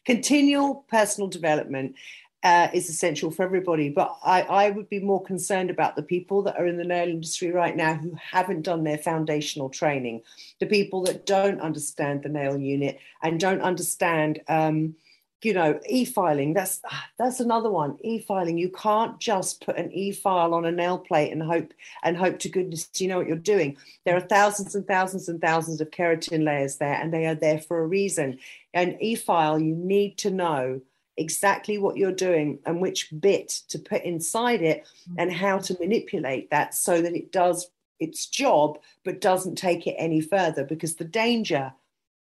Continual 0.04 0.84
personal 0.90 1.30
development 1.30 1.96
uh, 2.44 2.70
is 2.74 2.90
essential 2.90 3.30
for 3.30 3.44
everybody, 3.44 3.90
but 3.90 4.18
I, 4.24 4.42
I 4.42 4.70
would 4.72 4.90
be 4.90 5.00
more 5.00 5.22
concerned 5.24 5.70
about 5.70 5.96
the 5.96 6.04
people 6.04 6.42
that 6.44 6.58
are 6.58 6.66
in 6.66 6.78
the 6.78 6.84
nail 6.84 7.08
industry 7.08 7.52
right 7.52 7.76
now 7.76 7.94
who 7.94 8.16
haven't 8.16 8.64
done 8.64 8.84
their 8.84 8.98
foundational 8.98 9.70
training, 9.70 10.22
the 10.60 10.66
people 10.66 11.04
that 11.04 11.26
don't 11.26 11.62
understand 11.62 12.24
the 12.24 12.30
nail 12.30 12.58
unit 12.58 13.00
and 13.22 13.40
don't 13.40 13.62
understand. 13.62 14.42
Um, 14.48 14.96
you 15.44 15.54
know 15.54 15.80
e-filing 15.88 16.54
that's 16.54 16.82
that's 17.20 17.40
another 17.40 17.70
one. 17.70 17.98
E-filing 18.02 18.58
you 18.58 18.70
can't 18.70 19.20
just 19.20 19.66
put 19.66 19.78
an 19.78 19.92
e-file 19.92 20.54
on 20.54 20.66
a 20.66 20.72
nail 20.72 20.98
plate 20.98 21.32
and 21.32 21.44
hope 21.44 21.74
and 22.04 22.18
hope 22.18 22.40
to 22.40 22.50
goodness 22.50 22.90
you 22.98 23.08
know 23.08 23.18
what 23.18 23.28
you're 23.28 23.38
doing. 23.38 23.78
There 24.06 24.16
are 24.16 24.22
thousands 24.22 24.76
and 24.76 24.88
thousands 24.88 25.30
and 25.30 25.40
thousands 25.40 25.82
of 25.82 25.92
keratin 25.92 26.44
layers 26.44 26.78
there 26.78 26.96
and 26.96 27.14
they 27.14 27.26
are 27.28 27.36
there 27.36 27.60
for 27.60 27.80
a 27.80 27.88
reason. 27.88 28.40
And 28.74 28.98
e-file 29.02 29.60
you 29.60 29.76
need 29.76 30.18
to 30.20 30.32
know 30.32 30.82
exactly 31.18 31.78
what 31.80 31.98
you're 31.98 32.12
doing 32.12 32.60
and 32.66 32.80
which 32.80 33.10
bit 33.20 33.50
to 33.70 33.80
put 33.80 34.04
inside 34.04 34.62
it 34.62 34.86
Mm-hmm. 35.10 35.20
and 35.20 35.32
how 35.34 35.58
to 35.58 35.78
manipulate 35.80 36.50
that 36.50 36.74
so 36.74 37.02
that 37.02 37.16
it 37.16 37.32
does 37.32 37.70
its 38.00 38.26
job 38.28 38.78
but 39.06 39.22
doesn't 39.22 39.56
take 39.56 39.88
it 39.88 39.96
any 39.98 40.22
further 40.22 40.64
because 40.64 40.96
the 40.96 41.06
danger 41.06 41.74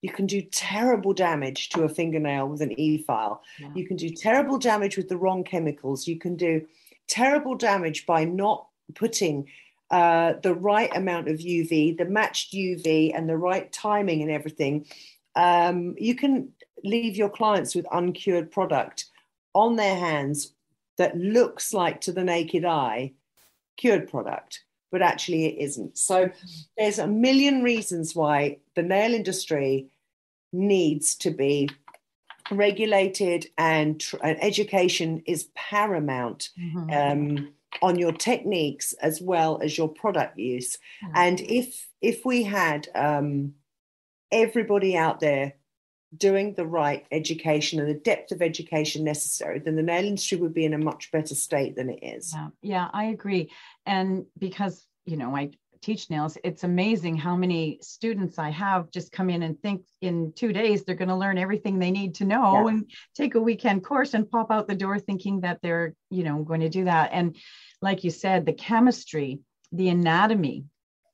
you 0.02 0.12
can 0.12 0.26
do 0.26 0.42
terrible 0.42 1.14
damage 1.14 1.70
to 1.70 1.84
a 1.84 1.90
fingernail 1.90 2.48
with 2.48 2.62
an 2.62 2.80
e-file. 2.80 3.42
Yeah. 3.60 3.70
you 3.76 3.86
can 3.88 3.98
do 3.98 4.10
terrible 4.10 4.58
damage 4.58 4.98
with 4.98 5.10
the 5.10 5.18
wrong 5.18 5.44
chemicals. 5.44 6.08
You 6.08 6.18
can 6.18 6.36
do 6.36 6.66
terrible 7.08 7.56
damage 7.56 8.06
by 8.06 8.24
not 8.24 8.68
putting 8.96 9.48
uh, 9.92 10.34
the 10.44 10.54
right 10.54 10.96
amount 10.96 11.28
of 11.28 11.40
uv 11.40 11.98
the 11.98 12.06
matched 12.06 12.54
uv 12.54 13.12
and 13.16 13.28
the 13.28 13.38
right 13.38 13.72
timing 13.72 14.22
and 14.22 14.32
everything. 14.32 14.86
Um, 15.36 15.96
you 15.98 16.16
can 16.16 16.50
leave 16.84 17.16
your 17.16 17.30
clients 17.30 17.76
with 17.76 17.88
uncured 17.92 18.52
product 18.52 19.06
on 19.54 19.76
their 19.76 19.96
hands 19.96 20.54
that 20.98 21.18
looks 21.18 21.74
like 21.74 22.02
to 22.02 22.12
the 22.12 22.24
naked 22.24 22.66
eye 22.66 23.14
cured 23.78 24.10
product 24.10 24.64
but 24.92 25.02
actually 25.02 25.46
it 25.46 25.58
isn't 25.64 25.98
so 25.98 26.30
there's 26.78 27.00
a 27.00 27.08
million 27.08 27.62
reasons 27.64 28.16
why 28.16 28.58
the 28.76 28.82
nail 28.84 29.14
industry 29.14 29.88
needs 30.52 31.16
to 31.16 31.30
be 31.32 31.70
regulated 32.52 33.48
and, 33.58 34.00
tr- 34.00 34.18
and 34.24 34.42
education 34.44 35.22
is 35.26 35.50
paramount 35.56 36.50
Mhm. 36.60 36.92
um, 36.92 37.54
on 37.84 38.00
your 38.00 38.12
techniques 38.12 38.94
as 38.94 39.22
well 39.22 39.60
as 39.62 39.78
your 39.78 39.88
product 39.90 40.38
use 40.40 40.78
Yeah. 41.04 41.10
and 41.16 41.42
if 41.42 41.88
if 42.02 42.26
we 42.26 42.44
had 42.44 42.88
um, 42.96 43.54
everybody 44.32 44.98
out 44.98 45.20
there 45.20 45.54
doing 46.18 46.54
the 46.56 46.66
right 46.66 47.06
education 47.12 47.80
and 47.80 47.90
the 47.90 47.94
depth 47.94 48.32
of 48.32 48.42
education 48.42 49.04
necessary, 49.04 49.60
then 49.60 49.76
the 49.76 49.84
nail 49.84 50.04
industry 50.06 50.38
would 50.38 50.54
be 50.54 50.66
in 50.66 50.74
a 50.74 50.78
much 50.78 51.12
better 51.12 51.36
state 51.36 51.76
than 51.76 51.90
it 51.90 52.00
is. 52.04 52.34
Yeah, 52.34 52.48
yeah, 52.62 52.90
I 52.94 53.06
agree. 53.06 53.52
And 53.86 54.26
because, 54.38 54.86
you 55.06 55.18
know, 55.18 55.36
I 55.36 55.52
teach 55.82 56.10
nails, 56.10 56.38
it's 56.44 56.64
amazing 56.64 57.16
how 57.16 57.36
many 57.36 57.80
students 57.82 58.38
I 58.40 58.50
have 58.50 58.92
just 58.92 59.12
come 59.12 59.30
in 59.30 59.44
and 59.44 59.62
think 59.62 59.86
in 60.02 60.34
two 60.36 60.52
days 60.52 60.84
they're 60.84 60.96
going 60.96 61.10
to 61.10 61.16
learn 61.16 61.38
everything 61.38 61.80
they 61.80 61.92
need 61.92 62.16
to 62.16 62.26
know 62.26 62.54
Yeah. 62.54 62.68
and 62.68 62.92
take 63.16 63.36
a 63.36 63.40
weekend 63.42 63.84
course 63.84 64.14
and 64.14 64.30
pop 64.30 64.52
out 64.52 64.68
the 64.68 64.76
door 64.76 65.00
thinking 65.00 65.42
that 65.42 65.60
they're, 65.62 65.94
you 66.10 66.24
know, 66.24 66.44
going 66.44 66.62
to 66.62 66.70
do 66.70 66.86
that. 66.86 67.12
And 67.14 67.36
like 67.82 68.04
you 68.04 68.10
said, 68.10 68.46
the 68.46 68.54
chemistry, 68.54 69.40
the 69.72 69.90
anatomy, 69.90 70.66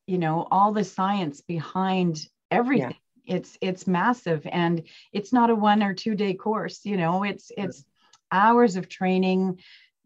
you 0.08 0.18
know, 0.18 0.48
all 0.50 0.72
the 0.72 0.84
science 0.84 1.42
behind 1.42 2.26
everything. 2.50 2.96
It's 3.28 3.58
it's 3.62 3.88
massive 3.88 4.48
and 4.52 4.84
it's 5.14 5.34
not 5.34 5.50
a 5.50 5.56
one 5.56 5.84
or 5.84 5.94
two 5.94 6.16
day 6.16 6.34
course, 6.34 6.82
you 6.84 6.98
know, 6.98 7.24
it's 7.24 7.52
it's 7.58 7.84
hours 8.32 8.76
of 8.76 8.90
training, 8.90 9.60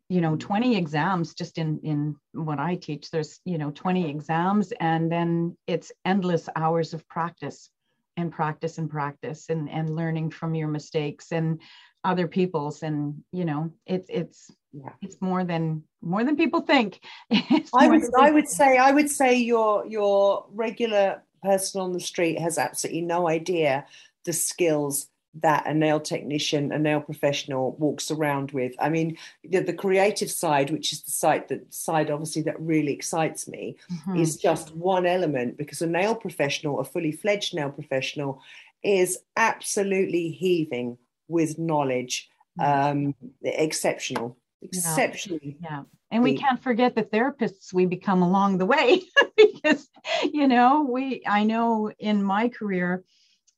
you 0.10 0.22
know 0.22 0.32
mm-hmm. 0.32 0.48
20 0.48 0.76
exams 0.76 1.34
just 1.34 1.58
in 1.58 1.80
in 1.84 2.16
what 2.34 2.60
i 2.60 2.76
teach 2.76 3.12
there's 3.12 3.40
you 3.46 3.58
know 3.58 3.72
20 3.72 4.10
exams 4.10 4.74
and 4.80 5.12
then 5.12 5.56
it's 5.68 5.92
endless 6.04 6.50
hours 6.56 6.94
of 6.94 7.08
practice 7.08 7.70
and 8.18 8.32
practice 8.32 8.78
and 8.78 8.90
practice 8.90 9.50
and 9.50 9.70
and 9.70 9.96
learning 9.96 10.30
from 10.30 10.56
your 10.56 10.68
mistakes 10.68 11.32
and 11.32 11.62
other 12.04 12.28
people's 12.28 12.84
and 12.84 13.24
you 13.32 13.46
know 13.46 13.72
it's 13.86 14.10
it's 14.10 14.52
Yeah. 14.72 14.94
it's 15.02 15.22
more 15.22 15.44
than 15.44 15.84
more 16.02 16.24
than 16.24 16.36
people 16.36 16.62
think. 16.62 17.00
I 17.74 17.88
would 17.88 18.04
I 18.18 18.32
would 18.32 18.48
say 18.48 18.78
I 18.78 18.92
would 18.92 19.10
say 19.10 19.36
your 19.36 19.86
your 19.86 20.46
regular 20.54 21.24
person 21.42 21.82
on 21.82 21.94
the 21.94 22.00
street 22.00 22.40
has 22.40 22.58
absolutely 22.58 23.02
no 23.02 23.28
idea 23.28 23.86
the 24.26 24.34
skills 24.34 25.08
that 25.42 25.68
a 25.68 25.74
nail 25.74 26.00
technician, 26.00 26.72
a 26.72 26.80
nail 26.80 27.00
professional 27.00 27.76
walks 27.78 28.10
around 28.10 28.52
with. 28.52 28.74
I 28.80 28.90
mean, 28.90 29.16
the, 29.44 29.60
the 29.60 29.74
creative 29.74 30.32
side, 30.32 30.72
which 30.72 30.92
is 30.92 31.04
the 31.04 31.12
side 31.12 31.48
that 31.50 31.72
side 31.74 32.10
obviously 32.10 32.42
that 32.44 32.60
really 32.60 32.92
excites 32.92 33.48
me, 33.48 33.78
Mhm. 33.92 34.20
is 34.20 34.38
just 34.38 34.76
one 34.76 35.06
element 35.06 35.56
because 35.58 35.82
a 35.84 35.88
nail 35.88 36.16
professional, 36.16 36.80
a 36.80 36.84
fully 36.84 37.12
fledged 37.12 37.54
nail 37.54 37.70
professional, 37.70 38.42
is 38.84 39.20
absolutely 39.36 40.30
heaving 40.30 40.98
with 41.28 41.60
knowledge, 41.60 42.28
um, 42.60 43.14
exceptional, 43.44 44.36
exceptionally. 44.64 45.58
Yeah. 45.62 45.84
And 46.12 46.24
we 46.24 46.36
can't 46.36 46.62
forget 46.62 46.96
the 46.96 47.04
therapists 47.04 47.72
we 47.72 47.86
become 47.86 48.24
along 48.24 48.58
the 48.58 48.66
way 48.66 49.04
because, 49.38 49.88
you 50.34 50.48
know, 50.48 50.88
we, 50.90 51.24
I 51.26 51.44
know 51.44 51.92
in 52.00 52.24
my 52.24 52.50
career, 52.50 53.04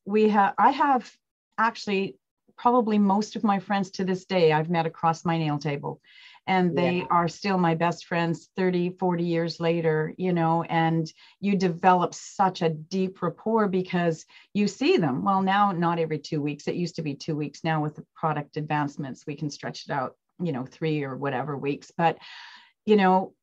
we 0.06 0.30
have, 0.30 0.54
I 0.58 0.72
have 0.72 1.12
actually 1.58 2.18
probably 2.58 3.00
most 3.00 3.36
of 3.36 3.44
my 3.44 3.60
friends 3.60 3.92
to 3.92 4.04
this 4.04 4.26
day 4.26 4.52
I've 4.52 4.70
met 4.70 4.86
across 4.86 5.26
my 5.26 5.38
nail 5.38 5.58
table. 5.58 6.02
And 6.48 6.76
they 6.76 7.02
Yeah. 7.02 7.08
are 7.12 7.28
still 7.28 7.58
my 7.60 7.76
best 7.76 8.06
friends 8.08 8.50
30, 8.56 8.92
40 9.00 9.24
years 9.24 9.60
later, 9.60 10.14
you 10.18 10.34
know, 10.34 10.64
and 10.64 11.12
you 11.40 11.56
develop 11.56 12.16
such 12.16 12.64
a 12.64 12.70
deep 12.70 13.22
rapport 13.22 13.68
because 13.68 14.26
you 14.54 14.68
see 14.68 14.98
them. 14.98 15.24
Well, 15.24 15.44
now, 15.44 15.72
not 15.72 16.00
every 16.00 16.18
two 16.18 16.42
weeks. 16.42 16.68
It 16.68 16.76
used 16.76 16.96
to 16.96 17.04
be 17.04 17.14
two 17.14 17.36
weeks. 17.36 17.64
Now, 17.64 17.82
with 17.84 17.96
the 17.96 18.06
product 18.16 18.58
advancements, 18.58 19.26
we 19.28 19.36
can 19.36 19.52
stretch 19.52 19.86
it 19.86 19.92
out, 19.92 20.16
you 20.42 20.52
know, 20.52 20.66
three 20.66 21.04
or 21.04 21.16
whatever 21.16 21.56
weeks. 21.56 21.92
But, 21.96 22.18
you 22.86 22.96
know, 22.96 23.34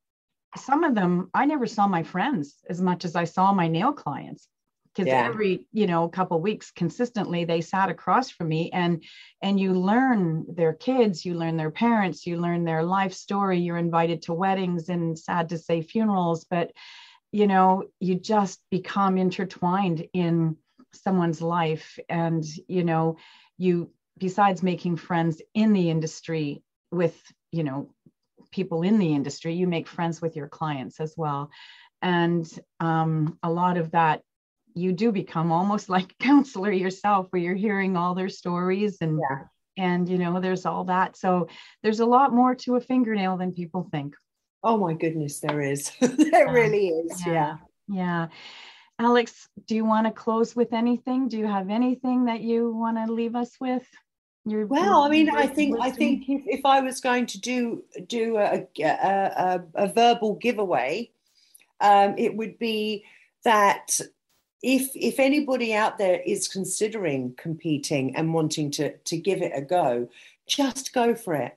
some 0.56 0.84
of 0.84 0.94
them, 0.94 1.30
I 1.34 1.44
never 1.44 1.66
saw 1.66 1.86
my 1.86 2.02
friends 2.02 2.56
as 2.68 2.80
much 2.80 3.04
as 3.04 3.14
I 3.16 3.24
saw 3.24 3.52
my 3.52 3.68
nail 3.68 3.92
clients 3.92 4.48
because 4.94 5.12
Yeah. 5.12 5.28
every 5.28 5.66
you 5.72 5.86
know 5.86 6.08
couple 6.08 6.40
weeks 6.40 6.70
consistently 6.70 7.44
they 7.44 7.60
sat 7.60 7.88
across 7.88 8.30
from 8.30 8.48
me 8.48 8.70
and 8.72 9.02
and 9.42 9.60
you 9.60 9.74
learn 9.74 10.46
their 10.48 10.72
kids 10.72 11.24
you 11.24 11.34
learn 11.34 11.56
their 11.56 11.70
parents 11.70 12.26
you 12.26 12.38
learn 12.38 12.64
their 12.64 12.82
life 12.82 13.12
story 13.12 13.58
you're 13.60 13.76
invited 13.76 14.22
to 14.22 14.32
weddings 14.32 14.88
and 14.88 15.18
sad 15.18 15.50
to 15.50 15.58
say 15.58 15.82
funerals 15.82 16.44
but 16.50 16.72
you 17.32 17.46
know 17.46 17.84
you 18.00 18.14
just 18.14 18.60
become 18.70 19.18
intertwined 19.18 20.06
in 20.12 20.56
someone's 20.92 21.42
life 21.42 21.98
and 22.08 22.44
you 22.66 22.82
know 22.82 23.16
you 23.58 23.90
besides 24.18 24.62
making 24.62 24.96
friends 24.96 25.40
in 25.54 25.72
the 25.72 25.90
industry 25.90 26.62
with 26.90 27.16
you 27.52 27.62
know 27.62 27.90
people 28.52 28.82
in 28.82 28.98
the 28.98 29.14
industry 29.14 29.54
you 29.54 29.66
make 29.66 29.88
friends 29.88 30.20
with 30.22 30.36
your 30.36 30.48
clients 30.48 31.00
as 31.00 31.14
well 31.16 31.50
and 32.02 32.46
um, 32.80 33.38
a 33.42 33.50
lot 33.50 33.76
of 33.76 33.90
that 33.90 34.22
you 34.74 34.92
do 34.92 35.10
become 35.12 35.50
almost 35.50 35.88
like 35.96 36.12
a 36.12 36.22
counselor 36.24 36.70
yourself 36.72 37.26
where 37.30 37.42
you're 37.42 37.54
hearing 37.54 37.96
all 37.96 38.14
their 38.14 38.28
stories 38.28 38.98
and 39.00 39.18
Yeah. 39.18 39.44
and 39.76 40.08
you 40.08 40.18
know 40.18 40.40
there's 40.40 40.66
all 40.66 40.84
that 40.84 41.16
so 41.16 41.48
there's 41.82 42.00
a 42.00 42.06
lot 42.06 42.32
more 42.32 42.54
to 42.56 42.76
a 42.76 42.80
fingernail 42.80 43.36
than 43.36 43.52
people 43.52 43.88
think 43.90 44.14
Oh 44.64 44.76
my 44.76 44.92
goodness, 44.92 45.38
there 45.38 45.60
is. 45.60 45.92
there 46.00 46.52
really 46.52 46.88
is. 46.88 47.24
Yeah. 47.26 47.56
yeah 47.88 48.28
alex 49.00 49.48
do 49.66 49.76
you 49.76 49.84
want 49.84 50.06
to 50.06 50.12
close 50.12 50.56
with 50.56 50.72
anything 50.72 51.28
do 51.28 51.38
you 51.38 51.46
have 51.46 51.70
anything 51.70 52.24
that 52.24 52.40
you 52.40 52.72
want 52.72 52.96
to 52.96 53.12
leave 53.12 53.36
us 53.36 53.52
with 53.60 53.86
your 54.50 54.66
Well, 54.66 55.02
I 55.02 55.08
mean, 55.08 55.30
I 55.30 55.46
think 55.46 55.76
I 55.80 55.90
think 55.90 56.28
if, 56.28 56.42
if 56.46 56.64
I 56.64 56.80
was 56.80 57.00
going 57.00 57.26
to 57.26 57.40
do 57.40 57.84
do 58.06 58.36
a, 58.38 58.66
a, 58.80 58.84
a, 58.84 59.64
a 59.74 59.92
verbal 59.92 60.34
giveaway, 60.34 61.10
um, 61.80 62.14
it 62.18 62.36
would 62.36 62.58
be 62.58 63.04
that 63.44 64.00
if 64.62 64.90
if 64.94 65.20
anybody 65.20 65.74
out 65.74 65.98
there 65.98 66.20
is 66.26 66.48
considering 66.48 67.34
competing 67.36 68.16
and 68.16 68.34
wanting 68.34 68.70
to 68.72 68.96
to 68.96 69.16
give 69.16 69.42
it 69.42 69.52
a 69.54 69.62
go, 69.62 70.08
just 70.46 70.92
go 70.92 71.14
for 71.14 71.34
it. 71.34 71.56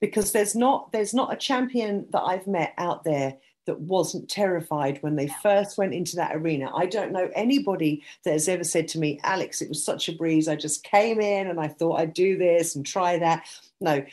Because 0.00 0.32
there's 0.32 0.56
not 0.56 0.92
there's 0.92 1.14
not 1.14 1.32
a 1.32 1.36
champion 1.36 2.06
that 2.10 2.22
I've 2.22 2.46
met 2.46 2.74
out 2.76 3.04
there 3.04 3.36
that 3.66 3.80
wasn't 3.80 4.28
terrified 4.28 5.02
when 5.02 5.16
they 5.16 5.28
first 5.42 5.78
went 5.78 5.94
into 5.94 6.16
that 6.16 6.34
arena. 6.34 6.70
I 6.74 6.86
don't 6.86 7.12
know 7.12 7.30
anybody 7.34 8.02
that 8.24 8.32
has 8.32 8.48
ever 8.48 8.64
said 8.64 8.88
to 8.88 8.98
me, 8.98 9.20
Alex, 9.22 9.62
it 9.62 9.68
was 9.68 9.84
such 9.84 10.08
a 10.08 10.16
breeze. 10.16 10.48
I 10.48 10.56
just 10.56 10.84
came 10.84 11.20
in 11.20 11.46
and 11.46 11.60
I 11.60 11.68
thought 11.68 12.00
I'd 12.00 12.14
do 12.14 12.36
this 12.36 12.74
and 12.74 12.84
try 12.84 13.18
that. 13.18 13.46
No, 13.80 14.04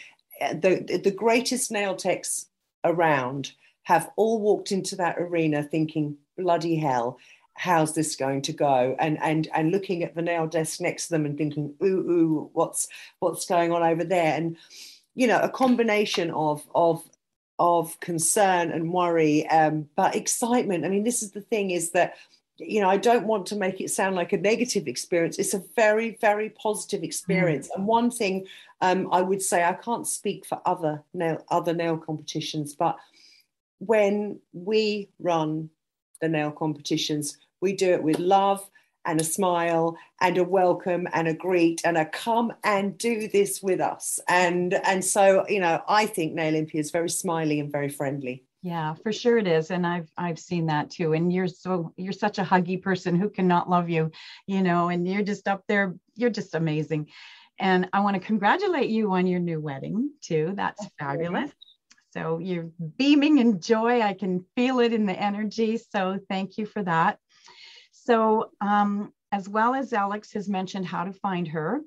uh, 0.41 0.53
the, 0.53 0.99
the 1.03 1.11
greatest 1.11 1.71
nail 1.71 1.95
techs 1.95 2.47
around 2.83 3.53
have 3.83 4.11
all 4.15 4.39
walked 4.39 4.71
into 4.71 4.95
that 4.97 5.17
arena 5.17 5.63
thinking, 5.63 6.15
bloody 6.37 6.75
hell, 6.75 7.17
how's 7.55 7.93
this 7.93 8.15
going 8.15 8.41
to 8.43 8.53
go? 8.53 8.95
And 8.99 9.21
and 9.21 9.49
and 9.53 9.71
looking 9.71 10.03
at 10.03 10.15
the 10.15 10.21
nail 10.21 10.47
desk 10.47 10.79
next 10.79 11.07
to 11.07 11.13
them 11.13 11.25
and 11.25 11.37
thinking, 11.37 11.73
ooh, 11.83 11.85
ooh, 11.85 12.49
what's 12.53 12.87
what's 13.19 13.45
going 13.45 13.71
on 13.71 13.83
over 13.83 14.03
there? 14.03 14.35
And 14.35 14.57
you 15.15 15.27
know, 15.27 15.39
a 15.39 15.49
combination 15.49 16.31
of 16.31 16.63
of 16.73 17.03
of 17.59 17.99
concern 17.99 18.71
and 18.71 18.91
worry, 18.91 19.47
um, 19.49 19.87
but 19.95 20.15
excitement. 20.15 20.85
I 20.85 20.89
mean, 20.89 21.03
this 21.03 21.21
is 21.21 21.31
the 21.31 21.41
thing: 21.41 21.71
is 21.71 21.91
that 21.91 22.15
you 22.57 22.81
know, 22.81 22.89
I 22.89 22.97
don't 22.97 23.25
want 23.25 23.45
to 23.47 23.55
make 23.55 23.79
it 23.79 23.89
sound 23.89 24.15
like 24.15 24.33
a 24.33 24.37
negative 24.37 24.87
experience. 24.87 25.39
It's 25.39 25.53
a 25.53 25.63
very, 25.75 26.17
very 26.19 26.49
positive 26.49 27.03
experience. 27.03 27.69
And 27.73 27.87
one 27.87 28.11
thing 28.11 28.47
um, 28.81 29.07
I 29.11 29.21
would 29.21 29.41
say, 29.41 29.63
I 29.63 29.73
can't 29.73 30.07
speak 30.07 30.45
for 30.45 30.61
other 30.65 31.03
nail 31.13 31.43
other 31.49 31.73
nail 31.73 31.97
competitions, 31.97 32.75
but 32.75 32.97
when 33.79 34.39
we 34.53 35.09
run 35.19 35.69
the 36.21 36.27
nail 36.27 36.51
competitions, 36.51 37.37
we 37.61 37.73
do 37.73 37.93
it 37.93 38.03
with 38.03 38.19
love 38.19 38.69
and 39.05 39.19
a 39.21 39.23
smile 39.23 39.97
and 40.21 40.37
a 40.37 40.43
welcome 40.43 41.07
and 41.13 41.27
a 41.27 41.33
greet 41.33 41.81
and 41.85 41.97
a 41.97 42.05
come 42.05 42.53
and 42.63 42.97
do 42.97 43.27
this 43.27 43.61
with 43.61 43.79
us. 43.79 44.19
And 44.27 44.73
and 44.73 45.03
so, 45.03 45.45
you 45.47 45.59
know, 45.59 45.81
I 45.87 46.05
think 46.05 46.33
Nailympia 46.33 46.79
is 46.79 46.91
very 46.91 47.09
smiley 47.09 47.59
and 47.59 47.71
very 47.71 47.89
friendly. 47.89 48.43
Yeah, 48.61 48.93
for 48.95 49.13
sure 49.13 49.37
it 49.37 49.47
is. 49.47 49.71
And 49.71 49.87
I've 49.87 50.09
I've 50.17 50.39
seen 50.39 50.65
that 50.67 50.89
too. 50.89 51.13
And 51.13 51.31
you're 51.31 51.47
so 51.47 51.93
you're 51.95 52.13
such 52.13 52.39
a 52.39 52.43
huggy 52.43 52.81
person 52.81 53.15
who 53.15 53.29
cannot 53.29 53.69
love 53.69 53.89
you, 53.89 54.11
you 54.47 54.61
know, 54.61 54.89
and 54.89 55.07
you're 55.07 55.23
just 55.23 55.47
up 55.47 55.63
there, 55.67 55.95
you're 56.15 56.29
just 56.29 56.55
amazing. 56.55 57.07
And 57.57 57.89
I 57.91 58.01
want 58.01 58.15
to 58.15 58.21
congratulate 58.21 58.89
you 58.89 59.11
on 59.13 59.27
your 59.27 59.39
new 59.39 59.59
wedding 59.59 60.11
too. 60.21 60.53
That's 60.55 60.85
fabulous. 60.97 61.51
So 62.11 62.39
you're 62.39 62.69
beaming 62.97 63.37
in 63.37 63.61
joy. 63.61 64.01
I 64.01 64.13
can 64.13 64.45
feel 64.55 64.79
it 64.79 64.93
in 64.93 65.05
the 65.05 65.13
energy. 65.13 65.77
So 65.77 66.19
thank 66.27 66.57
you 66.57 66.65
for 66.65 66.83
that. 66.83 67.19
So, 68.09 68.49
um, 68.59 69.13
as 69.31 69.47
well 69.47 69.75
as 69.75 69.93
Alex 69.93 70.33
has 70.33 70.49
mentioned 70.49 70.87
how 70.87 71.03
to 71.03 71.13
find 71.13 71.47
her, 71.49 71.81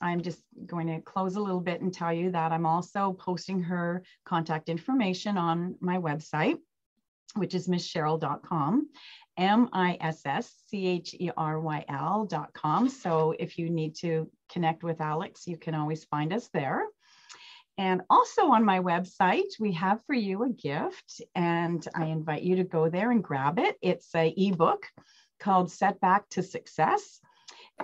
I'm 0.00 0.22
just 0.22 0.40
going 0.64 0.86
to 0.86 1.02
close 1.02 1.36
a 1.36 1.40
little 1.40 1.60
bit 1.60 1.82
and 1.82 1.92
tell 1.92 2.14
you 2.14 2.30
that 2.30 2.50
I'm 2.50 2.64
also 2.64 3.12
posting 3.12 3.60
her 3.64 4.02
contact 4.24 4.70
information 4.70 5.36
on 5.36 5.74
my 5.80 5.98
website, 5.98 6.56
which 7.34 7.54
is 7.54 7.68
misscheryl.com, 7.68 8.88
M 9.36 9.68
I 9.74 9.98
S 10.00 10.22
S 10.24 10.50
C 10.66 10.86
H 10.86 11.14
E 11.20 11.30
R 11.36 11.60
Y 11.60 11.84
L.com. 11.90 12.88
So 12.88 13.34
if 13.38 13.58
you 13.58 13.68
need 13.68 13.96
to 13.96 14.30
connect 14.50 14.82
with 14.82 15.02
Alex, 15.02 15.46
you 15.46 15.58
can 15.58 15.74
always 15.74 16.04
find 16.04 16.32
us 16.32 16.48
there. 16.54 16.86
And 17.76 18.00
also 18.08 18.46
on 18.46 18.64
my 18.64 18.80
website, 18.80 19.60
we 19.60 19.72
have 19.72 20.02
for 20.06 20.14
you 20.14 20.44
a 20.44 20.48
gift, 20.48 21.20
and 21.34 21.86
I 21.94 22.06
invite 22.06 22.44
you 22.44 22.56
to 22.56 22.64
go 22.64 22.88
there 22.88 23.10
and 23.10 23.22
grab 23.22 23.58
it. 23.58 23.76
It's 23.82 24.08
a 24.14 24.32
ebook 24.34 24.86
called 25.38 25.70
Setback 25.70 26.28
to 26.30 26.42
Success, 26.42 27.20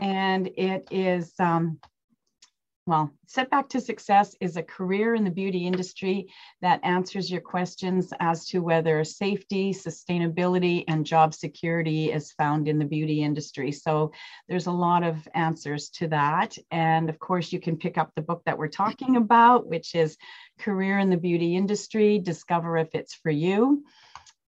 and 0.01 0.49
it 0.57 0.89
is 0.91 1.33
um, 1.39 1.79
well, 2.85 3.13
Setback 3.27 3.69
to 3.71 3.81
Success 3.81 4.35
is 4.41 4.57
a 4.57 4.63
career 4.63 5.15
in 5.15 5.23
the 5.23 5.31
beauty 5.31 5.69
industry 5.69 6.27
that 6.63 6.81
answers 6.83 7.31
your 7.31 7.41
questions 7.41 8.13
as 8.19 8.45
to 8.47 8.59
whether 8.59 9.05
safety, 9.05 9.73
sustainability, 9.73 10.83
and 10.89 11.07
job 11.07 11.33
security 11.33 12.11
is 12.11 12.33
found 12.33 12.67
in 12.67 12.81
the 12.81 12.85
beauty 12.85 13.23
industry. 13.23 13.71
So 13.71 14.11
there's 14.49 14.67
a 14.67 14.73
lot 14.73 15.05
of 15.05 15.29
answers 15.33 15.91
to 15.91 16.09
that. 16.09 16.59
And 16.73 17.09
of 17.09 17.21
course, 17.21 17.53
you 17.53 17.61
can 17.61 17.77
pick 17.77 17.99
up 17.99 18.11
the 18.17 18.23
book 18.23 18.43
that 18.47 18.59
we're 18.59 18.67
talking 18.67 19.15
about, 19.15 19.69
which 19.69 19.95
is 19.95 20.17
Career 20.59 20.99
in 20.99 21.09
the 21.09 21.17
Beauty 21.17 21.55
Industry 21.55 22.19
Discover 22.19 22.79
If 22.79 22.97
It's 22.97 23.15
For 23.15 23.31
You. 23.31 23.85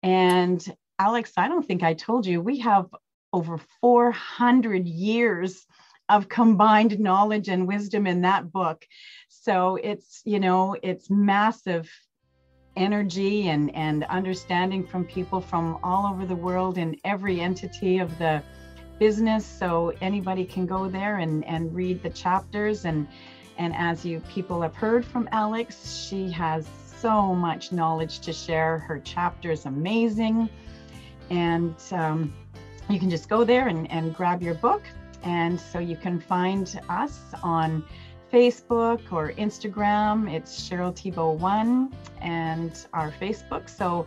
And 0.02 0.64
Alex, 1.02 1.32
I 1.36 1.48
don't 1.48 1.66
think 1.66 1.82
I 1.82 1.94
told 1.94 2.26
you, 2.26 2.40
we 2.40 2.60
have 2.60 2.86
over 3.32 3.58
400 3.80 4.86
years 4.86 5.66
of 6.08 6.28
combined 6.28 7.00
knowledge 7.00 7.48
and 7.48 7.66
wisdom 7.66 8.06
in 8.06 8.20
that 8.20 8.52
book. 8.52 8.86
So 9.28 9.80
it's, 9.82 10.22
you 10.24 10.38
know, 10.38 10.76
it's 10.80 11.10
massive 11.10 11.90
energy 12.76 13.48
and, 13.48 13.74
and 13.74 14.04
understanding 14.04 14.86
from 14.86 15.04
people 15.04 15.40
from 15.40 15.76
all 15.82 16.06
over 16.06 16.24
the 16.24 16.36
world 16.36 16.78
in 16.78 16.96
every 17.04 17.40
entity 17.40 17.98
of 17.98 18.16
the 18.18 18.40
business. 19.00 19.44
So 19.44 19.92
anybody 20.00 20.44
can 20.44 20.66
go 20.66 20.88
there 20.88 21.16
and, 21.16 21.44
and 21.46 21.74
read 21.74 22.00
the 22.04 22.10
chapters. 22.10 22.84
And, 22.84 23.08
and 23.58 23.74
as 23.74 24.04
you 24.04 24.20
people 24.28 24.62
have 24.62 24.76
heard 24.76 25.04
from 25.04 25.28
Alex, 25.32 26.06
she 26.08 26.30
has 26.30 26.64
so 27.00 27.34
much 27.34 27.72
knowledge 27.72 28.20
to 28.20 28.32
share. 28.32 28.78
Her 28.78 29.00
chapter 29.02 29.50
is 29.50 29.66
amazing. 29.66 30.48
And 31.30 31.74
um, 31.92 32.32
you 32.88 32.98
can 32.98 33.10
just 33.10 33.28
go 33.28 33.44
there 33.44 33.68
and, 33.68 33.90
and 33.90 34.14
grab 34.14 34.42
your 34.42 34.54
book. 34.54 34.82
And 35.22 35.58
so 35.58 35.78
you 35.78 35.96
can 35.96 36.20
find 36.20 36.80
us 36.88 37.20
on 37.42 37.84
Facebook 38.32 39.00
or 39.12 39.32
Instagram. 39.32 40.32
It's 40.32 40.68
Cheryl 40.68 40.94
Thibault 40.96 41.32
One 41.32 41.94
and 42.20 42.86
our 42.92 43.12
Facebook. 43.20 43.68
So 43.68 44.06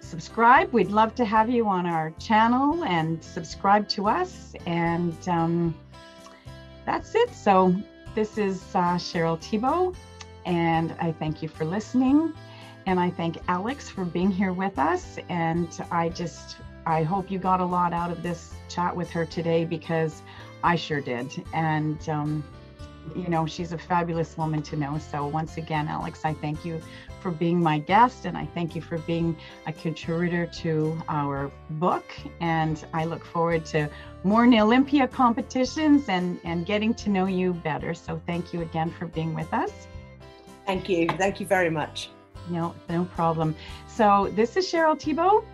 subscribe. 0.00 0.72
We'd 0.72 0.90
love 0.90 1.14
to 1.14 1.24
have 1.24 1.48
you 1.48 1.66
on 1.68 1.86
our 1.86 2.10
channel 2.18 2.84
and 2.84 3.22
subscribe 3.22 3.88
to 3.90 4.08
us. 4.08 4.54
And 4.66 5.16
um, 5.28 5.74
that's 6.84 7.14
it. 7.14 7.32
So 7.34 7.74
this 8.14 8.36
is 8.36 8.62
uh, 8.74 8.96
Cheryl 8.96 9.40
Thibault, 9.40 9.94
and 10.44 10.94
I 11.00 11.12
thank 11.12 11.42
you 11.42 11.48
for 11.48 11.64
listening. 11.64 12.34
And 12.86 12.98
I 12.98 13.10
thank 13.10 13.38
Alex 13.48 13.88
for 13.88 14.04
being 14.04 14.30
here 14.30 14.52
with 14.52 14.78
us. 14.78 15.18
And 15.28 15.68
I 15.90 16.08
just 16.08 16.56
I 16.86 17.02
hope 17.02 17.30
you 17.30 17.38
got 17.38 17.60
a 17.60 17.64
lot 17.64 17.92
out 17.92 18.10
of 18.10 18.22
this 18.22 18.54
chat 18.68 18.94
with 18.94 19.10
her 19.10 19.24
today 19.24 19.64
because 19.64 20.22
I 20.64 20.76
sure 20.76 21.00
did. 21.00 21.32
And, 21.52 22.08
um, 22.08 22.44
you 23.14 23.28
know, 23.28 23.46
she's 23.46 23.72
a 23.72 23.78
fabulous 23.78 24.36
woman 24.36 24.62
to 24.62 24.76
know. 24.76 24.98
So, 24.98 25.26
once 25.26 25.56
again, 25.56 25.88
Alex, 25.88 26.20
I 26.24 26.34
thank 26.34 26.64
you 26.64 26.80
for 27.20 27.30
being 27.30 27.60
my 27.60 27.78
guest 27.78 28.24
and 28.26 28.36
I 28.36 28.46
thank 28.46 28.74
you 28.74 28.82
for 28.82 28.98
being 28.98 29.36
a 29.66 29.72
contributor 29.72 30.46
to 30.46 31.00
our 31.08 31.50
book. 31.70 32.04
And 32.40 32.84
I 32.92 33.04
look 33.04 33.24
forward 33.24 33.64
to 33.66 33.88
more 34.24 34.44
Olympia 34.44 35.06
competitions 35.08 36.08
and, 36.08 36.38
and 36.44 36.64
getting 36.64 36.94
to 36.94 37.10
know 37.10 37.26
you 37.26 37.54
better. 37.54 37.94
So, 37.94 38.20
thank 38.26 38.52
you 38.52 38.62
again 38.62 38.90
for 38.90 39.06
being 39.06 39.34
with 39.34 39.52
us. 39.52 39.72
Thank 40.66 40.88
you. 40.88 41.08
Thank 41.08 41.40
you 41.40 41.46
very 41.46 41.70
much. 41.70 42.10
No, 42.50 42.74
no 42.88 43.04
problem. 43.04 43.54
So, 43.86 44.30
this 44.34 44.56
is 44.56 44.70
Cheryl 44.70 44.98
Thibault 44.98 45.44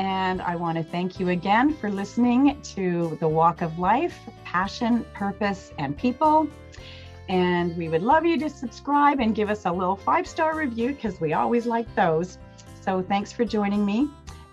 and 0.00 0.40
I 0.40 0.56
want 0.56 0.78
to 0.78 0.82
thank 0.82 1.20
you 1.20 1.28
again 1.28 1.74
for 1.74 1.90
listening 1.90 2.58
to 2.74 3.18
The 3.20 3.28
Walk 3.28 3.60
of 3.60 3.78
Life 3.78 4.18
Passion, 4.44 5.04
Purpose, 5.12 5.72
and 5.78 5.94
People. 5.94 6.48
And 7.28 7.76
we 7.76 7.90
would 7.90 8.02
love 8.02 8.24
you 8.24 8.38
to 8.38 8.48
subscribe 8.48 9.20
and 9.20 9.34
give 9.34 9.50
us 9.50 9.66
a 9.66 9.70
little 9.70 9.96
five 9.96 10.26
star 10.26 10.56
review 10.56 10.94
because 10.94 11.20
we 11.20 11.34
always 11.34 11.66
like 11.66 11.94
those. 11.94 12.38
So 12.80 13.02
thanks 13.02 13.30
for 13.30 13.44
joining 13.44 13.84
me. 13.84 14.08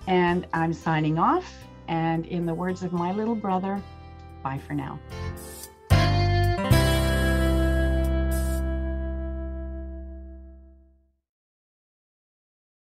And 0.06 0.46
I'm 0.54 0.74
signing 0.74 1.18
off. 1.18 1.50
And 1.88 2.26
in 2.26 2.46
the 2.46 2.54
words 2.54 2.84
of 2.84 2.92
my 2.92 3.14
little 3.14 3.36
brother, 3.36 3.82
bye 4.44 4.60
for 4.60 4.74
now. 4.74 5.00